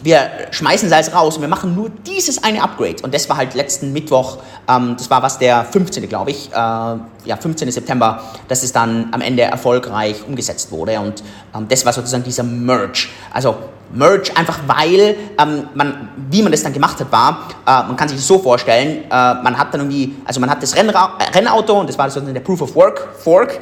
wir 0.00 0.30
schmeißen 0.50 0.88
Salz 0.88 1.12
raus 1.12 1.36
und 1.36 1.42
wir 1.42 1.48
machen 1.48 1.74
nur 1.74 1.90
dieses 1.90 2.42
eine 2.42 2.62
Upgrade. 2.62 2.96
Und 3.02 3.14
das 3.14 3.28
war 3.28 3.36
halt 3.36 3.54
letzten 3.54 3.92
Mittwoch, 3.92 4.38
ähm, 4.68 4.94
das 4.96 5.10
war 5.10 5.22
was 5.22 5.38
der 5.38 5.64
15. 5.64 6.08
glaube 6.08 6.30
ich, 6.30 6.50
äh, 6.50 6.54
ja 6.54 7.36
15. 7.38 7.70
September, 7.70 8.22
dass 8.46 8.62
es 8.62 8.72
dann 8.72 9.08
am 9.12 9.20
Ende 9.20 9.42
erfolgreich 9.42 10.16
umgesetzt 10.26 10.70
wurde. 10.70 11.00
Und 11.00 11.22
ähm, 11.54 11.66
das 11.68 11.84
war 11.84 11.92
sozusagen 11.92 12.24
dieser 12.24 12.44
Merge. 12.44 13.08
Also 13.32 13.56
Merge 13.92 14.30
einfach 14.36 14.60
weil, 14.66 15.16
ähm, 15.40 15.68
man, 15.74 16.08
wie 16.30 16.42
man 16.42 16.52
das 16.52 16.62
dann 16.62 16.72
gemacht 16.72 17.00
hat, 17.00 17.10
war, 17.10 17.48
äh, 17.66 17.86
man 17.86 17.96
kann 17.96 18.08
sich 18.08 18.18
das 18.18 18.26
so 18.26 18.38
vorstellen, 18.38 19.04
äh, 19.04 19.08
man 19.10 19.58
hat 19.58 19.72
dann 19.72 19.80
irgendwie, 19.80 20.14
also 20.24 20.40
man 20.40 20.50
hat 20.50 20.62
das 20.62 20.76
Rennra 20.76 21.18
Rennauto 21.34 21.80
und 21.80 21.88
das 21.88 21.98
war 21.98 22.08
sozusagen 22.10 22.34
der 22.34 22.40
Proof 22.40 22.62
of 22.62 22.74
Work, 22.74 23.08
Fork, 23.18 23.58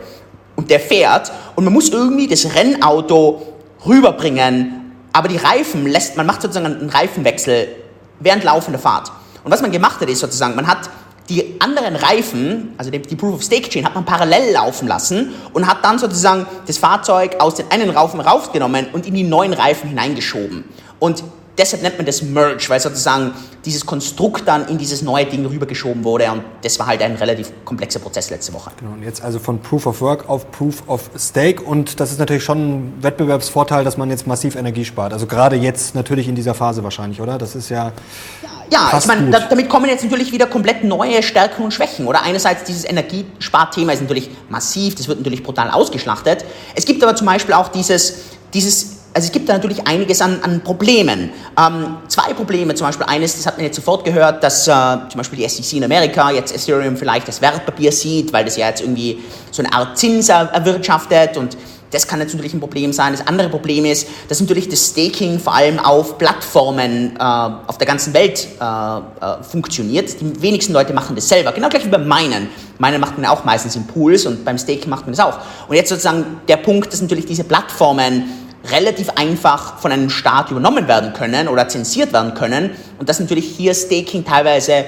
und 0.57 0.71
der 0.71 0.81
fährt 0.81 1.31
und 1.55 1.65
man 1.65 1.73
muss 1.73 1.91
irgendwie 1.91 2.27
das 2.27 2.47
Rennauto 2.55 3.43
rüberbringen 3.87 4.86
aber 5.17 5.29
die 5.29 5.39
Reifen 5.39 5.87
lässt, 5.87 6.19
man 6.19 6.27
macht 6.27 6.43
sozusagen 6.43 6.67
einen 6.67 6.91
Reifenwechsel 6.91 7.69
während 8.21 8.45
laufender 8.45 8.79
Fahrt. 8.79 9.11
Und 9.45 9.51
was 9.51 9.63
man 9.63 9.73
gemacht 9.73 9.99
hat, 9.99 10.11
ist 10.11 10.21
sozusagen, 10.21 10.55
man 10.55 10.67
hat 10.67 10.91
die 11.31 11.57
anderen 11.59 11.97
Reifen, 11.97 12.75
also 12.77 12.91
die, 12.91 13.01
die 13.01 13.17
Proof 13.17 13.37
of 13.37 13.43
Stake 13.43 13.71
Chain, 13.71 13.87
hat 13.87 13.95
man 13.95 14.05
parallel 14.05 14.53
laufen 14.53 14.87
lassen 14.87 15.33
und 15.55 15.67
hat 15.67 15.83
dann 15.83 15.99
sozusagen 15.99 16.47
das 16.67 16.77
Fahrzeug 16.77 17.37
aus 17.39 17.55
den 17.55 17.71
einen 17.71 17.89
Reifen 17.89 18.21
rausgenommen 18.21 18.89
und 18.93 19.07
in 19.07 19.15
die 19.15 19.23
neuen 19.23 19.55
Reifen 19.55 19.89
hineingeschoben. 19.89 20.65
Und 20.99 21.25
deshalb 21.59 21.83
nennt 21.83 21.97
man 21.97 22.07
das 22.07 22.23
Merge, 22.23 22.65
weil 22.69 22.81
sozusagen 22.81 23.33
dieses 23.65 23.85
Konstrukt 23.85 24.47
dann 24.47 24.69
in 24.69 24.79
dieses 24.79 25.03
neue 25.03 25.27
Ding 25.27 25.45
rübergeschoben 25.47 26.05
wurde 26.05 26.31
und 26.31 26.43
das 26.63 26.79
war 26.79 26.87
halt 26.87 27.03
ein 27.03 27.17
relativ 27.17 27.53
komplexer 27.65 27.99
Prozess 27.99 28.31
letzte 28.31 28.53
Woche. 28.53 28.71
Genau, 28.79 28.93
und 28.93 29.03
jetzt 29.03 29.23
also 29.23 29.39
von 29.39 29.61
Proof 29.61 29.87
of 29.87 30.01
Work 30.01 30.29
auf 30.29 30.51
Proof 30.51 30.83
of 30.87 31.11
Stake 31.19 31.63
und 31.63 32.01
das 32.01 32.13
ist 32.13 32.19
natürlich 32.19 32.45
schon 32.45 32.59
ein 32.59 33.03
Wettbewerbsvorteil, 33.03 33.85
dass 33.85 33.97
man 33.97 34.11
jetzt 34.11 34.27
massiv 34.27 34.57
Energie 34.57 34.85
spart. 34.85 35.13
Also 35.13 35.27
gerade 35.27 35.57
jetzt 35.57 35.95
natürlich 35.95 36.29
in 36.29 36.35
dieser 36.35 36.55
Phase 36.55 36.85
wahrscheinlich, 36.85 37.21
oder? 37.21 37.39
Das 37.39 37.55
ist 37.55 37.69
ja. 37.69 37.93
Ja, 38.71 38.91
ja 38.91 38.99
ich 38.99 39.07
meine, 39.07 39.31
da, 39.31 39.41
damit 39.41 39.69
kommen 39.69 39.89
jetzt 39.89 40.05
natürlich 40.05 40.33
wieder 40.33 40.47
komplett 40.47 40.85
neue 40.85 41.23
Stärken 41.23 41.65
und 41.65 41.73
Schwächen. 41.73 42.07
Oder 42.07 42.23
einerseits 42.23 42.65
dieses 42.65 42.85
Energiesparthema 42.85 43.93
ist 43.93 44.03
natürlich 44.03 44.31
massiv, 44.49 44.95
das 44.95 45.09
wird 45.09 45.19
natürlich 45.19 45.43
brutal 45.43 45.71
ausgeschlachtet. 45.71 46.45
Es 46.75 46.85
gibt 46.85 47.03
aber 47.03 47.15
zum 47.15 47.27
Beispiel 47.27 47.55
auch 47.55 47.69
dieses, 47.69 48.23
dieses 48.55 48.96
also 49.17 49.29
es 49.29 49.33
gibt 49.33 49.49
da 49.49 49.55
natürlich 49.55 49.87
einiges 49.87 50.21
an, 50.21 50.41
an 50.43 50.61
Problemen. 50.61 51.31
Ähm, 51.59 51.97
zwei 52.07 52.35
Probleme, 52.35 52.75
zum 52.75 52.87
Beispiel 52.87 53.07
eines, 53.07 53.35
das 53.35 53.47
hat 53.47 53.57
man 53.57 53.65
jetzt 53.65 53.77
sofort 53.77 54.05
gehört, 54.05 54.45
dass 54.45 54.69
äh, 54.69 54.71
zum 54.71 55.17
Beispiel 55.17 55.39
die 55.39 55.49
SEC 55.49 55.79
in 55.79 55.85
Amerika 55.85 56.31
jetzt 56.31 56.55
Ethereum 56.55 56.99
vielleicht 56.99 57.27
als 57.27 57.41
Wertpapier 57.41 57.93
sieht, 57.93 58.31
weil 58.35 58.45
das 58.45 58.59
ja 58.59 58.69
jetzt 58.69 58.83
irgendwie 58.83 59.25
so 59.51 59.63
eine 59.63 59.73
Art 59.73 59.97
Zins 59.97 60.29
erwirtschaftet 60.29 61.39
und 61.39 61.57
das 61.93 62.07
kann 62.07 62.19
natürlich 62.19 62.53
ein 62.53 62.61
Problem 62.61 62.93
sein. 62.93 63.13
Das 63.13 63.27
andere 63.27 63.49
Problem 63.49 63.87
ist, 63.87 64.07
dass 64.29 64.39
natürlich 64.39 64.69
das 64.69 64.91
Staking 64.91 65.39
vor 65.39 65.55
allem 65.55 65.79
auf 65.79 66.19
Plattformen 66.19 67.17
äh, 67.17 67.23
auf 67.23 67.79
der 67.79 67.87
ganzen 67.87 68.13
Welt 68.13 68.47
äh, 68.61 68.65
äh, 68.65 69.43
funktioniert. 69.43 70.21
Die 70.21 70.43
wenigsten 70.43 70.75
Leute 70.75 70.93
machen 70.93 71.17
das 71.17 71.27
selber. 71.27 71.53
Genau 71.53 71.71
gleich 71.71 71.87
wie 71.87 71.89
beim 71.89 72.07
Minen. 72.07 72.49
Minen 72.79 73.01
macht 73.01 73.17
man 73.17 73.31
auch 73.31 73.45
meistens 73.45 73.77
in 73.77 73.87
Pools 73.87 74.27
und 74.27 74.45
beim 74.45 74.59
Staking 74.59 74.91
macht 74.91 75.07
man 75.07 75.15
das 75.15 75.25
auch. 75.25 75.39
Und 75.69 75.77
jetzt 75.77 75.89
sozusagen 75.89 76.41
der 76.49 76.59
Punkt, 76.59 76.93
dass 76.93 77.01
natürlich 77.01 77.25
diese 77.25 77.45
Plattformen 77.45 78.46
relativ 78.71 79.11
einfach 79.11 79.79
von 79.79 79.93
einem 79.93 80.11
Staat 80.11 80.51
übernommen 80.51 80.89
werden 80.89 81.13
können 81.13 81.49
oder 81.49 81.69
zensiert 81.69 82.13
werden 82.13 82.35
können 82.35 82.71
und 82.99 83.09
dass 83.09 83.21
natürlich 83.21 83.47
hier 83.57 83.75
Staking 83.75 84.25
teilweise 84.25 84.85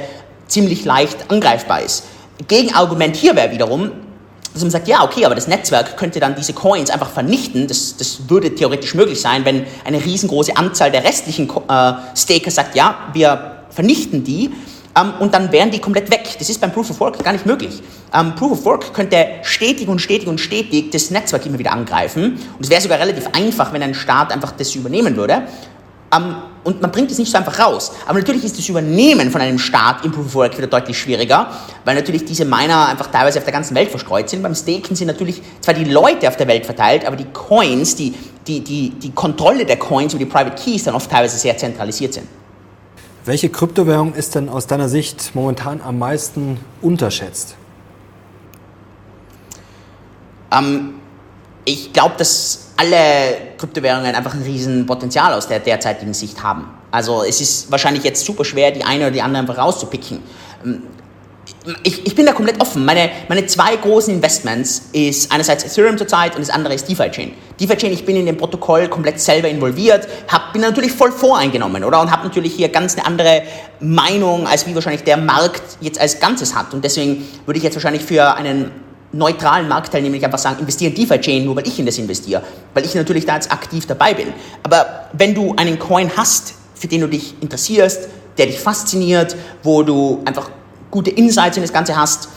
ziemlich 0.46 0.84
leicht 0.84 1.30
angreifbar 1.30 1.82
ist. 1.82 2.04
Gegenargument 2.46 3.16
hier 3.16 3.34
wäre 3.36 3.50
wiederum, 3.50 3.90
dass 4.52 4.62
man 4.62 4.70
sagt, 4.70 4.88
ja, 4.88 5.04
okay, 5.04 5.24
aber 5.24 5.34
das 5.34 5.46
Netzwerk 5.46 5.96
könnte 5.96 6.20
dann 6.20 6.34
diese 6.34 6.52
Coins 6.52 6.90
einfach 6.90 7.10
vernichten. 7.10 7.66
Das, 7.68 7.96
das 7.96 8.28
würde 8.28 8.54
theoretisch 8.54 8.94
möglich 8.94 9.20
sein, 9.20 9.44
wenn 9.44 9.66
eine 9.84 10.04
riesengroße 10.04 10.56
Anzahl 10.56 10.90
der 10.90 11.04
restlichen 11.04 11.48
äh, 11.48 11.92
Staker 12.16 12.50
sagt, 12.50 12.74
ja, 12.74 13.10
wir 13.12 13.64
vernichten 13.70 14.24
die 14.24 14.50
ähm, 14.98 15.14
und 15.20 15.34
dann 15.34 15.52
wären 15.52 15.70
die 15.70 15.78
komplett 15.78 16.10
weg. 16.10 16.36
Das 16.38 16.48
ist 16.48 16.60
beim 16.60 16.72
Proof 16.72 16.90
of 16.90 17.00
Work 17.00 17.22
gar 17.22 17.32
nicht 17.32 17.46
möglich. 17.46 17.82
Ähm, 18.12 18.34
Proof 18.34 18.52
of 18.52 18.64
Work 18.64 18.94
könnte 18.94 19.26
stetig 19.42 19.88
und 19.88 20.00
stetig 20.00 20.28
und 20.28 20.38
stetig 20.38 20.90
das 20.90 21.10
Netzwerk 21.10 21.44
immer 21.46 21.58
wieder 21.58 21.72
angreifen. 21.72 22.32
Und 22.56 22.64
es 22.64 22.70
wäre 22.70 22.80
sogar 22.80 22.98
relativ 22.98 23.26
einfach, 23.32 23.72
wenn 23.72 23.82
ein 23.82 23.94
Staat 23.94 24.32
einfach 24.32 24.52
das 24.52 24.74
übernehmen 24.74 25.16
würde. 25.16 25.42
Ähm, 26.14 26.36
und 26.64 26.82
man 26.82 26.90
bringt 26.90 27.10
es 27.10 27.18
nicht 27.18 27.30
so 27.30 27.38
einfach 27.38 27.58
raus. 27.58 27.92
Aber 28.06 28.18
natürlich 28.18 28.44
ist 28.44 28.58
das 28.58 28.68
Übernehmen 28.68 29.30
von 29.30 29.40
einem 29.40 29.58
Staat 29.58 30.04
im 30.04 30.12
Proof 30.12 30.26
of 30.26 30.34
Work 30.34 30.58
wieder 30.58 30.66
deutlich 30.66 30.98
schwieriger, 30.98 31.50
weil 31.84 31.94
natürlich 31.94 32.24
diese 32.24 32.44
Miner 32.44 32.88
einfach 32.88 33.06
teilweise 33.06 33.38
auf 33.38 33.44
der 33.44 33.52
ganzen 33.52 33.74
Welt 33.74 33.90
verstreut 33.90 34.28
sind. 34.28 34.42
Beim 34.42 34.54
Staken 34.54 34.96
sind 34.96 35.06
natürlich 35.06 35.40
zwar 35.60 35.74
die 35.74 35.84
Leute 35.84 36.28
auf 36.28 36.36
der 36.36 36.48
Welt 36.48 36.66
verteilt, 36.66 37.06
aber 37.06 37.16
die 37.16 37.26
Coins, 37.26 37.94
die, 37.94 38.14
die, 38.46 38.60
die, 38.60 38.90
die 38.90 39.12
Kontrolle 39.12 39.64
der 39.64 39.78
Coins 39.78 40.12
über 40.14 40.24
die 40.24 40.30
Private 40.30 40.62
Keys 40.62 40.84
dann 40.84 40.94
oft 40.94 41.10
teilweise 41.10 41.38
sehr 41.38 41.56
zentralisiert 41.56 42.14
sind. 42.14 42.26
Welche 43.28 43.50
Kryptowährung 43.50 44.14
ist 44.14 44.36
denn 44.36 44.48
aus 44.48 44.66
deiner 44.66 44.88
Sicht 44.88 45.34
momentan 45.34 45.82
am 45.82 45.98
meisten 45.98 46.58
unterschätzt? 46.80 47.56
Ähm, 50.50 50.94
ich 51.66 51.92
glaube, 51.92 52.14
dass 52.16 52.68
alle 52.78 53.52
Kryptowährungen 53.58 54.14
einfach 54.14 54.32
ein 54.32 54.40
riesen 54.40 54.86
Potenzial 54.86 55.34
aus 55.34 55.46
der 55.46 55.60
derzeitigen 55.60 56.14
Sicht 56.14 56.42
haben. 56.42 56.68
Also 56.90 57.22
es 57.22 57.42
ist 57.42 57.70
wahrscheinlich 57.70 58.02
jetzt 58.02 58.24
super 58.24 58.46
schwer, 58.46 58.70
die 58.70 58.82
eine 58.82 59.02
oder 59.02 59.10
die 59.10 59.20
andere 59.20 59.42
einfach 59.42 59.58
rauszupicken. 59.58 60.20
Ich, 61.82 62.06
ich 62.06 62.14
bin 62.14 62.24
da 62.24 62.32
komplett 62.32 62.60
offen. 62.60 62.84
Meine, 62.84 63.10
meine 63.28 63.44
zwei 63.46 63.76
großen 63.76 64.14
Investments 64.14 64.88
ist 64.92 65.30
einerseits 65.30 65.64
Ethereum 65.64 65.98
zurzeit 65.98 66.34
und 66.34 66.40
das 66.40 66.50
andere 66.50 66.74
ist 66.74 66.88
DeFi 66.88 67.10
Chain. 67.10 67.32
DeFi 67.60 67.76
Chain, 67.76 67.92
ich 67.92 68.06
bin 68.06 68.16
in 68.16 68.24
dem 68.24 68.38
Protokoll 68.38 68.88
komplett 68.88 69.20
selber 69.20 69.48
involviert, 69.48 70.08
hab, 70.28 70.52
bin 70.52 70.62
natürlich 70.62 70.92
voll 70.92 71.12
voreingenommen, 71.12 71.84
oder? 71.84 72.00
Und 72.00 72.10
habe 72.10 72.24
natürlich 72.24 72.54
hier 72.54 72.68
ganz 72.70 72.96
eine 72.96 73.04
andere 73.04 73.42
Meinung, 73.80 74.46
als 74.46 74.66
wie 74.66 74.74
wahrscheinlich 74.74 75.04
der 75.04 75.18
Markt 75.18 75.62
jetzt 75.80 76.00
als 76.00 76.20
Ganzes 76.20 76.54
hat. 76.54 76.72
Und 76.72 76.84
deswegen 76.84 77.28
würde 77.44 77.58
ich 77.58 77.64
jetzt 77.64 77.74
wahrscheinlich 77.74 78.02
für 78.02 78.34
einen 78.34 78.70
neutralen 79.12 79.68
Marktteilnehmer 79.68 80.14
nicht 80.14 80.24
einfach 80.24 80.38
sagen, 80.38 80.60
investiere 80.60 80.92
in 80.92 80.96
DeFi 80.96 81.20
Chain, 81.20 81.44
nur 81.44 81.56
weil 81.56 81.66
ich 81.66 81.78
in 81.78 81.84
das 81.84 81.98
investiere. 81.98 82.42
Weil 82.72 82.84
ich 82.84 82.94
natürlich 82.94 83.26
da 83.26 83.34
jetzt 83.34 83.52
aktiv 83.52 83.84
dabei 83.84 84.14
bin. 84.14 84.28
Aber 84.62 85.08
wenn 85.12 85.34
du 85.34 85.54
einen 85.56 85.78
Coin 85.78 86.10
hast, 86.16 86.54
für 86.74 86.88
den 86.88 87.02
du 87.02 87.08
dich 87.08 87.34
interessierst, 87.42 88.08
der 88.38 88.46
dich 88.46 88.60
fasziniert, 88.60 89.36
wo 89.62 89.82
du 89.82 90.22
einfach 90.24 90.50
gute 90.90 91.10
Insights 91.10 91.56
in 91.56 91.62
das 91.62 91.72
Ganze 91.72 91.96
hast, 91.96 92.28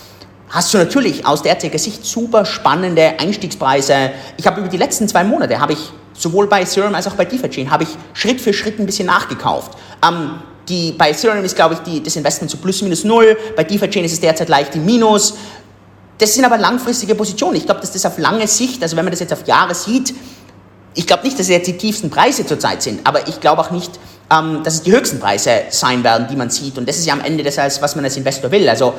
hast 0.50 0.74
du 0.74 0.78
natürlich 0.78 1.26
aus 1.26 1.42
derzeitiger 1.42 1.80
Sicht 1.80 2.06
super 2.06 2.46
spannende 2.46 3.20
Einstiegspreise. 3.20 4.12
Ich 4.38 4.46
habe 4.46 4.60
über 4.60 4.70
die 4.70 4.78
letzten 4.78 5.08
zwei 5.08 5.24
Monate, 5.24 5.60
habe 5.60 5.74
ich 5.74 5.80
sowohl 6.14 6.48
bei 6.48 6.62
Ethereum 6.62 6.94
als 6.94 7.08
auch 7.08 7.14
bei 7.14 7.26
DeFi-Chain, 7.26 7.72
habe 7.72 7.84
ich 7.84 7.90
Schritt 8.14 8.42
für 8.42 8.54
Schritt 8.54 8.80
ein 8.80 8.86
bisschen 8.86 9.08
nachgekauft. 9.08 9.78
Ähm, 10.06 10.42
die, 10.68 10.92
bei 10.92 11.10
Ethereum 11.12 11.44
ist, 11.44 11.56
glaube 11.56 11.76
ich, 11.76 11.80
die, 11.80 12.04
das 12.04 12.16
Investment 12.16 12.52
so 12.52 12.58
plus 12.58 12.82
minus 12.82 13.04
null, 13.04 13.38
bei 13.56 13.64
DeFi-Chain 13.64 14.06
ist 14.06 14.14
es 14.14 14.20
derzeit 14.20 14.50
leicht 14.50 14.76
im 14.76 14.86
Minus. 14.86 15.36
Das 16.18 16.36
sind 16.36 16.46
aber 16.46 16.58
langfristige 16.58 17.16
Positionen. 17.16 17.56
Ich 17.56 17.66
glaube, 17.66 17.82
dass 17.82 17.92
das 17.92 18.06
auf 18.06 18.20
lange 18.20 18.48
Sicht, 18.48 18.84
also 18.84 18.96
wenn 18.96 19.06
man 19.06 19.12
das 19.12 19.22
jetzt 19.22 19.34
auf 19.34 19.48
Jahre 19.48 19.74
sieht, 19.74 20.14
ich 20.94 21.08
glaube 21.08 21.24
nicht, 21.24 21.36
dass 21.36 21.46
es 21.46 21.50
jetzt 21.50 21.68
die 21.68 21.78
tiefsten 21.78 22.10
Preise 22.10 22.46
zurzeit 22.46 22.82
sind, 22.82 23.06
aber 23.06 23.28
ich 23.28 23.40
glaube 23.40 23.62
auch 23.62 23.72
nicht, 23.72 23.92
ähm, 24.32 24.62
dass 24.64 24.76
es 24.76 24.84
die 24.84 24.92
höchsten 24.92 25.20
Preise 25.20 25.64
sein 25.70 26.04
werden, 26.04 26.28
die 26.30 26.36
man 26.36 26.50
sieht. 26.50 26.78
Und 26.78 26.88
das 26.88 26.98
ist 26.98 27.06
ja 27.06 27.14
am 27.14 27.22
Ende 27.22 27.44
das, 27.44 27.58
was 27.82 27.96
man 27.96 28.06
als 28.06 28.18
Investor 28.18 28.52
will. 28.52 28.68
Also 28.68 28.94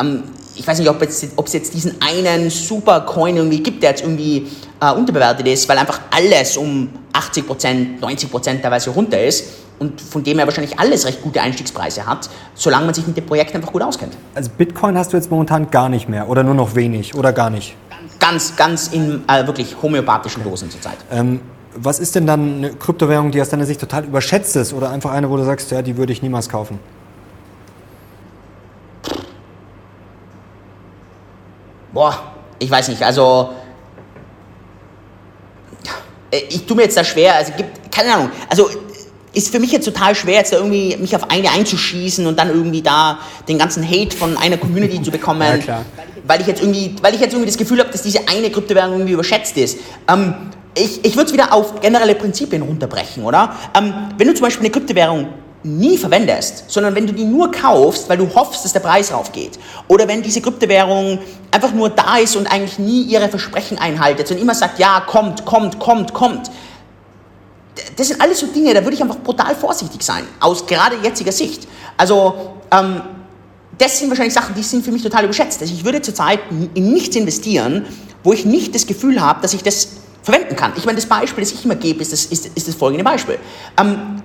ähm, 0.00 0.24
ich 0.54 0.66
weiß 0.66 0.78
nicht, 0.78 0.88
ob 0.88 1.00
es 1.02 1.22
jetzt, 1.22 1.54
jetzt 1.54 1.74
diesen 1.74 1.96
einen 2.00 2.50
super 2.50 3.02
Coin 3.02 3.36
irgendwie 3.36 3.62
gibt, 3.62 3.82
der 3.82 3.90
jetzt 3.90 4.02
irgendwie 4.02 4.48
äh, 4.80 4.92
unterbewertet 4.92 5.46
ist, 5.46 5.68
weil 5.68 5.78
einfach 5.78 6.00
alles 6.10 6.56
um 6.56 6.88
80 7.12 7.46
Prozent, 7.46 8.00
90 8.00 8.30
Prozent 8.30 8.62
teilweise 8.62 8.90
runter 8.90 9.22
ist 9.22 9.44
und 9.78 10.00
von 10.00 10.24
dem 10.24 10.38
er 10.38 10.46
wahrscheinlich 10.46 10.78
alles 10.78 11.06
recht 11.06 11.22
gute 11.22 11.40
Einstiegspreise 11.40 12.06
hat, 12.06 12.28
solange 12.54 12.86
man 12.86 12.94
sich 12.94 13.06
mit 13.06 13.16
dem 13.16 13.26
Projekt 13.26 13.54
einfach 13.54 13.72
gut 13.72 13.82
auskennt. 13.82 14.16
Also 14.34 14.50
Bitcoin 14.56 14.98
hast 14.98 15.12
du 15.12 15.16
jetzt 15.16 15.30
momentan 15.30 15.70
gar 15.70 15.88
nicht 15.88 16.08
mehr 16.08 16.28
oder 16.28 16.42
nur 16.42 16.54
noch 16.54 16.74
wenig 16.74 17.14
oder 17.14 17.32
gar 17.32 17.50
nicht? 17.50 17.76
Ganz, 18.18 18.56
ganz 18.56 18.88
in 18.88 19.22
äh, 19.28 19.46
wirklich 19.46 19.76
homöopathischen 19.80 20.42
Dosen 20.42 20.70
zurzeit. 20.70 20.98
Ähm, 21.10 21.40
was 21.74 22.00
ist 22.00 22.14
denn 22.14 22.26
dann 22.26 22.56
eine 22.56 22.70
Kryptowährung, 22.70 23.30
die 23.30 23.40
aus 23.40 23.48
deiner 23.48 23.66
Sicht 23.66 23.80
total 23.80 24.04
überschätzt 24.04 24.56
ist 24.56 24.72
oder 24.72 24.90
einfach 24.90 25.12
eine, 25.12 25.30
wo 25.30 25.36
du 25.36 25.44
sagst, 25.44 25.70
ja, 25.70 25.82
die 25.82 25.96
würde 25.96 26.12
ich 26.12 26.22
niemals 26.22 26.48
kaufen? 26.48 26.78
Boah, 31.92 32.32
ich 32.58 32.70
weiß 32.70 32.88
nicht, 32.88 33.02
also 33.02 33.50
äh, 36.30 36.42
ich 36.48 36.66
tue 36.66 36.76
mir 36.76 36.82
jetzt 36.84 36.96
da 36.96 37.04
schwer, 37.04 37.34
also 37.36 37.52
gibt, 37.56 37.90
keine 37.90 38.14
Ahnung, 38.14 38.30
also 38.48 38.68
ist 39.38 39.50
für 39.50 39.60
mich 39.60 39.72
jetzt 39.72 39.84
total 39.84 40.14
schwer, 40.14 40.36
jetzt 40.36 40.52
irgendwie 40.52 40.96
mich 40.96 41.14
auf 41.16 41.30
eine 41.30 41.50
einzuschießen 41.50 42.26
und 42.26 42.38
dann 42.38 42.48
irgendwie 42.48 42.82
da 42.82 43.18
den 43.48 43.58
ganzen 43.58 43.88
Hate 43.88 44.16
von 44.16 44.36
einer 44.36 44.56
Community 44.56 45.00
zu 45.00 45.10
bekommen, 45.10 45.62
ja, 45.66 45.84
weil 46.26 46.40
ich 46.40 46.46
jetzt 46.46 46.60
irgendwie, 46.60 46.94
weil 47.00 47.14
ich 47.14 47.20
jetzt 47.20 47.32
irgendwie 47.32 47.46
das 47.46 47.56
Gefühl 47.56 47.78
habe, 47.80 47.90
dass 47.90 48.02
diese 48.02 48.28
eine 48.28 48.50
Kryptowährung 48.50 48.94
irgendwie 48.94 49.14
überschätzt 49.14 49.56
ist. 49.56 49.78
Ähm, 50.08 50.34
ich, 50.74 51.04
ich 51.04 51.16
würde 51.16 51.28
es 51.28 51.32
wieder 51.32 51.52
auf 51.52 51.80
generelle 51.80 52.14
Prinzipien 52.14 52.62
runterbrechen, 52.62 53.24
oder? 53.24 53.54
Ähm, 53.76 53.94
wenn 54.16 54.28
du 54.28 54.34
zum 54.34 54.42
Beispiel 54.42 54.66
eine 54.66 54.70
Kryptowährung 54.70 55.28
nie 55.64 55.98
verwendest, 55.98 56.64
sondern 56.68 56.94
wenn 56.94 57.06
du 57.06 57.12
die 57.12 57.24
nur 57.24 57.50
kaufst, 57.50 58.08
weil 58.08 58.16
du 58.16 58.28
hoffst, 58.34 58.64
dass 58.64 58.72
der 58.72 58.80
Preis 58.80 59.12
raufgeht, 59.12 59.58
oder 59.88 60.06
wenn 60.06 60.22
diese 60.22 60.40
Kryptowährung 60.40 61.18
einfach 61.50 61.72
nur 61.72 61.90
da 61.90 62.18
ist 62.18 62.36
und 62.36 62.46
eigentlich 62.46 62.78
nie 62.78 63.02
ihre 63.02 63.28
Versprechen 63.28 63.78
einhaltet 63.78 64.30
und 64.30 64.38
immer 64.38 64.54
sagt, 64.54 64.78
ja, 64.78 65.00
kommt, 65.00 65.44
kommt, 65.44 65.78
kommt, 65.78 66.14
kommt, 66.14 66.50
das 67.96 68.08
sind 68.08 68.20
alles 68.20 68.40
so 68.40 68.46
Dinge, 68.46 68.74
da 68.74 68.82
würde 68.82 68.94
ich 68.94 69.02
einfach 69.02 69.18
brutal 69.18 69.54
vorsichtig 69.54 70.02
sein, 70.02 70.24
aus 70.40 70.66
gerade 70.66 70.96
jetziger 71.02 71.32
Sicht. 71.32 71.66
Also, 71.96 72.56
ähm, 72.70 73.02
das 73.78 73.98
sind 73.98 74.08
wahrscheinlich 74.08 74.34
Sachen, 74.34 74.54
die 74.54 74.62
sind 74.62 74.84
für 74.84 74.90
mich 74.90 75.02
total 75.02 75.24
überschätzt. 75.24 75.60
Also 75.60 75.72
ich 75.72 75.84
würde 75.84 76.02
zurzeit 76.02 76.40
in 76.74 76.92
nichts 76.92 77.14
investieren, 77.14 77.86
wo 78.24 78.32
ich 78.32 78.44
nicht 78.44 78.74
das 78.74 78.86
Gefühl 78.86 79.20
habe, 79.20 79.40
dass 79.40 79.54
ich 79.54 79.62
das 79.62 79.88
verwenden 80.22 80.56
kann. 80.56 80.72
Ich 80.76 80.84
meine, 80.84 80.96
das 80.96 81.06
Beispiel, 81.06 81.44
das 81.44 81.52
ich 81.52 81.64
immer 81.64 81.76
gebe, 81.76 82.02
ist 82.02 82.12
das, 82.12 82.26
ist, 82.26 82.46
ist 82.54 82.68
das 82.68 82.74
folgende 82.74 83.04
Beispiel. 83.04 83.38
Ähm, 83.78 84.20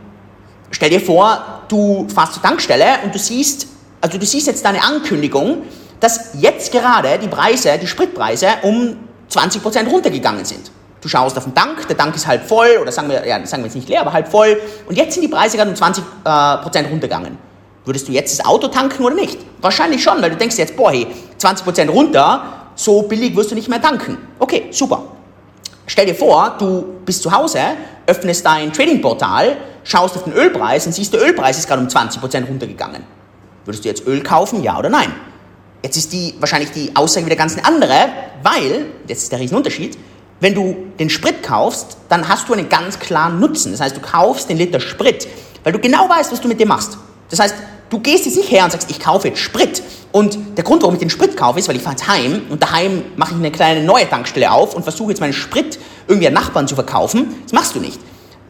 stell 0.72 0.90
dir 0.90 1.00
vor, 1.00 1.64
du 1.68 2.08
fährst 2.14 2.34
zur 2.34 2.42
Tankstelle 2.42 2.86
und 3.04 3.14
du 3.14 3.20
siehst, 3.20 3.68
also 4.02 4.18
du 4.18 4.26
siehst 4.26 4.48
jetzt 4.48 4.66
deine 4.66 4.84
Ankündigung, 4.84 5.64
dass 6.00 6.32
jetzt 6.40 6.72
gerade 6.72 7.20
die 7.20 7.28
Preise, 7.28 7.78
die 7.80 7.88
Spritpreise 7.88 8.48
um 8.64 8.98
20% 9.32 9.88
runtergegangen 9.88 10.44
sind. 10.44 10.72
Du 11.04 11.10
schaust 11.10 11.38
auf 11.38 11.44
den 11.44 11.54
Tank, 11.54 11.88
der 11.88 11.98
Tank 11.98 12.16
ist 12.16 12.26
halb 12.26 12.48
voll 12.48 12.78
oder 12.82 12.92
sagen 12.92 13.10
wir, 13.10 13.28
ja, 13.28 13.46
sagen 13.46 13.62
wir 13.64 13.68
jetzt 13.68 13.76
nicht 13.76 13.90
leer, 13.90 14.02
aber 14.02 14.14
halb 14.14 14.30
voll 14.30 14.60
und 14.88 14.98
jetzt 14.98 15.14
sind 15.14 15.24
die 15.24 15.28
Preise 15.28 15.58
gerade 15.58 15.70
um 15.70 15.76
20% 15.76 16.00
äh, 16.00 16.64
Prozent 16.64 16.90
runtergegangen. 16.90 17.38
Würdest 17.86 18.08
du 18.08 18.14
jetzt 18.14 18.40
das 18.40 18.46
Auto 18.46 18.70
tanken 18.70 19.04
oder 19.04 19.16
nicht? 19.16 19.40
Wahrscheinlich 19.60 20.02
schon, 20.02 20.22
weil 20.22 20.30
du 20.30 20.38
denkst 20.38 20.58
jetzt, 20.58 20.78
boah, 20.78 20.92
hey, 20.92 21.06
20% 21.38 21.90
runter, 21.90 22.44
so 22.76 23.02
billig 23.02 23.36
wirst 23.36 23.52
du 23.52 23.56
nicht 23.56 23.68
mehr 23.68 23.82
tanken. 23.82 24.18
Okay, 24.40 24.68
super. 24.72 25.04
Stell 25.86 26.06
dir 26.06 26.16
vor, 26.16 26.56
du 26.58 26.86
bist 27.06 27.22
zu 27.22 27.32
Hause, 27.32 27.60
öffnest 28.08 28.46
dein 28.46 28.72
Trading-Portal, 28.72 29.58
schaust 29.84 30.16
auf 30.16 30.24
den 30.24 30.32
Ölpreis 30.32 30.86
und 30.86 30.94
siehst, 30.94 31.14
der 31.14 31.22
Ölpreis 31.22 31.58
ist 31.58 31.68
gerade 31.68 31.82
um 31.82 31.90
20% 31.90 32.48
runtergegangen. 32.48 33.04
Würdest 33.66 33.84
du 33.84 33.90
jetzt 33.90 34.08
Öl 34.08 34.24
kaufen, 34.24 34.64
ja 34.64 34.80
oder 34.80 34.90
nein? 34.90 35.12
Jetzt 35.84 35.98
ist 35.98 36.14
die 36.14 36.34
wahrscheinlich 36.40 36.72
die 36.72 36.96
Aussage 36.96 37.26
wieder 37.26 37.36
ganz 37.36 37.58
eine 37.58 37.66
andere, 37.66 37.94
weil, 38.44 38.86
jetzt 39.08 39.24
ist 39.24 39.32
der 39.34 39.40
Riesenunterschied, 39.40 39.98
wenn 40.44 40.54
du 40.54 40.76
den 41.00 41.10
Sprit 41.10 41.42
kaufst, 41.42 41.96
dann 42.10 42.28
hast 42.28 42.50
du 42.50 42.54
einen 42.54 42.68
ganz 42.68 43.00
klaren 43.00 43.40
Nutzen. 43.40 43.72
Das 43.72 43.80
heißt, 43.80 43.96
du 43.96 44.02
kaufst 44.02 44.50
den 44.50 44.58
Liter 44.58 44.82
Sprit, 44.82 45.26
weil 45.64 45.72
du 45.72 45.80
genau 45.80 46.10
weißt, 46.10 46.34
was 46.34 46.42
du 46.42 46.50
mit 46.50 46.60
dem 46.60 46.68
machst. 46.68 46.98
Das 47.30 47.40
heißt, 47.40 47.56
du 47.90 48.00
gehst 48.00 48.26
jetzt 48.26 48.36
nicht 48.36 48.52
her 48.52 48.66
und 48.66 48.72
sagst, 48.72 48.92
ich 48.92 49.00
kaufe 49.00 49.30
jetzt 49.30 49.40
Sprit. 49.40 49.82
Und 50.12 50.38
der 50.58 50.66
Grund, 50.66 50.82
warum 50.82 50.96
ich 50.96 51.00
den 51.00 51.10
Sprit 51.10 51.38
kaufe, 51.38 51.60
ist, 51.60 51.70
weil 51.70 51.78
ich 51.78 51.82
fahre 51.82 51.96
jetzt 51.96 52.10
heim 52.10 52.42
und 52.50 52.62
daheim 52.62 53.06
mache 53.16 53.32
ich 53.32 53.38
eine 53.38 53.52
kleine 53.52 53.86
neue 53.86 54.08
Tankstelle 54.10 54.52
auf 54.52 54.76
und 54.76 54.84
versuche 54.84 55.12
jetzt 55.12 55.22
meinen 55.22 55.32
Sprit 55.32 55.80
irgendwie 56.10 56.28
an 56.28 56.34
Nachbarn 56.34 56.68
zu 56.68 56.76
verkaufen. 56.76 57.36
Das 57.44 57.54
machst 57.54 57.74
du 57.76 57.80
nicht. 57.80 58.02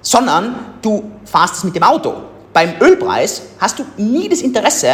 Sondern 0.01 0.55
du 0.81 1.11
fahrst 1.25 1.57
es 1.57 1.63
mit 1.63 1.75
dem 1.75 1.83
Auto. 1.83 2.15
Beim 2.53 2.73
Ölpreis 2.81 3.43
hast 3.59 3.77
du 3.77 3.85
nie 3.97 4.27
das 4.29 4.41
Interesse, 4.41 4.89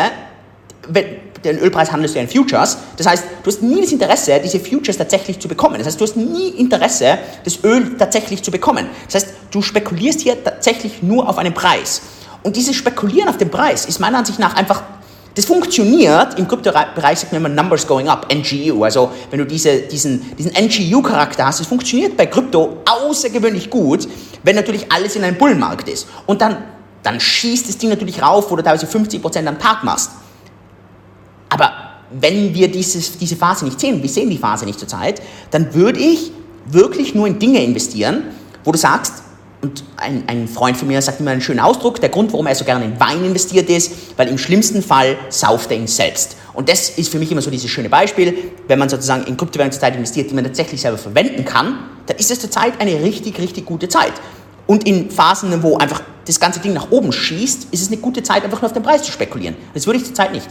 den 1.44 1.60
Ölpreis 1.60 1.92
handelst 1.92 2.16
du 2.16 2.20
ja 2.20 2.26
in 2.26 2.30
Futures. 2.30 2.78
Das 2.98 3.08
heißt, 3.08 3.24
du 3.44 3.52
hast 3.52 3.62
nie 3.62 3.82
das 3.82 3.92
Interesse, 3.92 4.40
diese 4.44 4.60
Futures 4.60 4.98
tatsächlich 4.98 5.40
zu 5.40 5.48
bekommen. 5.48 5.76
Das 5.78 5.88
heißt, 5.88 6.00
du 6.00 6.06
hast 6.06 6.18
nie 6.18 6.50
Interesse, 6.50 7.18
das 7.44 7.64
Öl 7.64 7.98
tatsächlich 7.98 8.44
zu 8.44 8.52
bekommen. 8.52 8.88
Das 9.06 9.24
heißt, 9.24 9.34
du 9.52 9.62
spekulierst 9.62 10.22
hier 10.22 10.44
tatsächlich 10.44 11.02
nur 11.02 11.28
auf 11.30 11.38
einen 11.38 11.54
Preis. 11.54 12.02
Und 12.44 12.56
dieses 12.56 12.76
Spekulieren 12.76 13.30
auf 13.30 13.38
den 13.38 13.50
Preis 13.50 13.86
ist 13.86 14.00
meiner 14.00 14.18
Ansicht 14.20 14.40
nach 14.40 14.56
einfach, 14.56 14.84
das 15.36 15.46
funktioniert, 15.46 16.38
im 16.40 16.48
Kryptobereich 16.48 17.20
sagt 17.20 17.32
man 17.32 17.46
immer 17.46 17.50
Numbers 17.50 17.86
going 17.86 18.10
up, 18.10 18.34
NGU, 18.34 18.84
also 18.84 19.12
wenn 19.30 19.40
du 19.40 19.46
diese, 19.46 19.82
diesen, 19.82 20.36
diesen 20.36 20.54
NGU-Charakter 20.54 21.46
hast, 21.46 21.62
es 21.62 21.68
funktioniert 21.68 22.18
bei 22.18 22.26
Krypto 22.26 22.78
außergewöhnlich 22.86 23.70
gut, 23.70 24.08
wenn 24.44 24.56
natürlich 24.56 24.92
alles 24.92 25.16
in 25.16 25.24
einem 25.24 25.38
Bullenmarkt 25.38 25.88
ist. 25.88 26.08
Und 26.26 26.42
dann, 26.42 26.58
dann 27.04 27.20
schießt 27.20 27.70
das 27.70 27.78
Ding 27.78 27.90
natürlich 27.90 28.22
rauf, 28.22 28.50
wo 28.50 28.56
du 28.56 28.64
teilweise 28.64 28.88
50% 28.88 29.46
am 29.46 29.60
Tag 29.60 29.84
machst. 29.84 30.12
Aber 31.50 31.72
wenn 32.12 32.54
wir 32.54 32.70
dieses, 32.70 33.18
diese 33.18 33.36
Phase 33.36 33.66
nicht 33.66 33.80
sehen, 33.80 34.02
wir 34.02 34.10
sehen 34.10 34.30
die 34.30 34.38
Phase 34.38 34.66
nicht 34.66 34.80
zurzeit, 34.80 35.22
dann 35.52 35.74
würde 35.74 36.00
ich 36.00 36.32
wirklich 36.66 37.16
nur 37.16 37.28
in 37.28 37.40
Dinge 37.40 37.64
investieren, 37.64 38.24
wo 38.64 38.72
du 38.72 38.78
sagst, 38.78 39.24
und 39.62 39.84
ein, 39.98 40.24
ein, 40.28 40.48
Freund 40.48 40.78
von 40.78 40.88
mir 40.88 41.02
sagt 41.02 41.20
immer 41.20 41.32
einen 41.32 41.42
schönen 41.42 41.60
Ausdruck, 41.60 42.00
der 42.00 42.08
Grund, 42.08 42.32
warum 42.32 42.48
er 42.48 42.56
so 42.56 42.64
gerne 42.64 42.86
in 42.86 42.98
Wein 42.98 43.26
investiert 43.26 43.70
ist, 43.70 43.92
weil 44.16 44.30
im 44.30 44.38
schlimmsten 44.38 44.82
Fall 44.82 45.18
sauft 45.28 45.70
er 45.72 45.78
ihn 45.78 45.88
selbst. 45.88 46.38
Und 46.54 46.70
das 46.70 46.92
ist 46.92 47.12
für 47.12 47.20
mich 47.20 47.30
immer 47.30 47.42
so 47.42 47.52
dieses 47.52 47.70
schöne 47.70 47.90
Beispiel, 47.90 48.38
wenn 48.68 48.80
man 48.80 48.88
sozusagen 48.88 49.26
in 49.26 49.36
Kryptowährungen 49.36 49.74
zurzeit 49.74 49.96
investiert, 49.96 50.30
die 50.30 50.34
man 50.34 50.46
tatsächlich 50.46 50.80
selber 50.80 50.98
verwenden 50.98 51.44
kann, 51.44 51.80
dann 52.06 52.16
ist 52.18 52.32
es 52.32 52.40
zurzeit 52.40 52.80
eine 52.80 53.04
richtig, 53.04 53.38
richtig 53.38 53.66
gute 53.66 53.90
Zeit. 53.90 54.14
Und 54.66 54.88
in 54.88 55.12
Phasen, 55.12 55.62
wo 55.62 55.78
einfach 55.78 56.04
das 56.26 56.40
ganze 56.40 56.60
Ding 56.60 56.74
nach 56.74 56.92
oben 56.92 57.12
schießt, 57.12 57.68
ist 57.72 57.82
es 57.82 57.88
eine 57.88 57.98
gute 57.98 58.24
Zeit, 58.24 58.46
einfach 58.46 58.62
nur 58.62 58.68
auf 58.68 58.74
den 58.74 58.84
Preis 58.84 59.04
zu 59.04 59.12
spekulieren. 59.12 59.56
Das 59.74 59.86
würde 59.88 60.00
ich 60.00 60.06
zurzeit 60.06 60.32
nicht. 60.32 60.48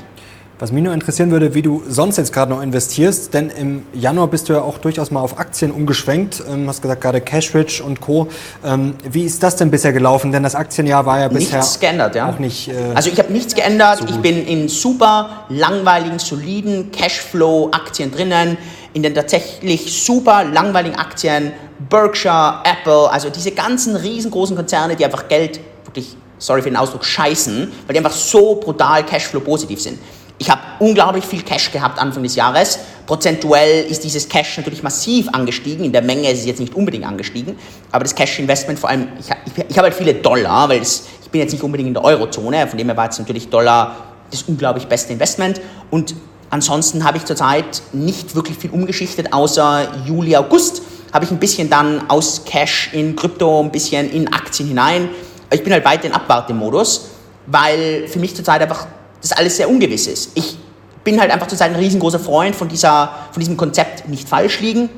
Was 0.60 0.72
mich 0.72 0.82
nur 0.82 0.92
interessieren 0.92 1.30
würde, 1.30 1.54
wie 1.54 1.62
du 1.62 1.84
sonst 1.88 2.16
jetzt 2.16 2.32
gerade 2.32 2.50
noch 2.50 2.60
investierst, 2.60 3.32
denn 3.32 3.48
im 3.48 3.86
Januar 3.92 4.26
bist 4.26 4.48
du 4.48 4.54
ja 4.54 4.62
auch 4.62 4.78
durchaus 4.78 5.12
mal 5.12 5.20
auf 5.20 5.38
Aktien 5.38 5.70
umgeschwenkt. 5.70 6.40
Du 6.40 6.52
ähm, 6.52 6.68
hast 6.68 6.82
gesagt, 6.82 7.00
gerade 7.00 7.20
Cashrich 7.20 7.80
und 7.80 8.00
Co. 8.00 8.26
Ähm, 8.64 8.94
wie 9.08 9.22
ist 9.22 9.40
das 9.40 9.54
denn 9.54 9.70
bisher 9.70 9.92
gelaufen? 9.92 10.32
Denn 10.32 10.42
das 10.42 10.56
Aktienjahr 10.56 11.06
war 11.06 11.20
ja 11.20 11.28
bisher 11.28 11.60
nichts 11.60 11.78
geändert, 11.78 12.16
ja. 12.16 12.28
auch 12.28 12.40
nicht. 12.40 12.68
Äh, 12.70 12.72
also 12.92 13.08
ich 13.08 13.16
habe 13.20 13.32
nichts 13.32 13.54
geändert. 13.54 13.98
So 13.98 14.06
ich 14.06 14.16
bin 14.16 14.44
in 14.48 14.68
super 14.68 15.44
langweiligen, 15.48 16.18
soliden 16.18 16.90
Cashflow-Aktien 16.90 18.10
drinnen, 18.10 18.58
in 18.94 19.04
den 19.04 19.14
tatsächlich 19.14 20.04
super 20.04 20.42
langweiligen 20.42 20.96
Aktien, 20.96 21.52
Berkshire, 21.88 22.62
Apple, 22.64 23.08
also 23.08 23.30
diese 23.30 23.52
ganzen 23.52 23.94
riesengroßen 23.94 24.56
Konzerne, 24.56 24.96
die 24.96 25.04
einfach 25.04 25.28
Geld 25.28 25.60
wirklich 25.84 26.16
sorry 26.38 26.62
für 26.62 26.70
den 26.70 26.76
Ausdruck, 26.76 27.04
scheißen, 27.04 27.72
weil 27.86 27.92
die 27.92 27.98
einfach 27.98 28.12
so 28.12 28.56
brutal 28.56 29.04
Cashflow-positiv 29.04 29.80
sind. 29.80 29.98
Ich 30.38 30.48
habe 30.48 30.60
unglaublich 30.78 31.24
viel 31.24 31.42
Cash 31.42 31.72
gehabt 31.72 31.98
Anfang 31.98 32.22
des 32.22 32.36
Jahres. 32.36 32.78
Prozentuell 33.06 33.84
ist 33.86 34.04
dieses 34.04 34.28
Cash 34.28 34.56
natürlich 34.56 34.82
massiv 34.82 35.28
angestiegen. 35.32 35.84
In 35.84 35.92
der 35.92 36.02
Menge 36.02 36.30
ist 36.30 36.40
es 36.40 36.46
jetzt 36.46 36.60
nicht 36.60 36.74
unbedingt 36.74 37.04
angestiegen. 37.04 37.56
Aber 37.90 38.04
das 38.04 38.14
Cash-Investment, 38.14 38.78
vor 38.78 38.90
allem, 38.90 39.08
ich, 39.18 39.26
ich, 39.46 39.64
ich 39.68 39.78
habe 39.78 39.88
halt 39.88 39.94
viele 39.94 40.14
Dollar, 40.14 40.68
weil 40.68 40.78
das, 40.78 41.04
ich 41.22 41.30
bin 41.30 41.40
jetzt 41.40 41.52
nicht 41.52 41.62
unbedingt 41.62 41.88
in 41.88 41.94
der 41.94 42.04
Eurozone. 42.04 42.68
Von 42.68 42.78
dem 42.78 42.86
her 42.86 42.96
war 42.96 43.06
jetzt 43.06 43.18
natürlich 43.18 43.48
Dollar 43.48 43.96
das 44.30 44.42
unglaublich 44.42 44.86
beste 44.86 45.12
Investment. 45.12 45.60
Und 45.90 46.14
ansonsten 46.50 47.02
habe 47.02 47.16
ich 47.16 47.24
zurzeit 47.24 47.82
nicht 47.92 48.34
wirklich 48.36 48.56
viel 48.56 48.70
umgeschichtet, 48.70 49.32
außer 49.32 50.04
Juli, 50.06 50.36
August 50.36 50.82
habe 51.12 51.24
ich 51.24 51.30
ein 51.30 51.38
bisschen 51.38 51.70
dann 51.70 52.08
aus 52.10 52.44
Cash 52.44 52.90
in 52.92 53.16
Krypto, 53.16 53.60
ein 53.60 53.72
bisschen 53.72 54.10
in 54.10 54.32
Aktien 54.32 54.68
hinein. 54.68 55.08
Ich 55.50 55.64
bin 55.64 55.72
halt 55.72 55.84
weiter 55.84 56.04
in 56.04 56.12
Abwartemodus, 56.12 57.08
weil 57.46 58.06
für 58.08 58.18
mich 58.18 58.36
zurzeit 58.36 58.60
einfach 58.60 58.86
das 59.20 59.32
alles 59.32 59.56
sehr 59.56 59.68
ungewiss 59.68 60.06
ist. 60.06 60.32
Ich 60.34 60.56
bin 61.04 61.20
halt 61.20 61.30
einfach 61.30 61.46
zurzeit 61.46 61.70
ein 61.70 61.76
riesengroßer 61.76 62.18
Freund 62.18 62.54
von, 62.54 62.68
dieser, 62.68 63.10
von 63.32 63.40
diesem 63.40 63.56
Konzept 63.56 64.08
nicht 64.08 64.28
falsch 64.28 64.60
liegen, 64.60 64.90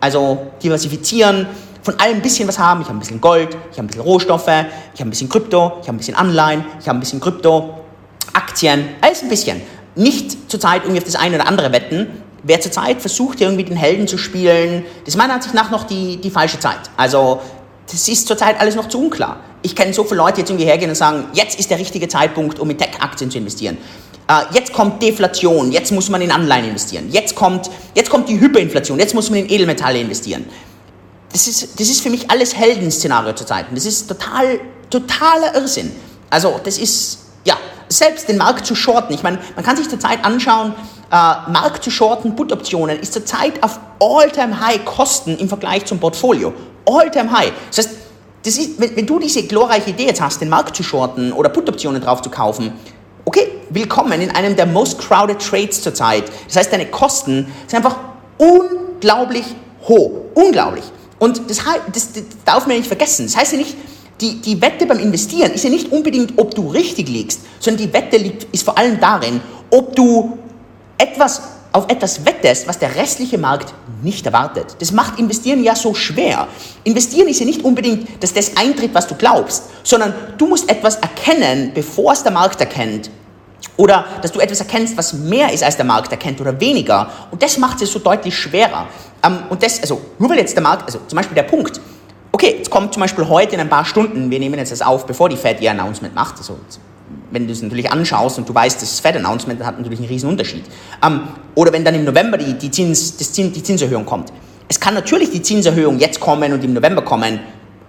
also 0.00 0.46
diversifizieren, 0.62 1.46
von 1.82 1.98
allem 2.00 2.16
ein 2.16 2.22
bisschen 2.22 2.48
was 2.48 2.58
haben. 2.58 2.80
Ich 2.80 2.88
habe 2.88 2.96
ein 2.96 3.00
bisschen 3.00 3.20
Gold, 3.20 3.56
ich 3.70 3.78
habe 3.78 3.82
ein 3.82 3.86
bisschen 3.86 4.02
Rohstoffe, 4.02 4.46
ich 4.46 5.00
habe 5.00 5.08
ein 5.08 5.10
bisschen 5.10 5.28
Krypto, 5.28 5.78
ich 5.80 5.88
habe 5.88 5.96
ein 5.96 5.98
bisschen 5.98 6.14
Anleihen, 6.14 6.64
ich 6.80 6.88
habe 6.88 6.98
ein 6.98 7.00
bisschen 7.00 7.20
Krypto, 7.20 7.80
Aktien, 8.32 8.88
alles 9.00 9.22
ein 9.22 9.28
bisschen. 9.28 9.60
Nicht 9.94 10.50
zurzeit 10.50 10.82
irgendwie 10.82 10.98
auf 10.98 11.04
das 11.04 11.16
eine 11.16 11.36
oder 11.36 11.48
andere 11.48 11.72
wetten. 11.72 12.22
Wer 12.44 12.60
zurzeit 12.60 13.00
versucht, 13.00 13.40
irgendwie 13.40 13.64
den 13.64 13.76
Helden 13.76 14.06
zu 14.06 14.16
spielen, 14.16 14.84
das 15.00 15.14
ist 15.14 15.18
meiner 15.18 15.34
Ansicht 15.34 15.54
nach 15.54 15.70
noch 15.70 15.84
die, 15.84 16.18
die 16.18 16.30
falsche 16.30 16.60
Zeit. 16.60 16.78
Also 16.96 17.40
das 17.90 18.08
ist 18.08 18.26
zurzeit 18.28 18.60
alles 18.60 18.74
noch 18.74 18.88
zu 18.88 19.00
unklar. 19.00 19.40
Ich 19.62 19.74
kenne 19.74 19.92
so 19.92 20.04
viele 20.04 20.18
Leute, 20.18 20.34
die 20.34 20.40
jetzt 20.40 20.50
irgendwie 20.50 20.66
hergehen 20.66 20.90
und 20.90 20.96
sagen, 20.96 21.24
jetzt 21.32 21.58
ist 21.58 21.70
der 21.70 21.78
richtige 21.78 22.08
Zeitpunkt, 22.08 22.58
um 22.58 22.70
in 22.70 22.78
Tech-Aktien 22.78 23.30
zu 23.30 23.38
investieren. 23.38 23.78
Uh, 24.30 24.44
jetzt 24.52 24.74
kommt 24.74 25.02
Deflation, 25.02 25.72
jetzt 25.72 25.90
muss 25.90 26.10
man 26.10 26.20
in 26.20 26.30
Anleihen 26.30 26.66
investieren. 26.66 27.08
Jetzt 27.10 27.34
kommt, 27.34 27.70
jetzt 27.94 28.10
kommt 28.10 28.28
die 28.28 28.38
Hyperinflation, 28.38 28.98
jetzt 28.98 29.14
muss 29.14 29.30
man 29.30 29.38
in 29.38 29.48
Edelmetalle 29.48 30.00
investieren. 30.00 30.44
Das 31.32 31.48
ist, 31.48 31.80
das 31.80 31.88
ist 31.88 32.02
für 32.02 32.10
mich 32.10 32.30
alles 32.30 32.54
Heldenszenario 32.54 33.32
zurzeit. 33.32 33.66
Das 33.72 33.86
ist 33.86 34.06
total, 34.06 34.60
totaler 34.90 35.54
Irrsinn. 35.54 35.92
Also 36.28 36.60
das 36.62 36.76
ist, 36.76 37.20
ja, 37.44 37.56
selbst 37.88 38.28
den 38.28 38.36
Markt 38.36 38.66
zu 38.66 38.74
shorten. 38.74 39.14
Ich 39.14 39.22
meine, 39.22 39.38
man 39.56 39.64
kann 39.64 39.78
sich 39.78 39.88
zurzeit 39.88 40.22
anschauen, 40.24 40.74
äh, 41.10 41.14
Markt 41.14 41.82
zu 41.82 41.90
shorten, 41.90 42.36
Put-Optionen 42.36 43.00
ist 43.00 43.14
zurzeit 43.14 43.62
auf 43.62 43.80
All-Time-High-Kosten 43.98 45.38
im 45.38 45.48
Vergleich 45.48 45.86
zum 45.86 45.98
Portfolio. 45.98 46.52
All-Time 46.88 47.30
High. 47.30 47.52
Das 47.68 47.78
heißt, 47.78 47.98
das 48.44 48.56
ist, 48.56 48.80
wenn, 48.80 48.96
wenn, 48.96 49.06
du 49.06 49.18
diese 49.18 49.42
glorreiche 49.42 49.90
Idee 49.90 50.06
jetzt 50.06 50.20
hast, 50.20 50.40
den 50.40 50.48
Markt 50.48 50.74
zu 50.74 50.82
shorten 50.82 51.32
oder 51.32 51.48
Put-Optionen 51.48 52.00
drauf 52.00 52.22
zu 52.22 52.30
kaufen, 52.30 52.72
okay, 53.24 53.48
willkommen 53.70 54.20
in 54.20 54.30
einem 54.30 54.56
der 54.56 54.66
most 54.66 54.98
crowded 54.98 55.38
Trades 55.38 55.82
zurzeit. 55.82 56.24
Das 56.46 56.56
heißt, 56.56 56.72
deine 56.72 56.86
Kosten 56.86 57.46
sind 57.66 57.84
einfach 57.84 57.98
unglaublich 58.38 59.44
hoch. 59.86 60.12
Unglaublich. 60.34 60.84
Und 61.18 61.50
das, 61.50 61.58
das, 61.92 62.12
das 62.12 62.24
darf 62.44 62.66
man 62.66 62.76
nicht 62.76 62.86
vergessen. 62.86 63.26
Das 63.26 63.36
heißt 63.36 63.52
ja 63.52 63.58
nicht, 63.58 63.76
die, 64.20 64.40
die 64.40 64.60
Wette 64.60 64.86
beim 64.86 64.98
Investieren 64.98 65.52
ist 65.52 65.64
ja 65.64 65.70
nicht 65.70 65.92
unbedingt, 65.92 66.38
ob 66.38 66.54
du 66.54 66.68
richtig 66.68 67.08
liegst, 67.08 67.40
sondern 67.60 67.86
die 67.86 67.92
Wette 67.92 68.16
liegt, 68.16 68.52
ist 68.52 68.64
vor 68.64 68.76
allem 68.78 68.98
darin, 69.00 69.40
ob 69.70 69.94
du 69.94 70.38
etwas 70.96 71.42
auf 71.72 71.88
etwas 71.88 72.24
wettest, 72.24 72.66
was 72.66 72.78
der 72.78 72.94
restliche 72.96 73.38
Markt 73.38 73.74
nicht 74.02 74.24
erwartet. 74.26 74.76
Das 74.78 74.92
macht 74.92 75.18
Investieren 75.18 75.62
ja 75.62 75.76
so 75.76 75.94
schwer. 75.94 76.48
Investieren 76.84 77.28
ist 77.28 77.40
ja 77.40 77.46
nicht 77.46 77.64
unbedingt, 77.64 78.22
dass 78.22 78.32
das 78.32 78.56
eintritt, 78.56 78.94
was 78.94 79.06
du 79.06 79.14
glaubst, 79.14 79.64
sondern 79.82 80.14
du 80.38 80.46
musst 80.46 80.70
etwas 80.70 80.96
erkennen, 80.96 81.72
bevor 81.74 82.12
es 82.12 82.22
der 82.22 82.32
Markt 82.32 82.60
erkennt. 82.60 83.10
Oder 83.76 84.04
dass 84.22 84.32
du 84.32 84.40
etwas 84.40 84.60
erkennst, 84.60 84.96
was 84.96 85.12
mehr 85.12 85.52
ist, 85.52 85.62
als 85.62 85.76
der 85.76 85.84
Markt 85.84 86.10
erkennt 86.10 86.40
oder 86.40 86.58
weniger. 86.60 87.10
Und 87.30 87.42
das 87.42 87.58
macht 87.58 87.80
es 87.82 87.92
so 87.92 87.98
deutlich 87.98 88.36
schwerer. 88.36 88.86
Ähm, 89.24 89.44
und 89.50 89.62
das, 89.62 89.80
also 89.80 90.00
nur 90.18 90.30
weil 90.30 90.38
jetzt 90.38 90.54
der 90.54 90.62
Markt, 90.62 90.84
also 90.86 91.00
zum 91.06 91.16
Beispiel 91.16 91.34
der 91.34 91.44
Punkt, 91.44 91.80
okay, 92.32 92.56
jetzt 92.58 92.70
kommt 92.70 92.92
zum 92.92 93.00
Beispiel 93.00 93.28
heute 93.28 93.54
in 93.54 93.60
ein 93.60 93.68
paar 93.68 93.84
Stunden, 93.84 94.30
wir 94.30 94.38
nehmen 94.38 94.58
jetzt 94.58 94.72
das 94.72 94.82
auf, 94.82 95.06
bevor 95.06 95.28
die 95.28 95.36
Fed 95.36 95.60
ihr 95.60 95.70
Announcement 95.70 96.14
macht, 96.14 96.38
also 96.38 96.58
wenn 97.30 97.46
du 97.46 97.52
es 97.52 97.62
natürlich 97.62 97.90
anschaust 97.90 98.38
und 98.38 98.48
du 98.48 98.54
weißt, 98.54 98.80
das 98.80 99.00
Fed-Announcement 99.00 99.62
hat 99.64 99.78
natürlich 99.78 100.00
einen 100.00 100.08
riesen 100.08 100.28
Unterschied. 100.28 100.64
Ähm, 101.04 101.28
oder 101.54 101.72
wenn 101.72 101.84
dann 101.84 101.94
im 101.94 102.04
November 102.04 102.38
die, 102.38 102.54
die, 102.54 102.70
Zins, 102.70 103.16
Zins, 103.16 103.52
die 103.52 103.62
Zinserhöhung 103.62 104.06
kommt. 104.06 104.32
Es 104.68 104.78
kann 104.78 104.94
natürlich 104.94 105.30
die 105.30 105.42
Zinserhöhung 105.42 105.98
jetzt 105.98 106.20
kommen 106.20 106.52
und 106.52 106.62
im 106.64 106.74
November 106.74 107.02
kommen 107.02 107.40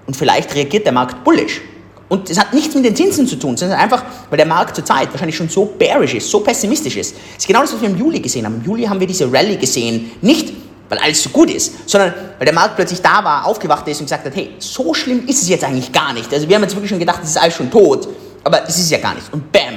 und 0.07 0.15
vielleicht 0.15 0.53
reagiert 0.55 0.85
der 0.85 0.93
Markt 0.93 1.23
bullish. 1.23 1.61
Und 2.07 2.29
das 2.29 2.39
hat 2.39 2.53
nichts 2.53 2.73
mit 2.73 2.85
den 2.85 2.95
Zinsen 2.95 3.27
zu 3.27 3.35
tun, 3.35 3.55
sondern 3.55 3.79
einfach, 3.79 4.03
weil 4.29 4.37
der 4.37 4.47
Markt 4.47 4.75
zurzeit 4.75 5.11
wahrscheinlich 5.11 5.37
schon 5.37 5.47
so 5.47 5.65
bearish 5.65 6.15
ist, 6.15 6.29
so 6.29 6.39
pessimistisch 6.39 6.97
ist. 6.97 7.13
Das 7.13 7.43
ist 7.43 7.47
genau 7.47 7.61
das, 7.61 7.73
was 7.73 7.81
wir 7.81 7.89
im 7.89 7.97
Juli 7.97 8.19
gesehen 8.19 8.45
haben. 8.45 8.55
Im 8.55 8.65
Juli 8.65 8.85
haben 8.85 8.99
wir 8.99 9.05
diese 9.05 9.31
Rallye 9.31 9.57
gesehen, 9.57 10.11
nicht 10.21 10.51
weil 10.89 10.97
alles 10.97 11.21
so 11.21 11.29
gut 11.29 11.51
ist, 11.51 11.87
sondern 11.87 12.13
weil 12.37 12.45
der 12.45 12.53
Markt 12.53 12.75
plötzlich 12.75 12.99
da 13.01 13.23
war, 13.23 13.45
aufgewacht 13.45 13.87
ist 13.87 13.99
und 13.99 14.07
gesagt 14.07 14.25
hat, 14.25 14.35
hey, 14.35 14.55
so 14.57 14.93
schlimm 14.93 15.27
ist 15.27 15.43
es 15.43 15.49
jetzt 15.49 15.63
eigentlich 15.63 15.91
gar 15.91 16.13
nicht. 16.13 16.33
Also 16.33 16.49
wir 16.49 16.55
haben 16.55 16.63
jetzt 16.63 16.73
wirklich 16.75 16.89
schon 16.89 16.99
gedacht, 16.99 17.19
das 17.21 17.29
ist 17.29 17.37
alles 17.37 17.53
schon 17.53 17.69
tot, 17.69 18.07
aber 18.43 18.61
das 18.61 18.77
ist 18.77 18.85
es 18.85 18.89
ja 18.89 18.99
gar 18.99 19.15
nicht. 19.15 19.31
Und 19.33 19.51
bam, 19.51 19.75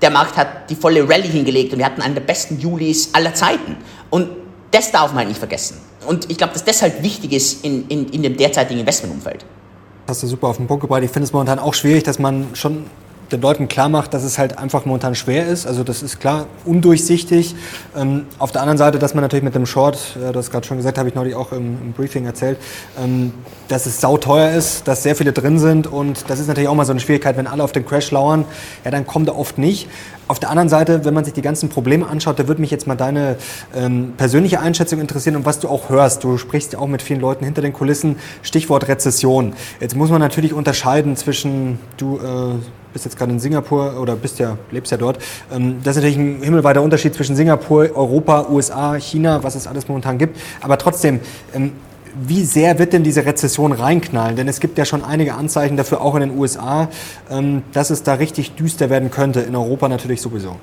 der 0.00 0.10
Markt 0.10 0.36
hat 0.36 0.70
die 0.70 0.74
volle 0.74 1.08
Rallye 1.08 1.28
hingelegt 1.28 1.72
und 1.72 1.78
wir 1.78 1.86
hatten 1.86 2.02
einen 2.02 2.14
der 2.14 2.22
besten 2.22 2.58
Julis 2.58 3.10
aller 3.12 3.34
Zeiten. 3.34 3.76
Und 4.10 4.28
das 4.70 4.90
darf 4.90 5.08
man 5.08 5.18
halt 5.18 5.28
nicht 5.28 5.38
vergessen. 5.38 5.78
Und 6.06 6.30
ich 6.30 6.38
glaube, 6.38 6.52
dass 6.52 6.64
das 6.64 6.82
halt 6.82 7.02
wichtig 7.02 7.32
ist 7.32 7.64
in, 7.64 7.86
in, 7.88 8.08
in 8.08 8.22
dem 8.22 8.36
derzeitigen 8.36 8.80
Investmentumfeld. 8.80 9.44
Hast 10.08 10.22
du 10.22 10.26
super 10.26 10.48
auf 10.48 10.56
den 10.56 10.66
Punkt 10.66 10.80
gebracht. 10.80 11.02
Ich 11.02 11.10
finde 11.10 11.24
es 11.24 11.32
momentan 11.32 11.58
auch 11.58 11.74
schwierig, 11.74 12.02
dass 12.04 12.18
man 12.18 12.48
schon 12.54 12.86
den 13.32 13.40
Leuten 13.40 13.68
klar 13.68 13.88
macht, 13.88 14.14
dass 14.14 14.24
es 14.24 14.38
halt 14.38 14.58
einfach 14.58 14.84
momentan 14.84 15.14
schwer 15.14 15.46
ist. 15.46 15.66
Also 15.66 15.84
das 15.84 16.02
ist 16.02 16.20
klar 16.20 16.46
undurchsichtig. 16.64 17.54
Ähm, 17.96 18.26
auf 18.38 18.52
der 18.52 18.62
anderen 18.62 18.78
Seite, 18.78 18.98
dass 18.98 19.14
man 19.14 19.22
natürlich 19.22 19.44
mit 19.44 19.54
dem 19.54 19.66
Short, 19.66 20.16
äh, 20.16 20.32
du 20.32 20.38
hast 20.38 20.50
gerade 20.50 20.66
schon 20.66 20.76
gesagt, 20.76 20.98
habe 20.98 21.08
ich 21.08 21.14
neulich 21.14 21.34
auch 21.34 21.52
im, 21.52 21.78
im 21.80 21.92
Briefing 21.92 22.26
erzählt, 22.26 22.58
ähm, 23.02 23.32
dass 23.68 23.86
es 23.86 24.00
sauteuer 24.00 24.50
ist, 24.50 24.88
dass 24.88 25.02
sehr 25.02 25.14
viele 25.14 25.32
drin 25.32 25.58
sind 25.58 25.86
und 25.86 26.24
das 26.28 26.40
ist 26.40 26.48
natürlich 26.48 26.68
auch 26.68 26.74
mal 26.74 26.84
so 26.84 26.92
eine 26.92 27.00
Schwierigkeit, 27.00 27.36
wenn 27.36 27.46
alle 27.46 27.62
auf 27.62 27.72
den 27.72 27.86
Crash 27.86 28.10
lauern, 28.10 28.44
ja, 28.84 28.90
dann 28.90 29.06
kommt 29.06 29.28
er 29.28 29.38
oft 29.38 29.58
nicht. 29.58 29.88
Auf 30.30 30.38
der 30.38 30.50
anderen 30.50 30.68
Seite, 30.68 31.04
wenn 31.04 31.12
man 31.12 31.24
sich 31.24 31.34
die 31.34 31.42
ganzen 31.42 31.68
Probleme 31.68 32.06
anschaut, 32.06 32.38
da 32.38 32.46
würde 32.46 32.60
mich 32.60 32.70
jetzt 32.70 32.86
mal 32.86 32.94
deine 32.94 33.34
ähm, 33.74 34.12
persönliche 34.16 34.60
Einschätzung 34.60 35.00
interessieren 35.00 35.34
und 35.34 35.44
was 35.44 35.58
du 35.58 35.68
auch 35.68 35.88
hörst. 35.88 36.22
Du 36.22 36.38
sprichst 36.38 36.72
ja 36.72 36.78
auch 36.78 36.86
mit 36.86 37.02
vielen 37.02 37.18
Leuten 37.18 37.44
hinter 37.44 37.62
den 37.62 37.72
Kulissen. 37.72 38.16
Stichwort 38.42 38.86
Rezession. 38.86 39.54
Jetzt 39.80 39.96
muss 39.96 40.08
man 40.08 40.20
natürlich 40.20 40.52
unterscheiden 40.52 41.16
zwischen, 41.16 41.80
du 41.96 42.18
äh, 42.18 42.79
bist 42.92 43.04
jetzt 43.04 43.16
gerade 43.16 43.32
in 43.32 43.40
Singapur 43.40 44.00
oder 44.00 44.16
bist 44.16 44.38
ja, 44.38 44.56
lebst 44.70 44.92
ja 44.92 44.98
dort. 44.98 45.18
Ähm, 45.52 45.80
das 45.82 45.96
ist 45.96 46.02
natürlich 46.02 46.18
ein 46.18 46.42
himmelweiter 46.42 46.82
Unterschied 46.82 47.14
zwischen 47.14 47.36
Singapur, 47.36 47.90
Europa, 47.94 48.46
USA, 48.50 48.98
China, 48.98 49.42
was 49.42 49.54
es 49.54 49.66
alles 49.66 49.88
momentan 49.88 50.18
gibt. 50.18 50.38
Aber 50.60 50.78
trotzdem, 50.78 51.20
ähm, 51.54 51.72
wie 52.14 52.44
sehr 52.44 52.78
wird 52.78 52.92
denn 52.92 53.04
diese 53.04 53.24
Rezession 53.24 53.72
reinknallen? 53.72 54.36
Denn 54.36 54.48
es 54.48 54.60
gibt 54.60 54.78
ja 54.78 54.84
schon 54.84 55.04
einige 55.04 55.34
Anzeichen 55.34 55.76
dafür, 55.76 56.00
auch 56.00 56.14
in 56.14 56.20
den 56.20 56.38
USA, 56.38 56.88
ähm, 57.30 57.62
dass 57.72 57.90
es 57.90 58.02
da 58.02 58.14
richtig 58.14 58.52
düster 58.52 58.90
werden 58.90 59.10
könnte. 59.10 59.40
In 59.40 59.54
Europa 59.54 59.88
natürlich 59.88 60.20
sowieso. 60.20 60.56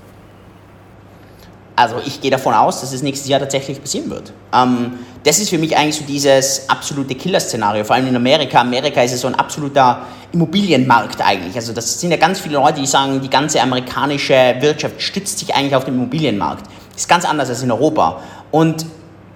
Also 1.78 1.98
ich 2.04 2.20
gehe 2.22 2.32
davon 2.32 2.56
aus, 2.56 2.82
dass 2.82 2.92
es 2.92 3.04
nächstes 3.04 3.30
Jahr 3.30 3.40
tatsächlich 3.40 3.80
passieren 3.80 4.10
wird. 4.10 4.34
Ähm, 4.52 4.98
das 5.24 5.38
ist 5.38 5.50
für 5.50 5.60
mich 5.60 5.78
eigentlich 5.78 5.98
so 5.98 6.06
dieses 6.06 6.68
absolute 6.68 7.14
Killer-Szenario, 7.14 7.84
vor 7.84 7.96
allem 7.96 8.08
in 8.08 8.16
Amerika. 8.16 8.62
Amerika 8.62 9.04
ist 9.04 9.12
ja 9.12 9.18
so 9.18 9.28
ein 9.28 9.36
absoluter 9.36 10.02
Immobilienmarkt 10.32 11.22
eigentlich. 11.22 11.56
Also 11.56 11.74
das 11.74 12.02
sind 12.02 12.10
ja 12.10 12.18
ganz 12.18 12.40
viele 12.40 12.56
Leute, 12.56 12.80
die 12.80 12.88
sagen, 12.88 13.22
die 13.22 13.30
ganze 13.30 13.62
amerikanische 13.62 14.56
Wirtschaft 14.60 15.00
stützt 15.00 15.38
sich 15.38 15.54
eigentlich 15.54 15.76
auf 15.76 15.86
den 15.86 15.94
Immobilienmarkt. 15.94 16.66
Ist 16.96 17.08
ganz 17.08 17.26
anders 17.26 17.50
als 17.50 17.62
in 17.62 17.72
Europa. 17.72 18.24
Und 18.50 18.88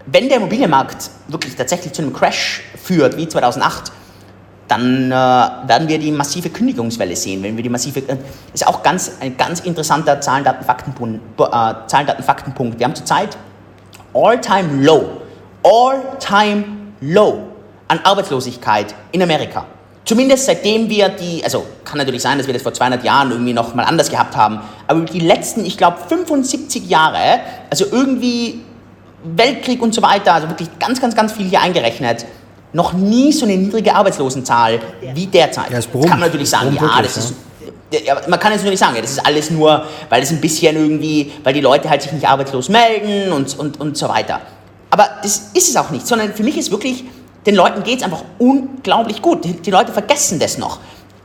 wenn 0.07 0.27
der 0.27 0.37
Immobilienmarkt 0.37 1.11
wirklich 1.27 1.55
tatsächlich 1.55 1.93
zu 1.93 2.01
einem 2.01 2.11
Crash 2.11 2.63
führt, 2.83 3.17
wie 3.17 3.27
2008, 3.27 3.91
dann 4.71 5.11
äh, 5.11 5.13
werden 5.13 5.89
wir 5.89 5.99
die 5.99 6.11
massive 6.11 6.49
Kündigungswelle 6.49 7.13
sehen. 7.13 7.43
Wenn 7.43 7.57
wir 7.57 7.63
die 7.63 7.69
massive, 7.69 7.99
äh, 7.99 8.15
ist 8.53 8.65
auch 8.65 8.81
ganz, 8.81 9.11
ein 9.19 9.35
ganz 9.35 9.59
interessanter 9.59 10.21
Zahlen-Daten-Faktenpunkt. 10.21 11.19
Äh, 11.37 11.73
Zahlen, 11.87 12.07
Faktenpunkt. 12.23 12.79
Wir 12.79 12.85
haben 12.85 12.95
zurzeit 12.95 13.37
all-time 14.13 14.81
low, 14.81 15.21
all-time 15.61 16.63
low 17.01 17.47
an 17.89 17.99
Arbeitslosigkeit 18.03 18.95
in 19.11 19.21
Amerika. 19.21 19.65
Zumindest 20.05 20.45
seitdem 20.45 20.89
wir 20.89 21.09
die, 21.09 21.43
also 21.43 21.65
kann 21.83 21.97
natürlich 21.97 22.21
sein, 22.21 22.37
dass 22.37 22.47
wir 22.47 22.53
das 22.53 22.63
vor 22.63 22.73
200 22.73 23.03
Jahren 23.03 23.31
irgendwie 23.31 23.53
noch 23.53 23.75
mal 23.75 23.83
anders 23.83 24.09
gehabt 24.09 24.37
haben, 24.37 24.61
aber 24.87 25.01
die 25.01 25.19
letzten, 25.19 25.65
ich 25.65 25.77
glaube, 25.77 25.97
75 26.07 26.89
Jahre, 26.89 27.41
also 27.69 27.85
irgendwie 27.91 28.61
Weltkrieg 29.23 29.81
und 29.81 29.93
so 29.93 30.01
weiter, 30.01 30.33
also 30.33 30.49
wirklich 30.49 30.69
ganz, 30.79 30.99
ganz, 31.01 31.15
ganz 31.15 31.33
viel 31.33 31.47
hier 31.47 31.61
eingerechnet, 31.61 32.25
noch 32.73 32.93
nie 32.93 33.31
so 33.31 33.45
eine 33.45 33.57
niedrige 33.57 33.93
Arbeitslosenzahl 33.93 34.79
wie 35.13 35.27
derzeit. 35.27 35.71
Ja, 35.71 35.79
brummt, 35.91 36.07
kann 36.07 36.19
man 36.19 36.29
natürlich 36.29 36.49
sagen, 36.49 36.77
ja, 36.79 37.01
das 37.01 37.17
ist. 37.17 37.33
Ja, 38.05 38.15
man 38.29 38.39
kann 38.39 38.53
jetzt 38.53 38.61
natürlich 38.61 38.79
sagen, 38.79 38.95
das 39.01 39.11
ist 39.11 39.25
alles 39.25 39.51
nur, 39.51 39.85
weil 40.07 40.23
es 40.23 40.31
ein 40.31 40.39
bisschen 40.39 40.77
irgendwie, 40.77 41.33
weil 41.43 41.53
die 41.53 41.59
Leute 41.59 41.89
halt 41.89 42.01
sich 42.01 42.13
nicht 42.13 42.25
arbeitslos 42.25 42.69
melden 42.69 43.33
und, 43.33 43.59
und, 43.59 43.81
und 43.81 43.97
so 43.97 44.07
weiter. 44.07 44.39
Aber 44.89 45.09
das 45.21 45.49
ist 45.53 45.69
es 45.69 45.75
auch 45.75 45.89
nicht, 45.89 46.07
sondern 46.07 46.33
für 46.33 46.43
mich 46.43 46.57
ist 46.57 46.71
wirklich, 46.71 47.03
den 47.45 47.55
Leuten 47.55 47.83
geht 47.83 47.97
es 47.97 48.03
einfach 48.03 48.23
unglaublich 48.39 49.21
gut. 49.21 49.43
Die, 49.43 49.53
die, 49.53 49.71
Leute 49.71 49.91
vergessen 49.91 50.39
das 50.39 50.57
noch. 50.57 50.79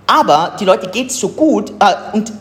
Aber 0.09 0.57
die 0.59 0.65
Leute 0.65 0.89
geht 0.89 1.11
es 1.11 1.21
so 1.21 1.29
gut 1.29 1.71
äh, 1.79 1.95
und 2.13 2.33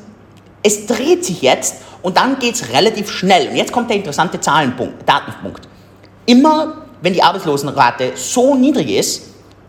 es 0.63 0.87
dreht 0.87 1.23
sich 1.23 1.43
jetzt 1.43 1.75
und 2.01 2.17
dann 2.17 2.39
geht 2.39 2.55
es 2.55 2.69
relativ 2.71 3.11
schnell. 3.11 3.49
Und 3.49 3.55
jetzt 3.55 3.71
kommt 3.71 3.91
der 3.91 3.97
interessante 3.97 4.39
Zahlenpunkt, 4.39 5.07
Datenpunkt. 5.07 5.67
Immer 6.25 6.84
wenn 7.05 7.13
die 7.13 7.21
Arbeitslosenrate 7.21 8.13
so 8.15 8.55
niedrig 8.55 8.89
ist 8.89 9.21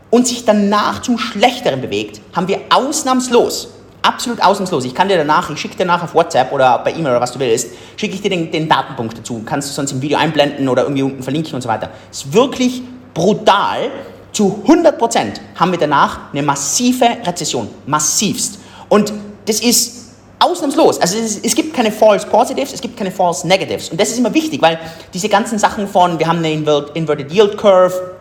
und 0.09 0.27
sich 0.27 0.47
danach 0.47 1.03
zum 1.03 1.19
Schlechteren 1.19 1.83
bewegt, 1.83 2.23
haben 2.33 2.49
wir 2.49 2.61
ausnahmslos, 2.71 3.69
absolut 4.01 4.43
ausnahmslos, 4.43 4.87
ich 4.87 4.95
kann 4.95 5.07
dir 5.07 5.19
danach, 5.19 5.51
ich 5.51 5.61
schicke 5.61 5.77
dir 5.77 5.85
nach 5.85 6.03
auf 6.03 6.15
WhatsApp 6.15 6.51
oder 6.51 6.79
per 6.79 6.95
E-Mail 6.95 7.13
oder 7.13 7.21
was 7.21 7.33
du 7.33 7.39
willst, 7.39 7.73
schicke 7.97 8.15
ich 8.15 8.23
dir 8.23 8.31
den, 8.31 8.51
den 8.51 8.67
Datenpunkt 8.67 9.19
dazu. 9.19 9.43
Kannst 9.45 9.69
du 9.69 9.75
sonst 9.75 9.93
im 9.93 10.01
Video 10.01 10.17
einblenden 10.17 10.67
oder 10.67 10.85
irgendwie 10.85 11.03
unten 11.03 11.23
verlinken 11.23 11.55
und 11.55 11.61
so 11.61 11.69
weiter. 11.69 11.91
Es 12.11 12.25
ist 12.25 12.33
wirklich 12.33 12.81
brutal. 13.13 13.91
Zu 14.33 14.63
100% 14.67 15.35
haben 15.57 15.73
wir 15.73 15.79
danach 15.79 16.33
eine 16.33 16.43
massive 16.43 17.05
Rezession. 17.23 17.69
Massivst. 17.85 18.59
Und 18.89 19.13
das 19.45 19.61
ist 19.61 20.06
Ausnahmslos. 20.39 21.01
Also 21.01 21.19
es, 21.19 21.39
es, 21.39 21.55
gibt 21.55 21.75
keine 21.75 21.91
False 21.91 22.27
Positives, 22.27 22.73
es 22.73 22.81
gibt 22.81 22.97
keine 22.97 23.11
False 23.11 23.47
Negatives. 23.47 23.89
Und 23.89 24.01
das 24.01 24.11
ist 24.11 24.19
immer 24.19 24.33
wichtig, 24.35 24.61
weil 24.61 24.79
diese 25.15 25.29
ganzen 25.29 25.59
Sachen 25.59 25.89
von, 25.89 26.19
wir 26.19 26.27
haben 26.27 26.39
eine 26.39 26.53
Inverted 26.53 27.33
Yield 27.33 27.57
Curve 27.57 28.17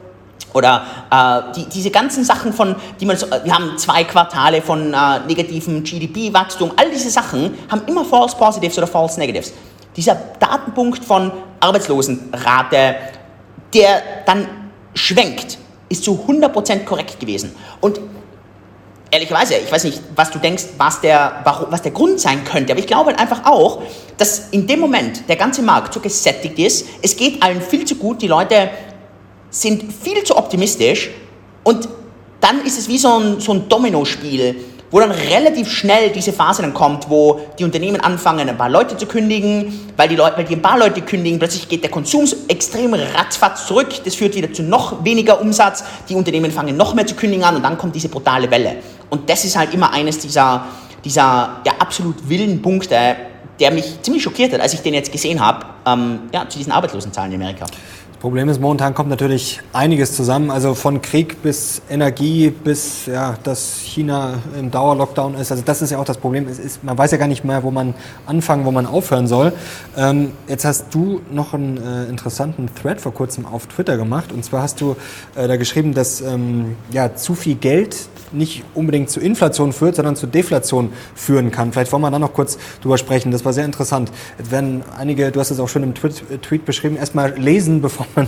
oder 0.54 0.86
äh, 1.12 1.54
die, 1.56 1.66
diese 1.66 1.92
ganzen 1.92 2.24
Sachen 2.24 2.54
von, 2.54 2.76
die 3.00 3.06
man 3.06 3.18
so, 3.18 3.28
wir 3.30 3.54
haben 3.54 3.78
zwei 3.78 4.06
Quartale 4.06 4.62
von 4.62 4.94
äh, 4.94 5.20
negativem 5.28 5.84
GDP-Wachstum, 5.84 6.72
all 6.78 6.90
diese 6.90 7.10
Sachen 7.10 7.58
haben 7.70 7.82
immer 7.88 8.06
False 8.06 8.36
Positives 8.38 8.78
oder 8.78 8.88
False 8.88 9.20
Negatives. 9.20 9.52
Dieser 9.96 10.16
Datenpunkt 10.40 11.04
von 11.04 11.32
Arbeitslosenrate, 11.60 12.96
der 13.74 14.02
dann 14.26 14.48
schwenkt, 14.94 15.58
ist 15.90 16.04
zu 16.04 16.26
100% 16.28 16.86
korrekt 16.86 17.20
gewesen. 17.20 17.54
Und 17.82 18.00
ehrlicherweise, 19.12 19.56
ich 19.56 19.72
weiß 19.72 19.84
nicht, 19.86 20.02
was 20.16 20.32
du 20.32 20.40
denkst, 20.40 20.66
was 20.78 21.02
der, 21.02 21.44
was 21.70 21.82
der 21.82 21.92
Grund 21.92 22.20
sein 22.20 22.44
könnte, 22.44 22.74
aber 22.74 22.80
ich 22.80 22.88
glaube 22.88 23.12
halt 23.12 23.20
einfach 23.20 23.46
auch, 23.46 23.82
dass 24.18 24.50
in 24.52 24.68
dem 24.68 24.80
Moment 24.80 25.28
der 25.28 25.36
ganze 25.36 25.62
Markt 25.62 25.94
so 25.94 26.00
gesättigt 26.00 26.60
ist, 26.60 26.88
es 27.02 27.16
geht 27.16 27.42
allen 27.42 27.62
viel 27.62 27.86
zu 27.86 27.96
gut, 27.96 28.22
die 28.22 28.28
Leute 28.28 28.70
sind 29.50 29.92
viel 29.94 30.24
zu 30.24 30.38
optimistisch 30.38 31.10
und 31.64 31.88
dann 32.42 32.64
ist 32.66 32.78
es 32.78 32.88
wie 32.88 32.98
so 32.98 33.18
ein, 33.18 33.40
so 33.40 33.54
ein 33.54 33.68
Dominospiel 33.70 34.56
wo 34.92 35.00
dann 35.02 35.12
relativ 35.12 35.70
schnell 35.70 36.10
diese 36.10 36.32
Phase 36.32 36.62
dann 36.62 36.74
kommt, 36.74 37.10
wo 37.10 37.42
die 37.60 37.66
Unternehmen 37.66 38.00
anfangen, 38.00 38.48
ein 38.48 38.58
paar 38.58 38.70
Leute 38.70 38.96
zu 38.96 39.06
kündigen, 39.06 39.92
weil 39.98 40.08
die, 40.08 40.16
Leute, 40.16 40.38
weil 40.38 40.46
die 40.46 40.56
ein 40.56 40.62
paar 40.62 40.78
Leute 40.78 41.02
kündigen, 41.02 41.38
plötzlich 41.40 41.68
geht 41.68 41.84
der 41.84 41.92
Konsum 41.92 42.26
extrem 42.48 42.94
ratzfatz 42.94 43.68
zurück, 43.68 43.90
das 44.06 44.16
führt 44.16 44.36
wieder 44.36 44.54
zu 44.54 44.64
noch 44.64 45.04
weniger 45.04 45.42
Umsatz, 45.42 45.84
die 46.08 46.16
Unternehmen 46.16 46.50
fangen 46.50 46.78
noch 46.78 46.94
mehr 46.94 47.06
zu 47.06 47.16
kündigen 47.16 47.44
an 47.44 47.58
und 47.58 47.64
dann 47.64 47.78
kommt 47.78 47.94
diese 47.94 48.10
brutale 48.10 48.50
Welle. 48.50 48.78
Und 49.10 49.30
das 49.30 49.46
ist 49.46 49.58
halt 49.58 49.74
immer 49.74 49.92
eines 49.92 50.20
dieser, 50.20 50.66
dieser 51.04 51.62
ja, 51.66 51.74
absolut 51.80 52.28
wilden 52.30 52.62
Punkte, 52.62 53.16
der 53.60 53.72
mich 53.72 54.02
ziemlich 54.02 54.24
schockiert 54.24 54.54
hat, 54.54 54.62
als 54.62 54.74
ich 54.74 54.82
den 54.82 54.94
jetzt 54.94 55.12
gesehen 55.12 55.40
habe, 55.40 55.66
ähm, 55.86 56.20
ja, 56.34 56.48
zu 56.48 56.58
diesen 56.58 56.74
Arbeitslosenzahlen 56.74 57.32
in 57.32 57.42
Amerika. 57.42 57.66
Problem 58.26 58.50
ist, 58.50 58.60
momentan 58.60 58.96
kommt 58.96 59.12
natürlich 59.12 59.62
einiges 59.72 60.16
zusammen. 60.16 60.50
Also 60.50 60.74
von 60.74 61.00
Krieg 61.04 61.44
bis 61.44 61.84
Energie 61.92 62.50
bis, 62.50 63.06
ja, 63.06 63.36
dass 63.44 63.78
China 63.82 64.40
im 64.58 64.72
Dauerlockdown 64.72 65.36
ist. 65.36 65.52
Also 65.52 65.62
das 65.64 65.84
ist 65.84 65.92
ja 65.92 66.00
auch 66.00 66.06
das 66.06 66.18
Problem. 66.18 66.48
Es 66.48 66.58
ist, 66.58 66.84
man 66.84 66.98
weiß 66.98 67.12
ja 67.12 67.20
gar 67.20 67.28
nicht 67.28 67.46
mehr, 67.46 67.62
wo 67.62 67.70
man 67.70 67.94
anfangen, 68.26 68.66
wo 68.66 68.72
man 68.72 68.88
aufhören 68.88 69.28
soll. 69.28 69.54
Ähm, 69.96 70.32
jetzt 70.48 70.66
hast 70.66 70.92
du 70.92 71.22
noch 71.30 71.54
einen 71.54 71.78
äh, 71.78 72.06
interessanten 72.06 72.68
Thread 72.74 73.00
vor 73.00 73.14
kurzem 73.14 73.46
auf 73.46 73.68
Twitter 73.68 73.96
gemacht. 73.96 74.32
Und 74.32 74.44
zwar 74.44 74.64
hast 74.64 74.82
du 74.82 74.96
äh, 75.36 75.48
da 75.48 75.58
geschrieben, 75.58 75.94
dass 75.94 76.22
ähm, 76.22 76.78
ja, 76.92 77.16
zu 77.16 77.36
viel 77.36 77.54
Geld 77.54 77.96
nicht 78.32 78.64
unbedingt 78.74 79.10
zu 79.10 79.20
Inflation 79.20 79.74
führt, 79.74 79.96
sondern 79.96 80.16
zu 80.16 80.28
Deflation 80.28 80.92
führen 81.16 81.52
kann. 81.52 81.72
Vielleicht 81.72 81.92
wollen 81.92 82.02
wir 82.02 82.12
da 82.12 82.20
noch 82.20 82.34
kurz 82.34 82.58
drüber 82.82 82.98
sprechen. 82.98 83.32
Das 83.32 83.46
war 83.46 83.54
sehr 83.54 83.66
interessant. 83.66 84.12
Jetzt 84.38 84.52
werden 84.52 84.84
einige, 84.98 85.32
du 85.32 85.40
hast 85.40 85.52
es 85.52 85.60
auch 85.60 85.70
schon 85.70 85.84
im 85.84 85.94
Tweet, 85.94 86.24
Tweet 86.42 86.66
beschrieben, 86.66 86.98
erstmal 86.98 87.38
lesen, 87.38 87.82
bevor 87.86 88.06
man 88.16 88.28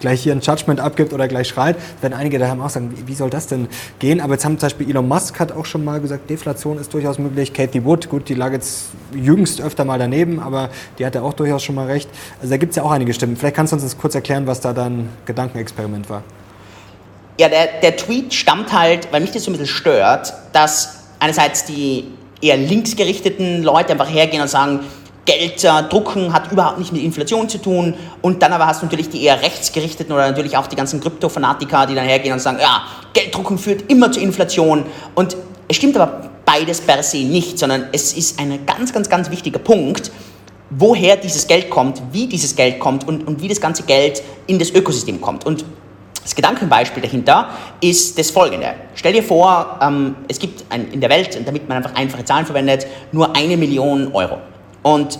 gleich 0.00 0.22
hier 0.22 0.32
ein 0.32 0.40
Judgment 0.40 0.80
abgibt 0.80 1.12
oder 1.12 1.28
gleich 1.28 1.48
schreit. 1.48 1.76
Werden 2.00 2.14
einige 2.14 2.38
daheim 2.38 2.60
auch 2.60 2.70
sagen, 2.70 2.94
wie, 3.06 3.14
soll 3.14 3.30
das 3.30 3.46
denn 3.46 3.68
gehen? 3.98 4.20
Aber 4.20 4.34
jetzt 4.34 4.44
haben 4.44 4.58
zum 4.58 4.66
Beispiel 4.66 4.88
Elon 4.90 5.08
Musk 5.08 5.38
hat 5.40 5.52
auch 5.52 5.66
schon 5.66 5.84
mal 5.84 6.00
gesagt, 6.00 6.30
Deflation 6.30 6.78
ist 6.78 6.92
durchaus 6.94 7.18
möglich. 7.18 7.52
Katie 7.52 7.84
Wood, 7.84 8.08
gut, 8.08 8.28
die 8.28 8.34
lag 8.34 8.52
jetzt 8.52 8.90
jüngst 9.14 9.60
öfter 9.60 9.84
mal 9.84 9.98
daneben, 9.98 10.40
aber 10.40 10.70
die 10.98 11.06
hatte 11.06 11.22
auch 11.22 11.32
durchaus 11.32 11.62
schon 11.62 11.74
mal 11.74 11.86
recht. 11.86 12.08
Also 12.40 12.50
da 12.50 12.56
gibt 12.56 12.70
es 12.70 12.76
ja 12.76 12.82
auch 12.82 12.90
einige 12.90 13.12
Stimmen. 13.12 13.36
Vielleicht 13.36 13.56
kannst 13.56 13.72
du 13.72 13.76
uns 13.76 13.82
das 13.82 13.98
kurz 13.98 14.14
erklären, 14.14 14.46
was 14.46 14.60
da 14.60 14.72
dein 14.72 15.08
Gedankenexperiment 15.26 16.08
war. 16.10 16.22
Ja, 17.38 17.48
der, 17.48 17.80
der 17.80 17.96
Tweet 17.96 18.34
stammt 18.34 18.72
halt, 18.72 19.12
weil 19.12 19.20
mich 19.20 19.30
das 19.30 19.44
so 19.44 19.50
ein 19.50 19.52
bisschen 19.52 19.68
stört, 19.68 20.32
dass 20.52 21.04
einerseits 21.20 21.64
die 21.64 22.04
eher 22.40 22.56
linksgerichteten 22.56 23.62
Leute 23.62 23.92
einfach 23.92 24.10
hergehen 24.10 24.42
und 24.42 24.48
sagen, 24.48 24.80
Geld 25.24 25.62
äh, 25.62 25.82
drucken 25.90 26.32
hat 26.32 26.50
überhaupt 26.50 26.78
nicht 26.78 26.90
mit 26.90 27.02
Inflation 27.02 27.48
zu 27.50 27.58
tun. 27.58 27.94
Und 28.22 28.42
dann 28.42 28.52
aber 28.54 28.66
hast 28.66 28.80
du 28.80 28.86
natürlich 28.86 29.10
die 29.10 29.22
eher 29.22 29.42
rechtsgerichteten 29.42 30.10
oder 30.10 30.26
natürlich 30.26 30.56
auch 30.56 30.66
die 30.66 30.76
ganzen 30.76 31.00
Kryptofanatiker, 31.00 31.86
die 31.86 31.94
dann 31.94 32.06
hergehen 32.06 32.32
und 32.32 32.40
sagen, 32.40 32.58
ja, 32.60 32.82
Gelddrucken 33.12 33.58
führt 33.58 33.90
immer 33.90 34.10
zu 34.10 34.20
Inflation. 34.20 34.86
Und 35.14 35.36
es 35.68 35.76
stimmt 35.76 35.96
aber 35.98 36.30
beides 36.46 36.80
per 36.80 37.02
se 37.02 37.18
nicht, 37.18 37.58
sondern 37.58 37.88
es 37.92 38.14
ist 38.14 38.40
ein 38.40 38.64
ganz, 38.64 38.90
ganz, 38.90 39.10
ganz 39.10 39.30
wichtiger 39.30 39.58
Punkt, 39.58 40.10
woher 40.70 41.16
dieses 41.16 41.46
Geld 41.46 41.68
kommt, 41.68 42.00
wie 42.10 42.26
dieses 42.26 42.56
Geld 42.56 42.78
kommt 42.78 43.06
und, 43.06 43.26
und 43.26 43.42
wie 43.42 43.48
das 43.48 43.60
ganze 43.60 43.82
Geld 43.82 44.22
in 44.46 44.58
das 44.58 44.70
Ökosystem 44.70 45.20
kommt. 45.20 45.44
Und 45.44 45.62
das 46.28 46.34
Gedankenbeispiel 46.34 47.02
dahinter 47.02 47.48
ist 47.80 48.18
das 48.18 48.30
folgende. 48.30 48.74
Stell 48.94 49.14
dir 49.14 49.22
vor, 49.22 49.78
ähm, 49.80 50.14
es 50.28 50.38
gibt 50.38 50.62
ein, 50.68 50.92
in 50.92 51.00
der 51.00 51.08
Welt, 51.08 51.40
damit 51.46 51.66
man 51.66 51.78
einfach 51.78 51.94
einfache 51.94 52.22
Zahlen 52.22 52.44
verwendet, 52.44 52.86
nur 53.12 53.34
eine 53.34 53.56
Million 53.56 54.12
Euro. 54.12 54.36
Und 54.82 55.18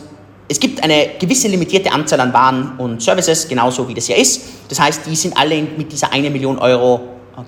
es 0.49 0.61
gibt 0.61 0.83
eine 0.85 1.13
gewisse 1.19 1.49
limitierte 1.49 1.91
Anzahl 1.93 2.21
an 2.21 2.35
Waren 2.35 2.73
und 2.77 3.03
Services, 3.03 3.49
genauso 3.49 3.89
wie 3.89 3.95
das 3.95 4.07
hier 4.07 4.19
ist. 4.19 4.43
Das 4.69 4.79
heißt, 4.79 5.07
die 5.07 5.17
sind 5.17 5.35
alle 5.35 5.63
mit 5.63 5.91
dieser 5.91 6.13
eine 6.13 6.29
Million 6.29 6.59
Euro 6.59 7.01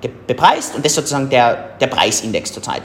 äh, 0.03 0.09
bepreist 0.27 0.75
und 0.75 0.83
das 0.83 0.93
ist 0.93 0.97
sozusagen 0.97 1.29
der, 1.29 1.77
der 1.79 1.89
Preisindex 1.89 2.55
zurzeit. 2.55 2.83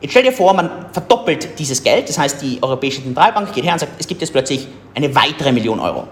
Jetzt 0.00 0.12
stell 0.12 0.22
dir 0.22 0.32
vor, 0.32 0.54
man 0.54 0.70
verdoppelt 0.92 1.58
dieses 1.58 1.82
Geld, 1.82 2.08
das 2.08 2.18
heißt, 2.18 2.40
die 2.40 2.62
Europäische 2.62 3.02
Zentralbank 3.02 3.52
geht 3.52 3.64
her 3.64 3.72
und 3.72 3.80
sagt, 3.80 3.94
es 3.98 4.06
gibt 4.06 4.20
jetzt 4.20 4.30
plötzlich 4.30 4.68
eine 4.94 5.12
weitere 5.12 5.50
Million 5.50 5.80
Euro. 5.80 6.06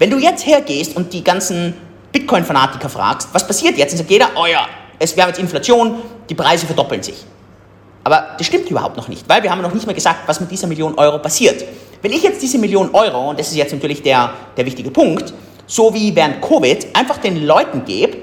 Wenn 0.00 0.10
du 0.10 0.18
jetzt 0.18 0.44
hergehst 0.44 0.96
und 0.96 1.12
die 1.12 1.22
ganzen 1.22 1.74
Bitcoin-Fanatiker 2.14 2.88
fragst, 2.88 3.28
was 3.32 3.44
passiert 3.44 3.76
jetzt? 3.76 3.90
Dann 3.92 3.98
sagt 3.98 4.10
jeder, 4.10 4.28
oh 4.36 4.46
ja, 4.46 4.68
es 5.00 5.16
wäre 5.16 5.28
jetzt 5.28 5.40
Inflation, 5.40 6.00
die 6.30 6.34
Preise 6.34 6.64
verdoppeln 6.64 7.02
sich. 7.02 7.24
Aber 8.04 8.36
das 8.38 8.46
stimmt 8.46 8.70
überhaupt 8.70 8.96
noch 8.96 9.08
nicht, 9.08 9.28
weil 9.28 9.42
wir 9.42 9.50
haben 9.50 9.60
noch 9.62 9.74
nicht 9.74 9.84
mal 9.84 9.94
gesagt, 9.94 10.20
was 10.26 10.38
mit 10.38 10.48
dieser 10.50 10.68
Million 10.68 10.94
Euro 10.94 11.18
passiert. 11.18 11.64
Wenn 12.02 12.12
ich 12.12 12.22
jetzt 12.22 12.40
diese 12.40 12.58
Million 12.58 12.90
Euro, 12.92 13.30
und 13.30 13.40
das 13.40 13.48
ist 13.48 13.56
jetzt 13.56 13.72
natürlich 13.72 14.00
der, 14.02 14.32
der 14.56 14.64
wichtige 14.64 14.92
Punkt, 14.92 15.34
so 15.66 15.92
wie 15.92 16.14
während 16.14 16.40
Covid 16.40 16.86
einfach 16.94 17.18
den 17.18 17.44
Leuten 17.44 17.84
gebe, 17.84 18.18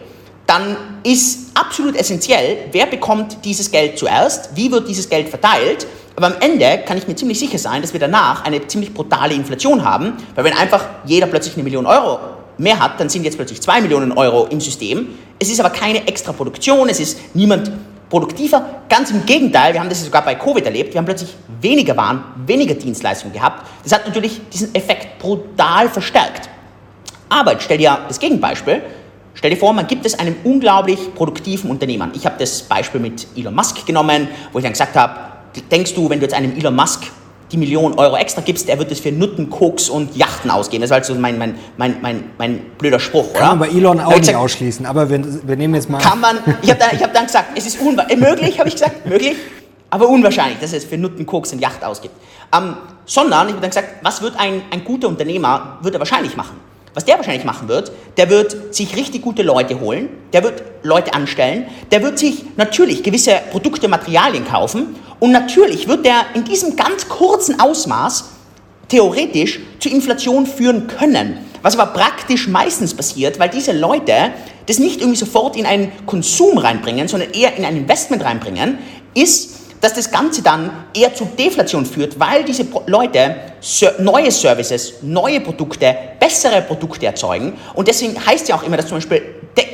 dann 0.47 0.77
ist 1.03 1.51
absolut 1.53 1.97
essentiell, 1.97 2.69
wer 2.71 2.85
bekommt 2.85 3.43
dieses 3.43 3.69
Geld 3.71 3.99
zuerst, 3.99 4.55
wie 4.55 4.71
wird 4.71 4.87
dieses 4.87 5.09
Geld 5.09 5.27
verteilt. 5.27 5.85
Aber 6.15 6.27
am 6.27 6.35
Ende 6.39 6.83
kann 6.85 6.97
ich 6.97 7.07
mir 7.07 7.15
ziemlich 7.15 7.39
sicher 7.39 7.57
sein, 7.57 7.81
dass 7.81 7.91
wir 7.91 7.99
danach 7.99 8.45
eine 8.45 8.65
ziemlich 8.67 8.93
brutale 8.93 9.33
Inflation 9.33 9.83
haben, 9.83 10.13
weil 10.35 10.45
wenn 10.45 10.53
einfach 10.53 10.85
jeder 11.03 11.27
plötzlich 11.27 11.55
eine 11.55 11.63
Million 11.63 11.85
Euro 11.85 12.19
mehr 12.57 12.79
hat, 12.79 12.99
dann 12.99 13.09
sind 13.09 13.23
jetzt 13.23 13.37
plötzlich 13.37 13.61
zwei 13.61 13.81
Millionen 13.81 14.11
Euro 14.11 14.47
im 14.47 14.61
System. 14.61 15.09
Es 15.39 15.49
ist 15.49 15.59
aber 15.59 15.69
keine 15.69 16.07
extra 16.07 16.33
Produktion, 16.33 16.89
es 16.89 16.99
ist 16.99 17.19
niemand 17.33 17.71
produktiver. 18.09 18.81
Ganz 18.89 19.09
im 19.09 19.25
Gegenteil, 19.25 19.73
wir 19.73 19.79
haben 19.79 19.89
das 19.89 20.03
sogar 20.03 20.23
bei 20.23 20.35
Covid 20.35 20.65
erlebt, 20.65 20.93
wir 20.93 20.99
haben 20.99 21.05
plötzlich 21.05 21.35
weniger 21.61 21.95
Waren, 21.97 22.23
weniger 22.45 22.75
Dienstleistungen 22.75 23.33
gehabt. 23.33 23.65
Das 23.83 23.93
hat 23.93 24.05
natürlich 24.05 24.41
diesen 24.53 24.75
Effekt 24.75 25.17
brutal 25.19 25.89
verstärkt. 25.89 26.49
Aber 27.29 27.53
jetzt 27.53 27.63
stell 27.63 27.77
dir 27.77 27.99
das 28.07 28.19
Gegenbeispiel. 28.19 28.81
Stell 29.33 29.51
dir 29.51 29.57
vor, 29.57 29.71
man 29.71 29.87
gibt 29.87 30.05
es 30.05 30.19
einem 30.19 30.35
unglaublich 30.43 31.15
produktiven 31.15 31.71
Unternehmer. 31.71 32.09
Ich 32.13 32.25
habe 32.25 32.35
das 32.37 32.63
Beispiel 32.63 32.99
mit 32.99 33.25
Elon 33.35 33.55
Musk 33.55 33.85
genommen, 33.85 34.27
wo 34.51 34.59
ich 34.59 34.63
dann 34.63 34.73
gesagt 34.73 34.95
habe, 34.95 35.15
denkst 35.71 35.93
du, 35.93 36.09
wenn 36.09 36.19
du 36.19 36.25
jetzt 36.25 36.33
einem 36.33 36.55
Elon 36.57 36.75
Musk 36.75 37.03
die 37.51 37.57
Million 37.57 37.93
Euro 37.95 38.15
extra 38.15 38.41
gibst, 38.41 38.69
er 38.69 38.79
wird 38.79 38.91
es 38.91 38.99
für 38.99 39.11
Nutten, 39.11 39.49
Koks 39.49 39.89
und 39.89 40.15
Yachten 40.15 40.49
ausgeben. 40.49 40.81
Das 40.81 40.89
war 40.89 40.97
also 40.97 41.13
mein, 41.15 41.37
mein, 41.37 41.55
mein, 41.77 41.97
mein, 42.01 42.23
mein 42.37 42.59
blöder 42.77 42.99
Spruch, 42.99 43.33
Kann 43.33 43.41
oder? 43.41 43.55
man 43.55 43.59
bei 43.59 43.67
Elon 43.67 43.99
auch 43.99 44.15
nicht 44.15 44.33
ausschließen, 44.33 44.85
aber 44.85 45.09
wir, 45.09 45.21
wir 45.47 45.55
nehmen 45.55 45.75
jetzt 45.75 45.89
mal... 45.89 45.99
Kann 46.01 46.19
man, 46.19 46.37
ich 46.61 46.69
habe 46.69 46.79
dann, 46.79 46.99
hab 46.99 47.13
dann 47.13 47.25
gesagt, 47.25 47.49
es 47.55 47.65
ist 47.65 47.79
äh, 47.81 48.15
möglich, 48.15 48.59
habe 48.59 48.69
ich 48.69 48.75
gesagt, 48.75 49.05
möglich, 49.05 49.35
aber 49.89 50.07
unwahrscheinlich, 50.07 50.59
dass 50.59 50.71
er 50.71 50.77
es 50.77 50.85
für 50.85 50.97
Nutten, 50.97 51.25
Koks 51.25 51.51
und 51.51 51.59
Yacht 51.59 51.83
ausgibt. 51.83 52.15
Ähm, 52.55 52.75
sondern, 53.05 53.47
ich 53.47 53.53
habe 53.53 53.61
dann 53.61 53.69
gesagt, 53.69 53.89
was 54.01 54.21
wird 54.21 54.39
ein, 54.39 54.61
ein 54.71 54.83
guter 54.85 55.09
Unternehmer, 55.09 55.77
wird 55.81 55.95
er 55.95 55.99
wahrscheinlich 55.99 56.37
machen? 56.37 56.70
Was 56.93 57.05
der 57.05 57.15
wahrscheinlich 57.17 57.45
machen 57.45 57.69
wird, 57.69 57.91
der 58.17 58.29
wird 58.29 58.75
sich 58.75 58.95
richtig 58.97 59.21
gute 59.21 59.43
Leute 59.43 59.79
holen, 59.79 60.09
der 60.33 60.43
wird 60.43 60.63
Leute 60.83 61.13
anstellen, 61.13 61.67
der 61.91 62.03
wird 62.03 62.19
sich 62.19 62.43
natürlich 62.57 63.01
gewisse 63.01 63.39
Produkte, 63.51 63.87
Materialien 63.87 64.45
kaufen 64.45 64.95
und 65.19 65.31
natürlich 65.31 65.87
wird 65.87 66.05
der 66.05 66.25
in 66.33 66.43
diesem 66.43 66.75
ganz 66.75 67.07
kurzen 67.07 67.61
Ausmaß 67.61 68.25
theoretisch 68.89 69.59
zu 69.79 69.87
Inflation 69.87 70.45
führen 70.45 70.87
können. 70.87 71.37
Was 71.61 71.77
aber 71.77 71.93
praktisch 71.93 72.47
meistens 72.47 72.93
passiert, 72.93 73.39
weil 73.39 73.49
diese 73.49 73.71
Leute 73.71 74.33
das 74.65 74.79
nicht 74.79 74.99
irgendwie 74.99 75.17
sofort 75.17 75.55
in 75.55 75.65
einen 75.65 75.91
Konsum 76.05 76.57
reinbringen, 76.57 77.07
sondern 77.07 77.31
eher 77.31 77.55
in 77.55 77.63
ein 77.63 77.77
Investment 77.77 78.23
reinbringen, 78.23 78.79
ist, 79.13 79.60
dass 79.81 79.95
das 79.95 80.09
Ganze 80.09 80.43
dann 80.43 80.69
eher 80.93 81.13
zu 81.13 81.25
Deflation 81.25 81.85
führt, 81.85 82.19
weil 82.19 82.43
diese 82.43 82.65
Leute 82.85 83.35
neue 83.97 84.31
Services, 84.31 84.93
neue 85.01 85.41
Produkte, 85.41 85.95
bessere 86.19 86.61
Produkte 86.61 87.07
erzeugen. 87.07 87.53
Und 87.73 87.87
deswegen 87.87 88.15
heißt 88.23 88.47
ja 88.47 88.55
auch 88.55 88.63
immer, 88.63 88.77
dass 88.77 88.87
zum 88.87 88.97
Beispiel 88.97 89.21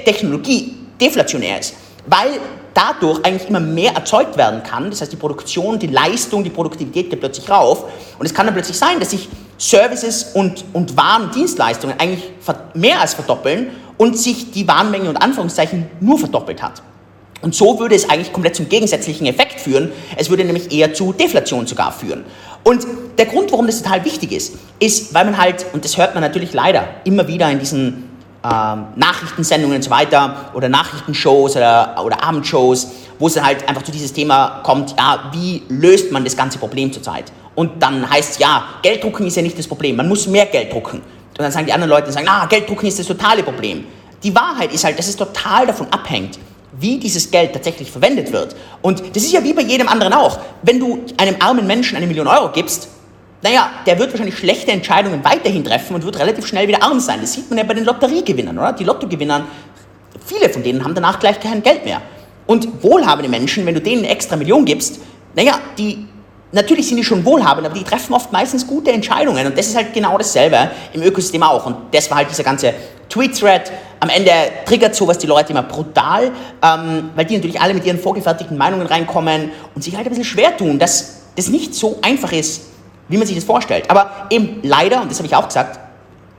Technologie 0.06 0.76
deflationär 1.00 1.60
ist, 1.60 1.74
weil 2.06 2.40
dadurch 2.74 3.24
eigentlich 3.26 3.50
immer 3.50 3.60
mehr 3.60 3.94
erzeugt 3.94 4.38
werden 4.38 4.64
kann. 4.64 4.90
Das 4.90 5.02
heißt, 5.02 5.12
die 5.12 5.18
Produktion, 5.18 5.78
die 5.78 5.88
Leistung, 5.88 6.44
die 6.44 6.50
Produktivität 6.50 7.10
geht 7.10 7.20
plötzlich 7.20 7.50
rauf. 7.50 7.86
Und 8.18 8.26
es 8.26 8.34
kann 8.34 8.46
dann 8.46 8.56
plötzlich 8.56 8.78
sein, 8.78 9.00
dass 9.00 9.12
sich 9.12 9.28
Services 9.58 10.32
und, 10.36 10.64
und 10.74 10.96
Waren 10.96 11.24
und 11.24 11.36
Dienstleistungen 11.36 12.00
eigentlich 12.00 12.32
mehr 12.76 13.02
als 13.02 13.16
verdoppeln 13.16 13.72
und 13.98 14.18
sich 14.18 14.52
die 14.52 14.68
Warenmenge 14.68 15.10
und 15.10 15.18
Anführungszeichen 15.18 15.90
nur 16.00 16.20
verdoppelt 16.20 16.62
hat. 16.62 16.84
Und 17.42 17.56
so 17.56 17.80
würde 17.80 17.96
es 17.96 18.10
eigentlich 18.10 18.34
komplett 18.34 18.56
zum 18.56 18.68
gegensätzlichen 18.68 19.28
Effekt 19.28 19.60
führen. 19.60 19.92
Es 20.16 20.30
würde 20.30 20.44
nämlich 20.44 20.72
eher 20.72 20.94
zu 20.94 21.14
Deflation 21.14 21.68
sogar 21.68 21.92
führen. 21.92 22.26
Und 22.64 22.86
der 23.18 23.28
Grund, 23.28 23.52
warum 23.52 23.68
das 23.68 23.82
total 23.82 24.04
wichtig 24.06 24.32
ist, 24.32 24.56
ist, 24.80 25.14
weil 25.14 25.26
man 25.26 25.38
halt, 25.38 25.66
und 25.74 25.86
das 25.86 25.98
hört 25.98 26.14
man 26.14 26.22
natürlich 26.22 26.54
leider 26.54 26.88
immer 27.06 27.28
wieder 27.28 27.50
in 27.50 27.60
diesen 27.60 28.10
ähm, 28.44 28.86
Nachrichtensendungen 28.96 29.78
und 29.78 29.84
so 29.84 29.90
weiter 29.90 30.52
oder 30.54 30.70
Nachrichtenshows 30.70 31.56
oder, 31.56 31.96
oder 32.04 32.24
Abendshows, 32.24 32.88
wo 33.20 33.28
es 33.28 33.42
halt 33.42 33.68
einfach 33.68 33.84
zu 33.84 33.92
dieses 33.92 34.14
Thema 34.14 34.62
kommt, 34.64 34.96
ja, 34.98 35.32
wie 35.32 35.64
löst 35.70 36.12
man 36.12 36.24
das 36.24 36.36
ganze 36.36 36.58
Problem 36.60 36.92
zurzeit? 36.92 37.32
Und 37.56 37.82
dann 37.82 38.08
heißt 38.08 38.34
es, 38.34 38.38
ja, 38.40 38.66
Gelddrucken 38.84 39.26
ist 39.26 39.36
ja 39.36 39.42
nicht 39.42 39.58
das 39.58 39.68
Problem, 39.68 39.96
man 39.96 40.08
muss 40.08 40.28
mehr 40.28 40.46
Geld 40.46 40.72
drucken. 40.72 40.98
Und 40.98 41.40
dann 41.40 41.52
sagen 41.52 41.66
die 41.66 41.74
anderen 41.74 41.90
Leute, 41.90 42.12
sagen, 42.12 42.28
ah, 42.30 42.46
Gelddrucken 42.46 42.88
ist 42.88 43.00
das 43.00 43.08
totale 43.08 43.44
Problem. 43.44 43.86
Die 44.24 44.34
Wahrheit 44.36 44.74
ist 44.74 44.84
halt, 44.84 44.98
dass 45.00 45.08
es 45.08 45.16
total 45.16 45.68
davon 45.68 45.88
abhängt, 45.92 46.38
wie 46.80 46.98
dieses 46.98 47.32
Geld 47.32 47.54
tatsächlich 47.54 47.92
verwendet 47.92 48.32
wird. 48.32 48.56
Und 48.82 49.16
das 49.16 49.24
ist 49.24 49.32
ja 49.32 49.44
wie 49.44 49.54
bei 49.54 49.64
jedem 49.64 49.88
anderen 49.88 50.14
auch. 50.14 50.40
Wenn 50.62 50.80
du 50.80 51.04
einem 51.18 51.36
armen 51.40 51.66
Menschen 51.66 51.98
eine 51.98 52.08
Million 52.08 52.28
Euro 52.28 52.52
gibst, 52.52 52.90
naja, 53.42 53.70
der 53.86 54.00
wird 54.00 54.12
wahrscheinlich 54.12 54.38
schlechte 54.38 54.72
Entscheidungen 54.72 55.24
weiterhin 55.24 55.64
treffen 55.64 55.96
und 55.96 56.04
wird 56.04 56.20
relativ 56.20 56.46
schnell 56.48 56.68
wieder 56.68 56.82
arm 56.84 57.00
sein. 57.00 57.22
Das 57.22 57.34
sieht 57.34 57.50
man 57.50 57.60
ja 57.60 57.64
bei 57.64 57.74
den 57.74 57.86
Lotteriegewinnern, 57.86 58.58
oder? 58.58 58.74
Die 58.74 58.84
Lottogewinnern, 58.84 59.46
viele 60.26 60.50
von 60.50 60.64
denen 60.64 60.84
haben 60.84 60.96
danach 60.96 61.20
gleich 61.20 61.40
kein 61.40 61.62
Geld 61.62 61.86
mehr. 61.86 62.02
Und 62.48 62.84
wohlhabende 62.84 63.30
Menschen, 63.30 63.66
wenn 63.66 63.76
du 63.76 63.82
denen 63.82 64.04
eine 64.04 64.10
extra 64.10 64.36
Million 64.36 64.66
gibst, 64.66 65.00
naja, 65.36 65.60
die, 65.78 66.08
natürlich 66.52 66.88
sind 66.88 66.98
die 66.98 67.04
schon 67.04 67.26
wohlhabend, 67.26 67.66
aber 67.66 67.78
die 67.78 67.84
treffen 67.84 68.14
oft 68.14 68.32
meistens 68.32 68.66
gute 68.66 68.92
Entscheidungen. 68.92 69.46
Und 69.46 69.58
das 69.58 69.68
ist 69.68 69.76
halt 69.76 69.94
genau 69.94 70.18
dasselbe 70.18 70.72
im 70.94 71.02
Ökosystem 71.02 71.44
auch. 71.44 71.66
Und 71.66 71.76
das 71.92 72.10
war 72.10 72.18
halt 72.18 72.30
dieser 72.30 72.44
ganze 72.44 72.74
Tweet-Thread. 73.10 73.72
Am 74.00 74.10
Ende 74.10 74.32
triggert 74.66 74.96
sowas 74.96 75.18
die 75.18 75.28
Leute 75.28 75.52
immer 75.52 75.64
brutal, 75.64 76.32
ähm, 76.62 77.10
weil 77.16 77.26
die 77.26 77.36
natürlich 77.36 77.60
alle 77.60 77.74
mit 77.74 77.86
ihren 77.86 78.00
vorgefertigten 78.00 78.58
Meinungen 78.58 78.88
reinkommen 78.88 79.52
und 79.76 79.84
sich 79.84 79.96
halt 79.96 80.06
ein 80.06 80.10
bisschen 80.10 80.26
schwer 80.26 80.56
tun, 80.56 80.80
dass 80.80 81.22
das 81.36 81.50
nicht 81.50 81.74
so 81.74 81.98
einfach 82.02 82.32
ist, 82.32 82.62
wie 83.08 83.18
man 83.18 83.26
sich 83.26 83.36
das 83.36 83.46
vorstellt. 83.46 83.90
Aber 83.90 84.28
eben 84.30 84.60
leider, 84.64 85.02
und 85.02 85.12
das 85.12 85.18
habe 85.18 85.28
ich 85.28 85.36
auch 85.36 85.48
gesagt, 85.48 85.80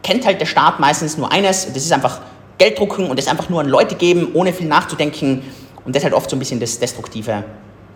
kennt 0.03 0.25
halt 0.27 0.41
der 0.41 0.47
Staat 0.47 0.81
meistens 0.81 1.17
nur 1.17 1.31
eines, 1.33 1.67
das 1.67 1.85
ist 1.85 1.93
einfach 1.93 2.21
Geld 2.59 2.79
drucken 2.79 3.09
und 3.09 3.19
das 3.19 3.29
einfach 3.29 3.49
nur 3.49 3.61
an 3.61 3.69
Leute 3.69 3.95
geben, 3.95 4.29
ohne 4.35 4.53
viel 4.53 4.67
nachzudenken. 4.67 5.43
Und 5.85 5.95
das 5.95 6.01
ist 6.01 6.05
halt 6.05 6.15
oft 6.15 6.29
so 6.29 6.37
ein 6.37 6.39
bisschen 6.39 6.61
das 6.61 6.79
Destruktive 6.79 7.45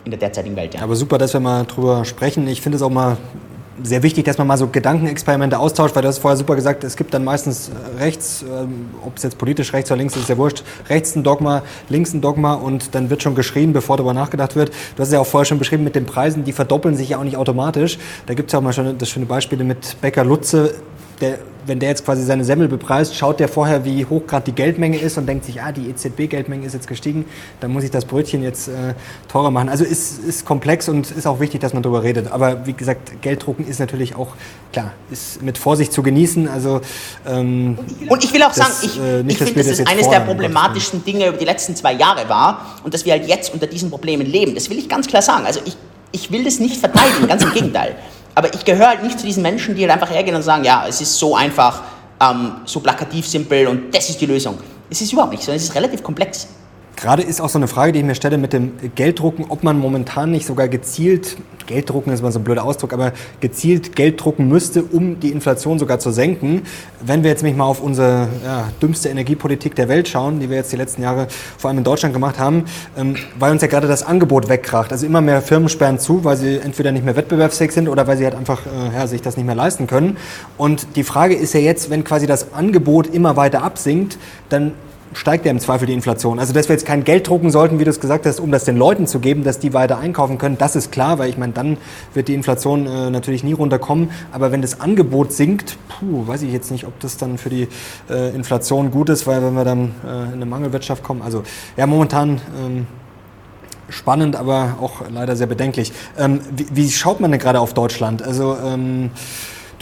in 0.05 0.11
der 0.11 0.20
derzeitigen 0.20 0.57
Welt. 0.57 0.74
Ja. 0.74 0.82
Aber 0.82 0.96
super, 0.96 1.18
dass 1.18 1.32
wir 1.32 1.40
mal 1.40 1.64
drüber 1.64 2.05
sprechen. 2.05 2.46
Ich 2.48 2.61
finde 2.61 2.76
es 2.76 2.82
auch 2.82 2.90
mal 2.90 3.16
sehr 3.82 4.03
wichtig, 4.03 4.24
dass 4.24 4.38
man 4.38 4.46
mal 4.46 4.57
so 4.57 4.68
Gedankenexperimente 4.68 5.59
austauscht, 5.59 5.94
weil 5.94 6.03
du 6.03 6.09
hast 6.09 6.18
vorher 6.18 6.36
super 6.36 6.55
gesagt, 6.55 6.84
es 6.84 6.96
gibt 6.96 7.14
dann 7.14 7.24
meistens 7.24 7.68
äh, 7.68 8.03
rechts, 8.03 8.42
ähm, 8.42 8.90
ob 9.05 9.16
es 9.16 9.22
jetzt 9.22 9.38
politisch 9.38 9.72
rechts 9.72 9.90
oder 9.90 9.98
links 9.98 10.14
ist, 10.14 10.22
ist 10.22 10.28
ja 10.28 10.36
wurscht, 10.36 10.62
rechts 10.88 11.16
ein 11.16 11.22
Dogma, 11.22 11.62
links 11.88 12.12
ein 12.12 12.20
Dogma 12.20 12.55
und 12.55 12.94
dann 12.94 13.11
wird 13.11 13.22
schon 13.22 13.34
geschrien, 13.34 13.72
bevor 13.72 13.96
darüber 13.96 14.14
nachgedacht 14.14 14.57
wird. 14.57 14.68
Du 14.68 15.00
hast 15.00 15.09
es 15.09 15.14
ja 15.14 15.20
auch 15.20 15.26
vorher 15.26 15.46
schon 15.46 15.59
beschrieben 15.59 15.84
mit 15.84 15.94
den 15.94 16.07
Preisen, 16.07 16.44
die 16.44 16.53
verdoppeln 16.53 16.96
sich 16.96 17.11
ja 17.11 17.18
auch 17.18 17.24
nicht 17.24 17.36
automatisch. 17.36 17.98
Da 18.26 18.34
gibt 18.34 18.50
es 18.50 18.53
ja 18.53 18.59
auch 18.59 18.62
mal 18.62 18.72
schon 18.72 18.96
das 18.98 19.09
schöne 19.09 19.26
Beispiele 19.26 19.64
mit 19.64 20.00
Bäcker 20.00 20.24
Lutze, 20.24 20.74
der 21.22 21.38
wenn 21.66 21.78
der 21.78 21.90
jetzt 21.90 22.04
quasi 22.04 22.24
seine 22.24 22.44
Semmel 22.44 22.68
bepreist, 22.68 23.16
schaut 23.16 23.40
der 23.40 23.48
vorher, 23.48 23.84
wie 23.84 24.04
hoch 24.04 24.26
gerade 24.26 24.44
die 24.44 24.52
Geldmenge 24.52 24.98
ist 24.98 25.18
und 25.18 25.26
denkt 25.26 25.44
sich, 25.44 25.62
ah, 25.62 25.72
die 25.72 25.88
EZB-Geldmenge 25.88 26.66
ist 26.66 26.72
jetzt 26.72 26.88
gestiegen, 26.88 27.24
dann 27.60 27.72
muss 27.72 27.84
ich 27.84 27.90
das 27.90 28.04
Brötchen 28.04 28.42
jetzt 28.42 28.68
äh, 28.68 28.94
teurer 29.28 29.50
machen. 29.50 29.68
Also 29.68 29.84
ist, 29.84 30.18
ist 30.24 30.44
komplex 30.44 30.88
und 30.88 31.10
ist 31.10 31.26
auch 31.26 31.40
wichtig, 31.40 31.60
dass 31.60 31.72
man 31.72 31.82
darüber 31.82 32.02
redet. 32.02 32.30
Aber 32.30 32.66
wie 32.66 32.72
gesagt, 32.72 33.22
Gelddrucken 33.22 33.66
ist 33.66 33.80
natürlich 33.80 34.16
auch, 34.16 34.34
klar, 34.72 34.92
ist 35.10 35.42
mit 35.42 35.58
Vorsicht 35.58 35.92
zu 35.92 36.02
genießen. 36.02 36.48
Also, 36.48 36.80
ähm, 37.26 37.78
und 38.08 38.24
ich 38.24 38.32
will 38.32 38.42
auch 38.42 38.54
das, 38.54 38.56
sagen, 38.56 38.72
ich, 38.82 39.00
äh, 39.00 39.20
ich 39.20 39.38
finde, 39.38 39.54
dass 39.54 39.68
das, 39.68 39.78
das 39.78 39.86
eines 39.86 40.08
der 40.08 40.20
problematischsten 40.20 41.04
Dinge 41.04 41.28
über 41.28 41.38
die 41.38 41.44
letzten 41.44 41.76
zwei 41.76 41.92
Jahre 41.92 42.28
war 42.28 42.80
und 42.82 42.92
dass 42.94 43.04
wir 43.04 43.12
halt 43.12 43.26
jetzt 43.26 43.52
unter 43.52 43.66
diesen 43.66 43.90
Problemen 43.90 44.26
leben. 44.26 44.54
Das 44.54 44.68
will 44.70 44.78
ich 44.78 44.88
ganz 44.88 45.06
klar 45.06 45.22
sagen. 45.22 45.46
Also 45.46 45.60
ich, 45.64 45.76
ich 46.10 46.32
will 46.32 46.44
das 46.44 46.58
nicht 46.58 46.76
verteidigen, 46.76 47.28
ganz 47.28 47.44
im 47.44 47.52
Gegenteil. 47.52 47.96
Aber 48.34 48.52
ich 48.54 48.64
gehöre 48.64 48.88
halt 48.88 49.02
nicht 49.02 49.18
zu 49.18 49.26
diesen 49.26 49.42
Menschen, 49.42 49.74
die 49.74 49.82
halt 49.82 49.92
einfach 49.92 50.10
hergehen 50.10 50.34
und 50.34 50.42
sagen, 50.42 50.64
ja, 50.64 50.86
es 50.88 51.00
ist 51.00 51.18
so 51.18 51.36
einfach, 51.36 51.82
ähm, 52.20 52.52
so 52.64 52.80
plakativ 52.80 53.26
simpel 53.26 53.66
und 53.66 53.94
das 53.94 54.08
ist 54.08 54.20
die 54.20 54.26
Lösung. 54.26 54.58
Es 54.88 55.00
ist 55.00 55.12
überhaupt 55.12 55.32
nicht, 55.32 55.42
sondern 55.42 55.56
es 55.56 55.64
ist 55.64 55.74
relativ 55.74 56.02
komplex. 56.02 56.48
Gerade 57.03 57.22
ist 57.22 57.40
auch 57.40 57.48
so 57.48 57.59
eine 57.59 57.66
Frage, 57.66 57.90
die 57.90 57.98
ich 57.98 58.05
mir 58.05 58.14
stelle 58.14 58.38
mit 58.38 58.53
dem 58.53 58.74
Gelddrucken, 58.94 59.46
ob 59.48 59.64
man 59.64 59.76
momentan 59.76 60.30
nicht 60.30 60.46
sogar 60.46 60.68
gezielt, 60.68 61.36
Gelddrucken 61.66 62.12
ist 62.12 62.22
mal 62.22 62.30
so 62.30 62.38
ein 62.38 62.44
blöder 62.44 62.64
Ausdruck, 62.64 62.92
aber 62.92 63.12
gezielt 63.40 63.96
Geld 63.96 64.24
drucken 64.24 64.48
müsste, 64.48 64.84
um 64.84 65.18
die 65.18 65.30
Inflation 65.30 65.80
sogar 65.80 65.98
zu 65.98 66.12
senken. 66.12 66.62
Wenn 67.05 67.24
wir 67.24 67.30
jetzt 67.30 67.42
nämlich 67.42 67.59
mal 67.59 67.64
auf 67.64 67.80
unsere 67.80 68.28
ja, 68.44 68.68
dümmste 68.80 69.09
Energiepolitik 69.09 69.74
der 69.74 69.88
Welt 69.88 70.07
schauen, 70.07 70.38
die 70.38 70.48
wir 70.48 70.57
jetzt 70.57 70.70
die 70.70 70.76
letzten 70.76 71.03
Jahre 71.03 71.26
vor 71.59 71.70
allem 71.70 71.78
in 71.78 71.84
Deutschland 71.84 72.14
gemacht 72.14 72.38
haben, 72.38 72.66
ähm, 72.96 73.16
weil 73.36 73.50
uns 73.50 73.62
ja 73.62 73.68
gerade 73.68 73.88
das 73.88 74.05
Angebot 74.05 74.48
wegkracht. 74.48 74.92
Also 74.92 75.05
immer 75.05 75.20
mehr 75.20 75.42
Firmen 75.42 75.68
sperren 75.68 75.98
zu, 75.98 76.22
weil 76.22 76.36
sie 76.36 76.59
entweder 76.59 76.92
nicht 76.92 77.05
mehr 77.05 77.16
wettbewerbsfähig 77.16 77.72
sind 77.72 77.88
oder 77.88 78.07
weil 78.07 78.16
sie 78.16 78.24
halt 78.24 78.36
einfach 78.36 78.61
äh, 78.66 78.96
ja, 78.96 79.09
sich 79.09 79.22
das 79.22 79.36
nicht 79.36 79.46
mehr 79.46 79.57
leisten 79.57 79.88
können. 79.88 80.18
Und 80.57 80.94
die 80.94 81.05
Frage 81.05 81.34
ist 81.34 81.53
ja 81.53 81.61
jetzt, 81.61 81.90
wenn 81.90 82.05
quasi 82.05 82.28
das 82.28 82.53
Angebot 82.53 83.09
immer 83.09 83.36
weiter 83.36 83.64
absinkt, 83.64 84.18
dann 84.50 84.72
steigt 85.14 85.44
ja 85.44 85.50
im 85.50 85.60
Zweifel 85.60 85.86
die 85.86 85.92
Inflation. 85.92 86.38
Also 86.38 86.52
dass 86.52 86.68
wir 86.68 86.74
jetzt 86.74 86.86
kein 86.86 87.04
Geld 87.04 87.28
drucken 87.28 87.50
sollten, 87.50 87.78
wie 87.78 87.84
du 87.84 87.90
es 87.90 88.00
gesagt 88.00 88.26
hast, 88.26 88.40
um 88.40 88.50
das 88.50 88.64
den 88.64 88.76
Leuten 88.76 89.06
zu 89.06 89.20
geben, 89.20 89.44
dass 89.44 89.58
die 89.58 89.72
weiter 89.72 89.98
einkaufen 89.98 90.38
können, 90.38 90.58
das 90.58 90.76
ist 90.76 90.92
klar, 90.92 91.18
weil 91.18 91.28
ich 91.28 91.38
meine, 91.38 91.52
dann 91.52 91.76
wird 92.14 92.28
die 92.28 92.34
Inflation 92.34 92.86
äh, 92.86 93.10
natürlich 93.10 93.44
nie 93.44 93.52
runterkommen. 93.52 94.10
Aber 94.32 94.52
wenn 94.52 94.62
das 94.62 94.80
Angebot 94.80 95.32
sinkt, 95.32 95.76
puh, 95.88 96.26
weiß 96.26 96.42
ich 96.42 96.52
jetzt 96.52 96.70
nicht, 96.70 96.86
ob 96.86 96.98
das 97.00 97.16
dann 97.16 97.38
für 97.38 97.50
die 97.50 97.68
äh, 98.10 98.34
Inflation 98.34 98.90
gut 98.90 99.08
ist, 99.08 99.26
weil 99.26 99.42
wenn 99.42 99.54
wir 99.54 99.64
dann 99.64 99.94
äh, 100.04 100.24
in 100.24 100.32
eine 100.34 100.46
Mangelwirtschaft 100.46 101.02
kommen, 101.02 101.22
also 101.22 101.42
ja, 101.76 101.86
momentan 101.86 102.40
ähm, 102.64 102.86
spannend, 103.88 104.36
aber 104.36 104.76
auch 104.80 105.02
leider 105.10 105.36
sehr 105.36 105.46
bedenklich. 105.46 105.92
Ähm, 106.18 106.40
wie, 106.56 106.66
wie, 106.72 106.90
schaut 106.90 107.20
man 107.20 107.30
denn 107.30 107.40
gerade 107.40 107.60
auf 107.60 107.74
Deutschland? 107.74 108.22
Also 108.22 108.56
ähm, 108.64 109.10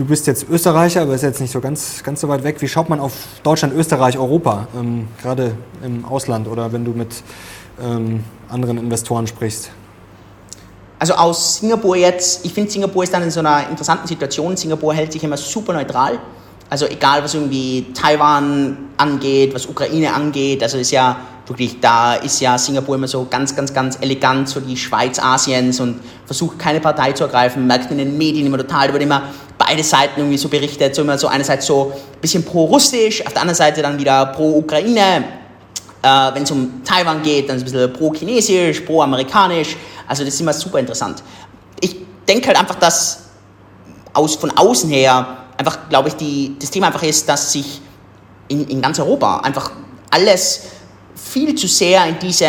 Du 0.00 0.06
bist 0.06 0.26
jetzt 0.26 0.48
Österreicher, 0.48 1.02
aber 1.02 1.14
ist 1.14 1.20
jetzt 1.20 1.42
nicht 1.42 1.50
so 1.50 1.60
ganz, 1.60 2.02
ganz 2.02 2.22
so 2.22 2.28
weit 2.30 2.42
weg. 2.42 2.56
Wie 2.62 2.68
schaut 2.68 2.88
man 2.88 3.00
auf 3.00 3.12
Deutschland, 3.42 3.74
Österreich, 3.74 4.16
Europa, 4.16 4.66
ähm, 4.74 5.08
gerade 5.20 5.52
im 5.84 6.06
Ausland 6.06 6.48
oder 6.48 6.72
wenn 6.72 6.86
du 6.86 6.92
mit 6.92 7.22
ähm, 7.78 8.24
anderen 8.48 8.78
Investoren 8.78 9.26
sprichst? 9.26 9.70
Also 10.98 11.12
aus 11.12 11.58
Singapur 11.58 11.96
jetzt, 11.96 12.46
ich 12.46 12.54
finde, 12.54 12.70
Singapur 12.70 13.04
ist 13.04 13.12
dann 13.12 13.24
in 13.24 13.30
so 13.30 13.40
einer 13.40 13.68
interessanten 13.68 14.08
Situation. 14.08 14.56
Singapur 14.56 14.94
hält 14.94 15.12
sich 15.12 15.22
immer 15.22 15.36
super 15.36 15.74
neutral. 15.74 16.18
Also 16.70 16.86
egal, 16.86 17.22
was 17.22 17.34
irgendwie 17.34 17.92
Taiwan 17.92 18.78
angeht, 18.96 19.54
was 19.54 19.66
Ukraine 19.66 20.14
angeht, 20.14 20.62
also 20.62 20.78
ist 20.78 20.92
ja 20.92 21.20
wirklich, 21.50 21.80
da 21.80 22.14
ist 22.14 22.40
ja 22.40 22.56
Singapur 22.56 22.94
immer 22.94 23.08
so 23.08 23.26
ganz, 23.28 23.54
ganz, 23.56 23.74
ganz 23.74 23.98
elegant, 24.00 24.48
so 24.48 24.60
die 24.60 24.76
Schweiz 24.76 25.18
Asiens 25.18 25.80
und 25.80 26.00
versucht 26.24 26.58
keine 26.60 26.80
Partei 26.80 27.12
zu 27.12 27.24
ergreifen, 27.24 27.66
merkt 27.66 27.90
in 27.90 27.98
den 27.98 28.16
Medien 28.16 28.46
immer 28.46 28.56
total, 28.56 28.86
da 28.86 28.92
wird 28.92 29.02
immer 29.02 29.24
beide 29.58 29.82
Seiten 29.82 30.20
irgendwie 30.20 30.38
so 30.38 30.48
berichtet, 30.48 30.94
so 30.94 31.02
immer 31.02 31.18
so 31.18 31.26
einerseits 31.26 31.66
so 31.66 31.92
ein 31.92 32.20
bisschen 32.20 32.44
pro-russisch, 32.44 33.26
auf 33.26 33.32
der 33.32 33.42
anderen 33.42 33.56
Seite 33.56 33.82
dann 33.82 33.98
wieder 33.98 34.26
pro-Ukraine, 34.26 35.24
äh, 36.02 36.34
wenn 36.34 36.44
es 36.44 36.50
um 36.52 36.84
Taiwan 36.84 37.20
geht, 37.20 37.48
dann 37.48 37.58
ein 37.58 37.64
bisschen 37.64 37.92
pro-chinesisch, 37.92 38.80
pro-amerikanisch, 38.80 39.76
also 40.06 40.24
das 40.24 40.34
ist 40.34 40.40
immer 40.40 40.52
super 40.52 40.78
interessant. 40.78 41.22
Ich 41.80 41.96
denke 42.28 42.46
halt 42.46 42.60
einfach, 42.60 42.76
dass 42.76 43.24
aus, 44.12 44.36
von 44.36 44.52
außen 44.52 44.88
her 44.88 45.38
einfach, 45.56 45.88
glaube 45.88 46.10
ich, 46.10 46.14
die, 46.14 46.56
das 46.60 46.70
Thema 46.70 46.86
einfach 46.86 47.02
ist, 47.02 47.28
dass 47.28 47.52
sich 47.52 47.80
in, 48.46 48.68
in 48.68 48.80
ganz 48.80 49.00
Europa 49.00 49.38
einfach 49.40 49.72
alles 50.10 50.62
viel 51.22 51.54
zu 51.54 51.66
sehr 51.66 52.06
in 52.06 52.18
diese 52.18 52.46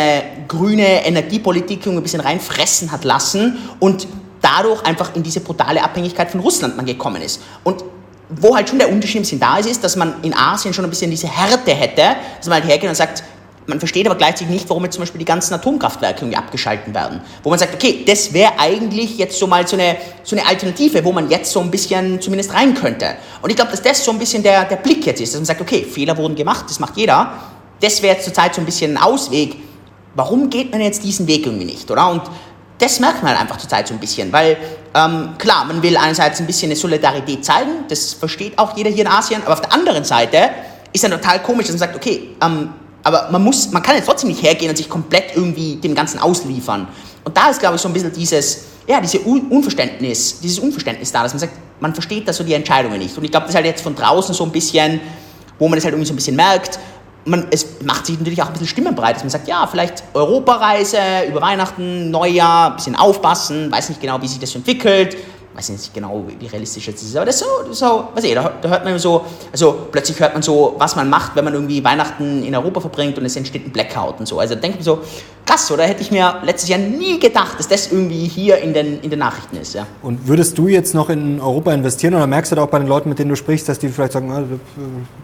grüne 0.48 1.04
Energiepolitik 1.06 1.86
ein 1.86 2.02
bisschen 2.02 2.20
reinfressen 2.20 2.90
hat 2.90 3.04
lassen 3.04 3.58
und 3.80 4.06
dadurch 4.40 4.84
einfach 4.84 5.14
in 5.14 5.22
diese 5.22 5.40
brutale 5.40 5.82
Abhängigkeit 5.82 6.30
von 6.30 6.40
Russland 6.40 6.76
man 6.76 6.86
gekommen 6.86 7.22
ist. 7.22 7.40
Und 7.64 7.84
wo 8.28 8.56
halt 8.56 8.68
schon 8.68 8.78
der 8.78 8.90
Unterschied 8.90 9.18
im 9.18 9.24
Sinn 9.24 9.40
da 9.40 9.58
ist, 9.58 9.68
ist, 9.68 9.84
dass 9.84 9.96
man 9.96 10.14
in 10.22 10.34
Asien 10.34 10.72
schon 10.72 10.84
ein 10.84 10.90
bisschen 10.90 11.10
diese 11.10 11.28
Härte 11.28 11.72
hätte, 11.72 12.16
dass 12.38 12.48
man 12.48 12.60
halt 12.60 12.68
hergeht 12.68 12.88
und 12.88 12.96
sagt, 12.96 13.22
man 13.66 13.78
versteht 13.78 14.06
aber 14.06 14.16
gleichzeitig 14.16 14.48
nicht, 14.48 14.68
warum 14.68 14.82
jetzt 14.84 14.94
zum 14.94 15.02
Beispiel 15.02 15.20
die 15.20 15.24
ganzen 15.24 15.54
Atomkraftwerke 15.54 16.22
irgendwie 16.22 16.36
abgeschalten 16.36 16.94
werden. 16.94 17.20
Wo 17.42 17.50
man 17.50 17.58
sagt, 17.58 17.74
okay, 17.74 18.02
das 18.04 18.32
wäre 18.32 18.52
eigentlich 18.58 19.18
jetzt 19.18 19.38
so 19.38 19.46
mal 19.46 19.66
so 19.68 19.76
eine, 19.76 19.96
so 20.24 20.34
eine 20.34 20.46
Alternative, 20.46 21.04
wo 21.04 21.12
man 21.12 21.30
jetzt 21.30 21.52
so 21.52 21.60
ein 21.60 21.70
bisschen 21.70 22.20
zumindest 22.20 22.52
rein 22.54 22.74
könnte. 22.74 23.14
Und 23.40 23.50
ich 23.50 23.56
glaube, 23.56 23.70
dass 23.70 23.82
das 23.82 24.04
so 24.04 24.10
ein 24.10 24.18
bisschen 24.18 24.42
der, 24.42 24.64
der 24.64 24.76
Blick 24.76 25.06
jetzt 25.06 25.20
ist, 25.20 25.32
dass 25.34 25.40
man 25.40 25.46
sagt, 25.46 25.60
okay, 25.60 25.84
Fehler 25.84 26.16
wurden 26.16 26.34
gemacht, 26.34 26.64
das 26.68 26.80
macht 26.80 26.96
jeder, 26.96 27.34
das 27.82 28.00
wäre 28.00 28.18
zurzeit 28.18 28.54
so 28.54 28.60
ein 28.60 28.64
bisschen 28.64 28.96
ein 28.96 29.02
Ausweg. 29.02 29.56
Warum 30.14 30.48
geht 30.48 30.70
man 30.70 30.80
jetzt 30.80 31.02
diesen 31.02 31.26
Weg 31.26 31.46
irgendwie 31.46 31.64
nicht, 31.64 31.90
oder? 31.90 32.08
Und 32.10 32.22
das 32.78 33.00
merkt 33.00 33.22
man 33.22 33.32
halt 33.32 33.40
einfach 33.40 33.58
zurzeit 33.58 33.86
so 33.86 33.94
ein 33.94 34.00
bisschen, 34.00 34.32
weil 34.32 34.56
ähm, 34.94 35.30
klar, 35.38 35.64
man 35.64 35.82
will 35.82 35.96
einerseits 35.96 36.40
ein 36.40 36.46
bisschen 36.46 36.70
eine 36.70 36.76
Solidarität 36.76 37.44
zeigen, 37.44 37.84
das 37.88 38.12
versteht 38.12 38.58
auch 38.58 38.76
jeder 38.76 38.90
hier 38.90 39.02
in 39.02 39.10
Asien, 39.10 39.42
aber 39.44 39.54
auf 39.54 39.60
der 39.60 39.72
anderen 39.72 40.04
Seite 40.04 40.50
ist 40.92 41.02
dann 41.04 41.12
total 41.12 41.42
komisch, 41.42 41.66
dass 41.66 41.74
man 41.74 41.78
sagt, 41.78 41.96
okay, 41.96 42.30
ähm, 42.42 42.70
aber 43.02 43.28
man 43.30 43.42
muss, 43.42 43.70
man 43.70 43.82
kann 43.82 43.96
jetzt 43.96 44.06
trotzdem 44.06 44.30
nicht 44.30 44.42
hergehen 44.42 44.70
und 44.70 44.76
sich 44.76 44.88
komplett 44.88 45.34
irgendwie 45.34 45.76
dem 45.76 45.94
Ganzen 45.94 46.18
ausliefern. 46.20 46.86
Und 47.24 47.36
da 47.36 47.50
ist, 47.50 47.60
glaube 47.60 47.76
ich, 47.76 47.82
so 47.82 47.88
ein 47.88 47.94
bisschen 47.94 48.12
dieses, 48.12 48.64
ja, 48.86 49.00
diese 49.00 49.20
Unverständnis, 49.20 50.40
dieses 50.40 50.58
Unverständnis 50.58 51.10
da, 51.10 51.22
dass 51.22 51.32
man 51.32 51.40
sagt, 51.40 51.52
man 51.80 51.94
versteht 51.94 52.28
da 52.28 52.32
so 52.32 52.44
die 52.44 52.54
Entscheidungen 52.54 52.98
nicht. 52.98 53.16
Und 53.16 53.24
ich 53.24 53.30
glaube, 53.30 53.44
das 53.44 53.50
ist 53.50 53.56
halt 53.56 53.66
jetzt 53.66 53.82
von 53.82 53.94
draußen 53.94 54.34
so 54.34 54.44
ein 54.44 54.52
bisschen, 54.52 55.00
wo 55.58 55.68
man 55.68 55.76
das 55.76 55.84
halt 55.84 55.94
irgendwie 55.94 56.08
so 56.08 56.12
ein 56.12 56.16
bisschen 56.16 56.36
merkt, 56.36 56.78
man, 57.24 57.46
es 57.50 57.82
macht 57.82 58.06
sich 58.06 58.18
natürlich 58.18 58.42
auch 58.42 58.46
ein 58.46 58.52
bisschen 58.52 58.68
stimmenbreit, 58.68 59.16
dass 59.16 59.22
man 59.22 59.30
sagt, 59.30 59.48
ja, 59.48 59.66
vielleicht 59.66 60.02
Europareise 60.14 60.98
über 61.28 61.40
Weihnachten, 61.40 62.10
Neujahr, 62.10 62.70
ein 62.70 62.76
bisschen 62.76 62.96
aufpassen, 62.96 63.70
weiß 63.70 63.88
nicht 63.90 64.00
genau, 64.00 64.20
wie 64.20 64.28
sich 64.28 64.38
das 64.38 64.54
entwickelt, 64.54 65.16
weiß 65.54 65.68
nicht 65.68 65.92
genau, 65.92 66.24
wie 66.38 66.46
realistisch 66.46 66.86
das 66.86 67.02
ist, 67.02 67.16
aber 67.16 67.26
das 67.26 67.36
ist 67.36 67.44
so, 67.44 67.72
so 67.72 68.08
weiß 68.14 68.24
ich, 68.24 68.34
da, 68.34 68.52
da 68.60 68.68
hört 68.68 68.84
man 68.84 68.98
so, 68.98 69.24
also 69.50 69.86
plötzlich 69.90 70.18
hört 70.18 70.32
man 70.32 70.42
so, 70.42 70.74
was 70.78 70.96
man 70.96 71.10
macht, 71.10 71.36
wenn 71.36 71.44
man 71.44 71.52
irgendwie 71.52 71.84
Weihnachten 71.84 72.42
in 72.42 72.54
Europa 72.54 72.80
verbringt 72.80 73.18
und 73.18 73.24
es 73.24 73.36
entsteht 73.36 73.66
ein 73.66 73.70
Blackout 73.70 74.20
und 74.20 74.26
so. 74.26 74.38
Also 74.38 74.54
denke 74.54 74.70
ich 74.70 74.76
mir 74.78 74.84
so, 74.84 75.00
krass, 75.44 75.70
oder 75.70 75.84
hätte 75.84 76.02
ich 76.02 76.10
mir 76.10 76.40
letztes 76.42 76.68
Jahr 76.68 76.78
nie 76.78 77.18
gedacht, 77.18 77.58
dass 77.58 77.68
das 77.68 77.92
irgendwie 77.92 78.26
hier 78.26 78.58
in 78.58 78.72
den, 78.72 79.00
in 79.00 79.10
den 79.10 79.18
Nachrichten 79.18 79.56
ist. 79.56 79.74
Ja. 79.74 79.86
Und 80.02 80.26
würdest 80.26 80.56
du 80.56 80.68
jetzt 80.68 80.94
noch 80.94 81.10
in 81.10 81.40
Europa 81.40 81.72
investieren 81.72 82.14
oder 82.14 82.26
merkst 82.26 82.52
du 82.52 82.56
da 82.56 82.62
auch 82.62 82.68
bei 82.68 82.78
den 82.78 82.88
Leuten, 82.88 83.08
mit 83.08 83.18
denen 83.18 83.30
du 83.30 83.36
sprichst, 83.36 83.68
dass 83.68 83.78
die 83.78 83.88
vielleicht 83.88 84.12
sagen, 84.12 84.32
ah, 84.32 84.42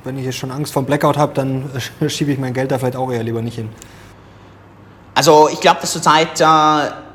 wenn 0.04 0.18
ich 0.18 0.24
jetzt 0.24 0.36
schon 0.36 0.50
Angst 0.50 0.72
vor 0.72 0.82
Blackout 0.82 1.16
habe, 1.16 1.32
dann 1.34 1.70
schiebe 2.08 2.32
ich 2.32 2.38
mein 2.38 2.52
Geld 2.52 2.70
da 2.70 2.78
vielleicht 2.78 2.96
auch 2.96 3.10
eher 3.10 3.22
lieber 3.22 3.42
nicht 3.42 3.56
hin? 3.56 3.70
Also 5.14 5.48
ich 5.52 5.60
glaube, 5.60 5.78
dass 5.80 5.92
zurzeit 5.92 6.40
äh, 6.40 6.44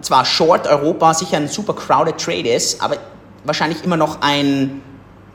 zwar 0.06 0.26
Short 0.26 0.68
Europa 0.68 1.14
sicher 1.14 1.38
ein 1.38 1.48
super 1.48 1.74
crowded 1.74 2.18
Trade 2.18 2.50
ist, 2.50 2.82
aber 2.82 2.98
wahrscheinlich 3.44 3.84
immer 3.84 3.98
noch 3.98 4.22
ein, 4.22 4.82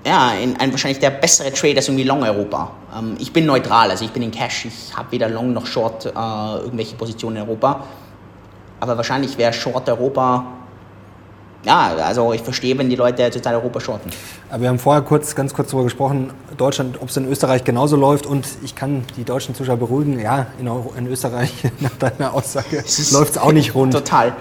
ja, 0.05 0.29
ein, 0.29 0.57
ein 0.59 0.71
wahrscheinlich 0.71 0.99
der 0.99 1.11
bessere 1.11 1.53
Trade 1.53 1.77
als 1.77 1.89
irgendwie 1.89 2.05
Long 2.05 2.23
Europa. 2.23 2.71
Ähm, 2.97 3.17
ich 3.19 3.33
bin 3.33 3.47
neutral, 3.47 3.91
also 3.91 4.05
ich 4.05 4.11
bin 4.11 4.23
in 4.23 4.31
Cash, 4.31 4.67
ich 4.67 4.97
habe 4.97 5.11
weder 5.13 5.29
Long 5.29 5.53
noch 5.53 5.67
Short 5.67 6.07
äh, 6.07 6.09
irgendwelche 6.09 6.97
Positionen 6.97 7.37
in 7.37 7.43
Europa. 7.43 7.85
Aber 8.81 8.97
wahrscheinlich 8.97 9.37
wäre 9.39 9.53
Short 9.53 9.89
Europa 9.89 10.45
ja, 11.69 11.97
also 12.03 12.33
ich 12.33 12.41
verstehe, 12.41 12.79
wenn 12.79 12.89
die 12.89 12.97
Leute 12.97 13.31
total 13.31 13.57
Europa 13.57 13.79
shorten. 13.79 14.11
Aber 14.49 14.63
wir 14.63 14.71
haben 14.71 14.79
vorher 14.79 15.03
kurz, 15.03 15.35
ganz 15.35 15.53
kurz 15.53 15.69
darüber 15.69 15.85
gesprochen, 15.85 16.31
Deutschland, 16.57 16.97
ob 17.03 17.11
es 17.11 17.17
in 17.19 17.31
Österreich 17.31 17.63
genauso 17.63 17.97
läuft. 17.97 18.25
Und 18.25 18.47
ich 18.65 18.75
kann 18.75 19.05
die 19.19 19.25
deutschen 19.25 19.55
Zuschauer 19.55 19.77
beruhigen, 19.77 20.19
ja, 20.19 20.47
in, 20.59 20.67
Euro, 20.67 20.95
in 20.97 21.07
Österreich, 21.07 21.53
nach 21.81 21.95
deiner 21.99 22.33
Aussage, 22.33 22.83
läuft 23.13 23.33
es 23.33 23.39
auch 23.39 23.53
nicht 23.53 23.75
rund. 23.75 23.93
Total. 23.93 24.33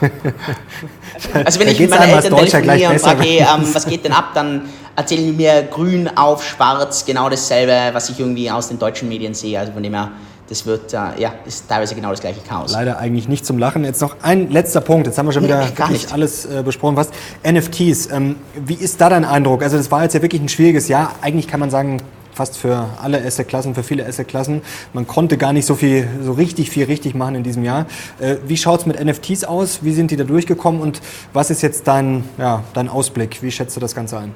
also 1.44 1.58
wenn 1.58 1.68
ich 1.68 1.80
mit 1.80 1.90
meinen 1.90 2.10
Eltern 2.10 2.36
telefoniere 2.36 2.92
und 2.92 3.00
frage, 3.00 3.24
ähm, 3.26 3.74
was 3.74 3.86
geht 3.86 4.04
denn 4.04 4.12
ab, 4.12 4.30
dann 4.34 4.62
erzählen 4.94 5.24
die 5.24 5.32
mir 5.32 5.64
grün 5.64 6.08
auf 6.16 6.44
schwarz 6.44 7.04
genau 7.04 7.28
dasselbe, 7.28 7.92
was 7.94 8.08
ich 8.10 8.20
irgendwie 8.20 8.48
aus 8.48 8.68
den 8.68 8.78
deutschen 8.78 9.08
Medien 9.08 9.34
sehe. 9.34 9.58
Also 9.58 9.72
von 9.72 9.82
dem 9.82 9.92
her 9.92 10.12
das 10.48 10.66
wird, 10.66 10.92
äh, 10.92 10.98
ja, 11.18 11.34
ist 11.44 11.68
teilweise 11.68 11.94
genau 11.94 12.10
das 12.10 12.20
gleiche 12.20 12.40
Chaos. 12.40 12.72
Leider 12.72 12.98
eigentlich 12.98 13.28
nicht 13.28 13.44
zum 13.44 13.58
Lachen. 13.58 13.84
Jetzt 13.84 14.00
noch 14.00 14.16
ein 14.22 14.50
letzter 14.50 14.80
Punkt. 14.80 15.06
Jetzt 15.06 15.18
haben 15.18 15.26
wir 15.26 15.32
schon 15.32 15.44
wieder 15.44 15.64
nee, 15.64 15.76
wirklich 15.76 16.12
alles 16.12 16.46
äh, 16.46 16.62
besprochen. 16.64 16.96
Was 16.96 17.10
NFTs, 17.44 18.10
ähm, 18.12 18.36
wie 18.54 18.74
ist 18.74 19.00
da 19.00 19.08
dein 19.08 19.24
Eindruck? 19.24 19.62
Also 19.62 19.76
das 19.76 19.90
war 19.90 20.02
jetzt 20.02 20.14
ja 20.14 20.22
wirklich 20.22 20.40
ein 20.40 20.48
schwieriges 20.48 20.88
Jahr. 20.88 21.14
Eigentlich 21.20 21.48
kann 21.48 21.60
man 21.60 21.70
sagen, 21.70 22.00
fast 22.32 22.58
für 22.58 22.90
alle 23.02 23.24
Asset-Klassen, 23.24 23.74
für 23.74 23.82
viele 23.82 24.06
Asset-Klassen. 24.06 24.62
Man 24.92 25.06
konnte 25.06 25.38
gar 25.38 25.52
nicht 25.52 25.66
so 25.66 25.74
viel, 25.74 26.06
so 26.22 26.32
richtig 26.32 26.70
viel 26.70 26.84
richtig 26.84 27.14
machen 27.14 27.34
in 27.34 27.42
diesem 27.42 27.64
Jahr. 27.64 27.86
Äh, 28.20 28.36
wie 28.46 28.56
schaut 28.56 28.80
es 28.80 28.86
mit 28.86 29.02
NFTs 29.02 29.44
aus? 29.44 29.80
Wie 29.82 29.92
sind 29.92 30.10
die 30.10 30.16
da 30.16 30.24
durchgekommen? 30.24 30.80
Und 30.80 31.00
was 31.32 31.50
ist 31.50 31.62
jetzt 31.62 31.88
dein, 31.88 32.24
ja, 32.38 32.62
dein 32.74 32.88
Ausblick? 32.88 33.42
Wie 33.42 33.50
schätzt 33.50 33.74
du 33.74 33.80
das 33.80 33.94
Ganze 33.94 34.18
ein? 34.18 34.34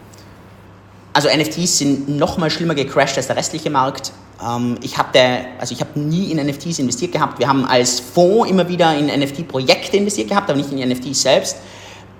Also 1.12 1.28
NFTs 1.28 1.78
sind 1.78 2.08
noch 2.08 2.38
mal 2.38 2.50
schlimmer 2.50 2.74
gecrashed 2.74 3.16
als 3.16 3.26
der 3.26 3.36
restliche 3.36 3.68
Markt. 3.68 4.12
Ähm, 4.46 4.78
ich 4.82 4.98
habe 4.98 5.18
also 5.58 5.74
ich 5.74 5.84
nie 5.94 6.30
in 6.30 6.44
NFTs 6.44 6.78
investiert 6.78 7.12
gehabt. 7.12 7.38
Wir 7.38 7.48
haben 7.48 7.64
als 7.64 8.00
Fonds 8.00 8.50
immer 8.50 8.68
wieder 8.68 8.96
in 8.96 9.06
NFT-Projekte 9.06 9.96
investiert 9.96 10.28
gehabt, 10.28 10.50
aber 10.50 10.58
nicht 10.58 10.72
in 10.72 10.88
NFTs 10.88 11.22
selbst. 11.22 11.56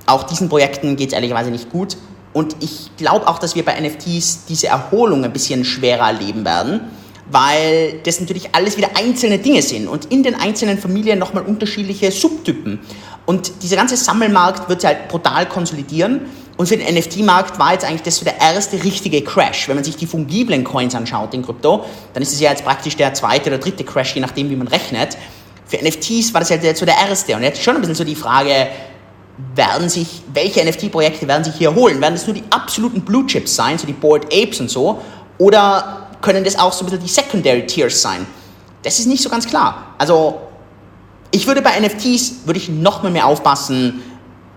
Auch 0.06 0.24
diesen 0.24 0.48
Projekten 0.48 0.96
geht 0.96 1.08
es 1.08 1.12
ehrlicherweise 1.14 1.50
nicht 1.50 1.70
gut. 1.70 1.96
Und 2.32 2.56
ich 2.60 2.90
glaube 2.96 3.26
auch, 3.26 3.38
dass 3.38 3.54
wir 3.54 3.64
bei 3.64 3.80
NFTs 3.80 4.44
diese 4.48 4.68
Erholung 4.68 5.24
ein 5.24 5.32
bisschen 5.32 5.64
schwerer 5.64 6.08
erleben 6.08 6.44
werden, 6.44 6.80
weil 7.30 8.00
das 8.04 8.20
natürlich 8.20 8.54
alles 8.54 8.76
wieder 8.76 8.90
einzelne 8.96 9.38
Dinge 9.38 9.62
sind 9.62 9.88
und 9.88 10.06
in 10.06 10.22
den 10.22 10.34
einzelnen 10.34 10.78
Familien 10.78 11.18
nochmal 11.18 11.44
unterschiedliche 11.44 12.10
Subtypen. 12.12 12.80
Und 13.26 13.62
dieser 13.62 13.76
ganze 13.76 13.96
Sammelmarkt 13.96 14.68
wird 14.68 14.80
sich 14.80 14.88
halt 14.88 15.08
brutal 15.08 15.46
konsolidieren 15.46 16.22
Und 16.60 16.66
für 16.66 16.76
den 16.76 16.94
NFT-Markt 16.94 17.58
war 17.58 17.72
jetzt 17.72 17.86
eigentlich 17.86 18.02
das 18.02 18.16
so 18.16 18.24
der 18.26 18.38
erste 18.38 18.84
richtige 18.84 19.22
Crash. 19.22 19.66
Wenn 19.66 19.76
man 19.76 19.84
sich 19.84 19.96
die 19.96 20.06
fungiblen 20.06 20.62
Coins 20.62 20.94
anschaut 20.94 21.32
in 21.32 21.42
Krypto, 21.42 21.86
dann 22.12 22.22
ist 22.22 22.34
es 22.34 22.40
ja 22.40 22.50
jetzt 22.50 22.66
praktisch 22.66 22.96
der 22.96 23.14
zweite 23.14 23.48
oder 23.48 23.56
dritte 23.56 23.82
Crash, 23.82 24.14
je 24.14 24.20
nachdem, 24.20 24.50
wie 24.50 24.56
man 24.56 24.68
rechnet. 24.68 25.16
Für 25.64 25.78
NFTs 25.78 26.34
war 26.34 26.40
das 26.42 26.50
halt 26.50 26.62
jetzt 26.62 26.80
so 26.80 26.84
der 26.84 26.96
erste. 26.98 27.34
Und 27.34 27.44
jetzt 27.44 27.62
schon 27.62 27.76
ein 27.76 27.80
bisschen 27.80 27.94
so 27.94 28.04
die 28.04 28.14
Frage, 28.14 28.66
werden 29.54 29.88
sich, 29.88 30.20
welche 30.34 30.62
NFT-Projekte 30.62 31.26
werden 31.26 31.44
sich 31.44 31.54
hier 31.54 31.74
holen? 31.74 31.98
Werden 31.98 32.12
das 32.12 32.26
nur 32.26 32.34
die 32.34 32.44
absoluten 32.50 33.00
Blue 33.00 33.24
Chips 33.24 33.56
sein, 33.56 33.78
so 33.78 33.86
die 33.86 33.94
Bored 33.94 34.26
Apes 34.26 34.60
und 34.60 34.68
so? 34.68 35.00
Oder 35.38 36.08
können 36.20 36.44
das 36.44 36.58
auch 36.58 36.74
so 36.74 36.84
ein 36.84 36.90
bisschen 36.90 37.02
die 37.02 37.10
Secondary 37.10 37.66
Tiers 37.66 38.02
sein? 38.02 38.26
Das 38.82 38.98
ist 38.98 39.06
nicht 39.06 39.22
so 39.22 39.30
ganz 39.30 39.46
klar. 39.46 39.94
Also, 39.96 40.42
ich 41.30 41.46
würde 41.46 41.62
bei 41.62 41.80
NFTs, 41.80 42.40
würde 42.44 42.58
ich 42.58 42.68
noch 42.68 43.02
mal 43.02 43.10
mehr 43.10 43.24
aufpassen, 43.24 44.02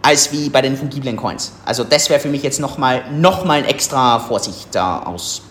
als 0.04 0.32
wie 0.32 0.50
bei 0.50 0.62
den 0.62 0.78
fungiblen 0.78 1.18
Coins. 1.18 1.54
Also 1.66 1.84
das 1.84 2.10
wäre 2.10 2.20
für 2.20 2.30
mich 2.30 2.44
jetzt 2.44 2.60
nochmal 2.60 3.04
noch 3.12 3.46
mal 3.46 3.60
ein 3.60 3.66
extra 3.66 4.20
Vorsicht 4.20 4.68
da 4.74 5.00
aus 5.00 5.42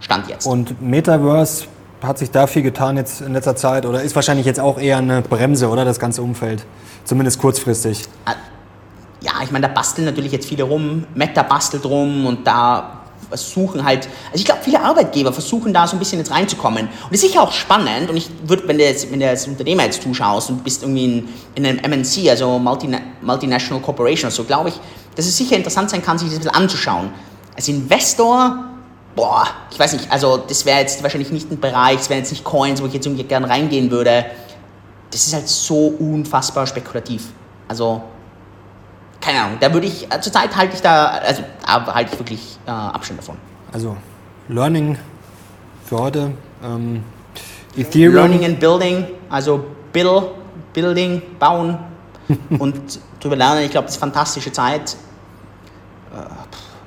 Stand 0.00 0.28
jetzt. 0.28 0.44
Und 0.44 0.82
Metaverse, 0.82 1.64
hat 2.02 2.18
sich 2.18 2.30
da 2.30 2.46
viel 2.46 2.62
getan 2.62 2.96
jetzt 2.96 3.20
in 3.20 3.32
letzter 3.32 3.54
Zeit 3.54 3.86
oder 3.86 4.02
ist 4.02 4.14
wahrscheinlich 4.16 4.44
jetzt 4.44 4.58
auch 4.58 4.78
eher 4.78 4.98
eine 4.98 5.22
Bremse, 5.22 5.68
oder 5.68 5.84
das 5.84 6.00
ganze 6.00 6.20
Umfeld? 6.22 6.64
Zumindest 7.04 7.38
kurzfristig. 7.38 8.02
Ah, 8.24 8.34
ja, 9.20 9.32
ich 9.44 9.52
meine, 9.52 9.68
da 9.68 9.72
basteln 9.72 10.04
natürlich 10.04 10.32
jetzt 10.32 10.48
viele 10.48 10.64
rum, 10.64 11.06
Meta 11.14 11.44
bastelt 11.44 11.84
rum 11.84 12.26
und 12.26 12.46
da 12.46 13.01
versuchen 13.28 13.84
halt, 13.84 14.08
also 14.26 14.36
ich 14.36 14.44
glaube, 14.44 14.60
viele 14.62 14.80
Arbeitgeber 14.80 15.32
versuchen 15.32 15.72
da 15.72 15.86
so 15.86 15.96
ein 15.96 15.98
bisschen 15.98 16.18
jetzt 16.18 16.30
reinzukommen. 16.30 16.84
Und 16.86 16.90
das 17.10 17.22
ist 17.22 17.30
sicher 17.30 17.42
auch 17.42 17.52
spannend 17.52 18.10
und 18.10 18.16
ich 18.16 18.28
würde, 18.46 18.66
wenn 18.68 18.78
du 18.78 18.84
jetzt, 18.84 19.10
wenn 19.10 19.20
du 19.20 19.28
als 19.28 19.46
Unternehmer 19.46 19.84
jetzt 19.84 20.02
zuschaust 20.02 20.50
und 20.50 20.64
bist 20.64 20.82
irgendwie 20.82 21.04
in, 21.04 21.28
in 21.54 21.66
einem 21.66 22.00
MNC, 22.00 22.28
also 22.28 22.58
Multina 22.58 22.98
Multinational 23.20 23.82
Corporation 23.82 24.30
so, 24.30 24.44
glaube 24.44 24.70
ich, 24.70 24.74
dass 25.14 25.26
es 25.26 25.36
sicher 25.36 25.56
interessant 25.56 25.90
sein 25.90 26.02
kann, 26.02 26.18
sich 26.18 26.28
das 26.28 26.36
ein 26.36 26.40
bisschen 26.40 26.56
anzuschauen. 26.56 27.10
Als 27.54 27.68
Investor, 27.68 28.64
boah, 29.14 29.46
ich 29.70 29.78
weiß 29.78 29.92
nicht, 29.92 30.10
also 30.10 30.38
das 30.38 30.64
wäre 30.64 30.80
jetzt 30.80 31.02
wahrscheinlich 31.02 31.30
nicht 31.30 31.50
ein 31.50 31.60
Bereich, 31.60 31.98
das 31.98 32.10
wären 32.10 32.20
jetzt 32.20 32.30
nicht 32.30 32.44
Coins, 32.44 32.82
wo 32.82 32.86
ich 32.86 32.94
jetzt 32.94 33.06
irgendwie 33.06 33.24
gerne 33.24 33.48
reingehen 33.48 33.90
würde. 33.90 34.26
Das 35.10 35.26
ist 35.26 35.34
halt 35.34 35.48
so 35.48 35.94
unfassbar 35.98 36.66
spekulativ. 36.66 37.24
Also 37.68 38.02
keine 39.22 39.40
Ahnung, 39.40 39.56
da 39.60 39.72
würde 39.72 39.86
ich, 39.86 40.12
äh, 40.12 40.20
zurzeit 40.20 40.54
halte 40.54 40.74
ich 40.74 40.82
da, 40.82 41.06
also 41.06 41.42
da 41.64 41.94
halte 41.94 42.12
ich 42.12 42.18
wirklich 42.18 42.58
äh, 42.66 42.70
Abstand 42.70 43.20
davon. 43.20 43.36
Also 43.72 43.96
Learning 44.48 44.98
für 45.86 45.98
heute, 45.98 46.32
ähm, 46.62 47.02
Ethereum. 47.76 48.14
Learning 48.14 48.44
and 48.44 48.60
Building, 48.60 49.06
also 49.30 49.64
Build, 49.92 50.24
Building, 50.74 51.22
bauen 51.38 51.78
und 52.58 53.00
drüber 53.20 53.36
lernen, 53.36 53.62
ich 53.64 53.70
glaube, 53.70 53.86
das 53.86 53.96
ist 53.96 54.02
eine 54.02 54.12
fantastische 54.12 54.52
Zeit. 54.52 54.96
Äh, 56.12 56.18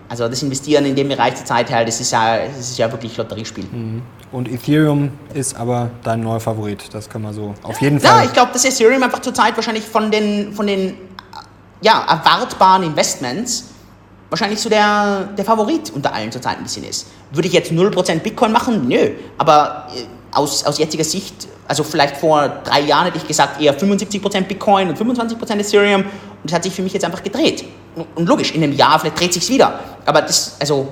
also 0.08 0.28
das 0.28 0.44
Investieren 0.44 0.86
in 0.86 0.96
dem 0.96 1.08
Bereich 1.08 1.34
der 1.34 1.46
Zeit 1.46 1.70
her, 1.72 1.84
das 1.84 2.00
ist 2.00 2.12
ja, 2.12 2.46
das 2.46 2.60
ist 2.60 2.78
ja 2.78 2.92
wirklich 2.92 3.18
Lotteriespiel. 3.18 3.66
Mhm. 3.72 4.02
Und 4.32 4.52
Ethereum 4.52 5.12
ist 5.34 5.56
aber 5.56 5.90
dein 6.04 6.20
neuer 6.20 6.40
Favorit, 6.40 6.94
das 6.94 7.10
kann 7.10 7.22
man 7.22 7.34
so 7.34 7.56
auf 7.64 7.82
jeden 7.82 8.00
Fall. 8.00 8.20
Ja, 8.20 8.26
ich 8.26 8.34
glaube, 8.34 8.52
dass 8.52 8.66
Ethereum 8.66 9.02
einfach 9.02 9.20
zurzeit 9.20 9.56
wahrscheinlich 9.56 9.86
von 9.86 10.12
den, 10.12 10.52
von 10.54 10.68
den 10.68 10.96
ja, 11.86 12.04
erwartbaren 12.10 12.82
Investments 12.82 13.66
wahrscheinlich 14.32 14.60
so 14.60 14.70
der, 14.70 15.30
der 15.38 15.46
Favorit 15.46 15.92
unter 15.94 16.14
allen 16.14 16.32
zurzeit 16.32 16.58
ein 16.58 16.64
bisschen 16.64 16.84
ist. 16.84 17.08
Würde 17.32 17.48
ich 17.48 17.54
jetzt 17.54 17.72
0% 17.72 18.20
Bitcoin 18.20 18.52
machen? 18.52 18.88
Nö. 18.88 19.12
Aber 19.38 19.88
äh, 19.96 20.36
aus, 20.36 20.66
aus 20.66 20.80
jetziger 20.80 21.04
Sicht, 21.04 21.48
also 21.68 21.84
vielleicht 21.84 22.18
vor 22.18 22.48
drei 22.64 22.82
Jahren 22.82 23.06
hätte 23.06 23.18
ich 23.18 23.28
gesagt 23.28 23.62
eher 23.62 23.78
75% 23.80 24.42
Bitcoin 24.42 24.90
und 24.90 24.98
25% 24.98 25.60
Ethereum 25.60 26.02
und 26.02 26.10
das 26.44 26.54
hat 26.54 26.64
sich 26.64 26.74
für 26.74 26.82
mich 26.82 26.92
jetzt 26.92 27.06
einfach 27.06 27.22
gedreht. 27.22 27.66
Und 28.16 28.28
logisch, 28.28 28.52
in 28.52 28.64
einem 28.64 28.74
Jahr 28.74 29.00
vielleicht 29.00 29.20
dreht 29.20 29.34
sich 29.34 29.48
wieder. 29.48 29.80
Aber 30.08 30.24
das, 30.24 30.58
also, 30.60 30.88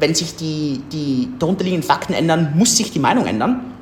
wenn 0.00 0.14
sich 0.14 0.34
die, 0.34 0.82
die 0.90 1.28
darunterliegenden 1.38 1.86
Fakten 1.86 2.14
ändern, 2.14 2.54
muss 2.56 2.74
sich 2.74 2.90
die 2.90 2.98
Meinung 2.98 3.26
ändern. 3.26 3.72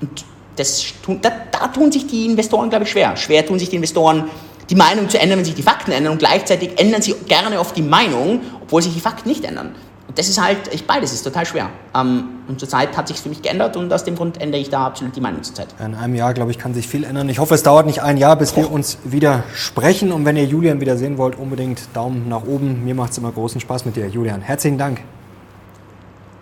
Und 0.00 0.24
das, 0.54 0.86
da, 1.22 1.30
da 1.50 1.68
tun 1.68 1.90
sich 1.90 2.06
die 2.06 2.26
Investoren, 2.26 2.70
glaube 2.70 2.84
ich, 2.84 2.90
schwer. 2.90 3.16
Schwer 3.16 3.44
tun 3.44 3.58
sich 3.58 3.68
die 3.68 3.76
Investoren, 3.76 4.30
die 4.70 4.74
Meinung 4.74 5.08
zu 5.08 5.18
ändern, 5.18 5.38
wenn 5.38 5.44
sich 5.44 5.54
die 5.54 5.62
Fakten 5.62 5.92
ändern 5.92 6.12
und 6.12 6.18
gleichzeitig 6.18 6.78
ändern 6.78 7.02
sie 7.02 7.14
gerne 7.26 7.58
oft 7.58 7.76
die 7.76 7.82
Meinung, 7.82 8.40
obwohl 8.62 8.82
sich 8.82 8.94
die 8.94 9.00
Fakten 9.00 9.28
nicht 9.28 9.44
ändern. 9.44 9.74
Und 10.08 10.18
das 10.18 10.28
ist 10.28 10.40
halt, 10.40 10.72
ich, 10.72 10.86
beides 10.86 11.12
ist 11.12 11.22
total 11.22 11.46
schwer. 11.46 11.68
Ähm, 11.94 12.24
und 12.48 12.60
zurzeit 12.60 12.96
hat 12.96 13.08
sich 13.08 13.20
für 13.20 13.28
mich 13.28 13.42
geändert 13.42 13.76
und 13.76 13.92
aus 13.92 14.04
dem 14.04 14.14
Grund 14.14 14.40
ändere 14.40 14.60
ich 14.60 14.70
da 14.70 14.86
absolut 14.86 15.16
die 15.16 15.20
Meinung 15.20 15.42
zurzeit. 15.42 15.68
In 15.84 15.94
einem 15.94 16.14
Jahr, 16.14 16.32
glaube 16.32 16.52
ich, 16.52 16.58
kann 16.58 16.74
sich 16.74 16.86
viel 16.86 17.04
ändern. 17.04 17.28
Ich 17.28 17.38
hoffe, 17.38 17.54
es 17.54 17.62
dauert 17.62 17.86
nicht 17.86 18.02
ein 18.02 18.16
Jahr, 18.16 18.36
bis 18.36 18.56
wir 18.56 18.70
uns 18.70 18.98
wieder 19.04 19.42
sprechen. 19.54 20.12
Und 20.12 20.24
wenn 20.24 20.36
ihr 20.36 20.44
Julian 20.44 20.80
wieder 20.80 20.96
sehen 20.96 21.18
wollt, 21.18 21.36
unbedingt 21.36 21.88
Daumen 21.92 22.28
nach 22.28 22.44
oben. 22.44 22.84
Mir 22.84 22.94
macht 22.94 23.12
es 23.12 23.18
immer 23.18 23.32
großen 23.32 23.60
Spaß 23.60 23.84
mit 23.84 23.96
dir, 23.96 24.06
Julian. 24.08 24.42
Herzlichen 24.42 24.78
Dank. 24.78 25.00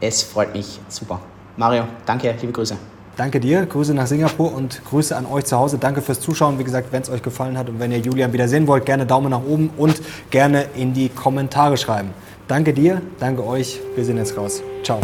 Es 0.01 0.23
freut 0.23 0.55
mich 0.55 0.81
super. 0.89 1.21
Mario, 1.57 1.85
danke, 2.05 2.35
liebe 2.41 2.53
Grüße. 2.53 2.77
Danke 3.17 3.39
dir, 3.39 3.65
Grüße 3.67 3.95
nach 3.95 4.07
Singapur 4.07 4.53
und 4.53 4.83
Grüße 4.85 5.17
an 5.17 5.27
euch 5.27 5.45
zu 5.45 5.57
Hause. 5.57 5.79
Danke 5.79 6.03
fürs 6.03 6.21
Zuschauen. 6.21 6.59
Wie 6.59 6.65
gesagt, 6.65 6.89
wenn 6.91 7.03
es 7.03 7.11
euch 7.11 7.23
gefallen 7.23 7.57
hat 7.57 7.69
und 7.69 7.79
wenn 7.79 7.93
ihr 7.93 7.99
Julian 7.99 8.33
wieder 8.33 8.49
sehen 8.49 8.67
wollt, 8.67 8.87
gerne 8.87 9.07
Daumen 9.07 9.31
nach 9.31 9.43
oben 9.45 9.71
und 9.77 10.01
gerne 10.31 10.67
in 10.75 10.95
die 10.95 11.09
Kommentare 11.09 11.77
schreiben. 11.77 12.11
Danke 12.49 12.75
dir, 12.75 13.01
danke 13.21 13.47
euch. 13.47 13.81
Wir 13.95 14.05
sehen 14.05 14.17
jetzt 14.17 14.37
raus. 14.37 14.63
Ciao. 14.83 15.01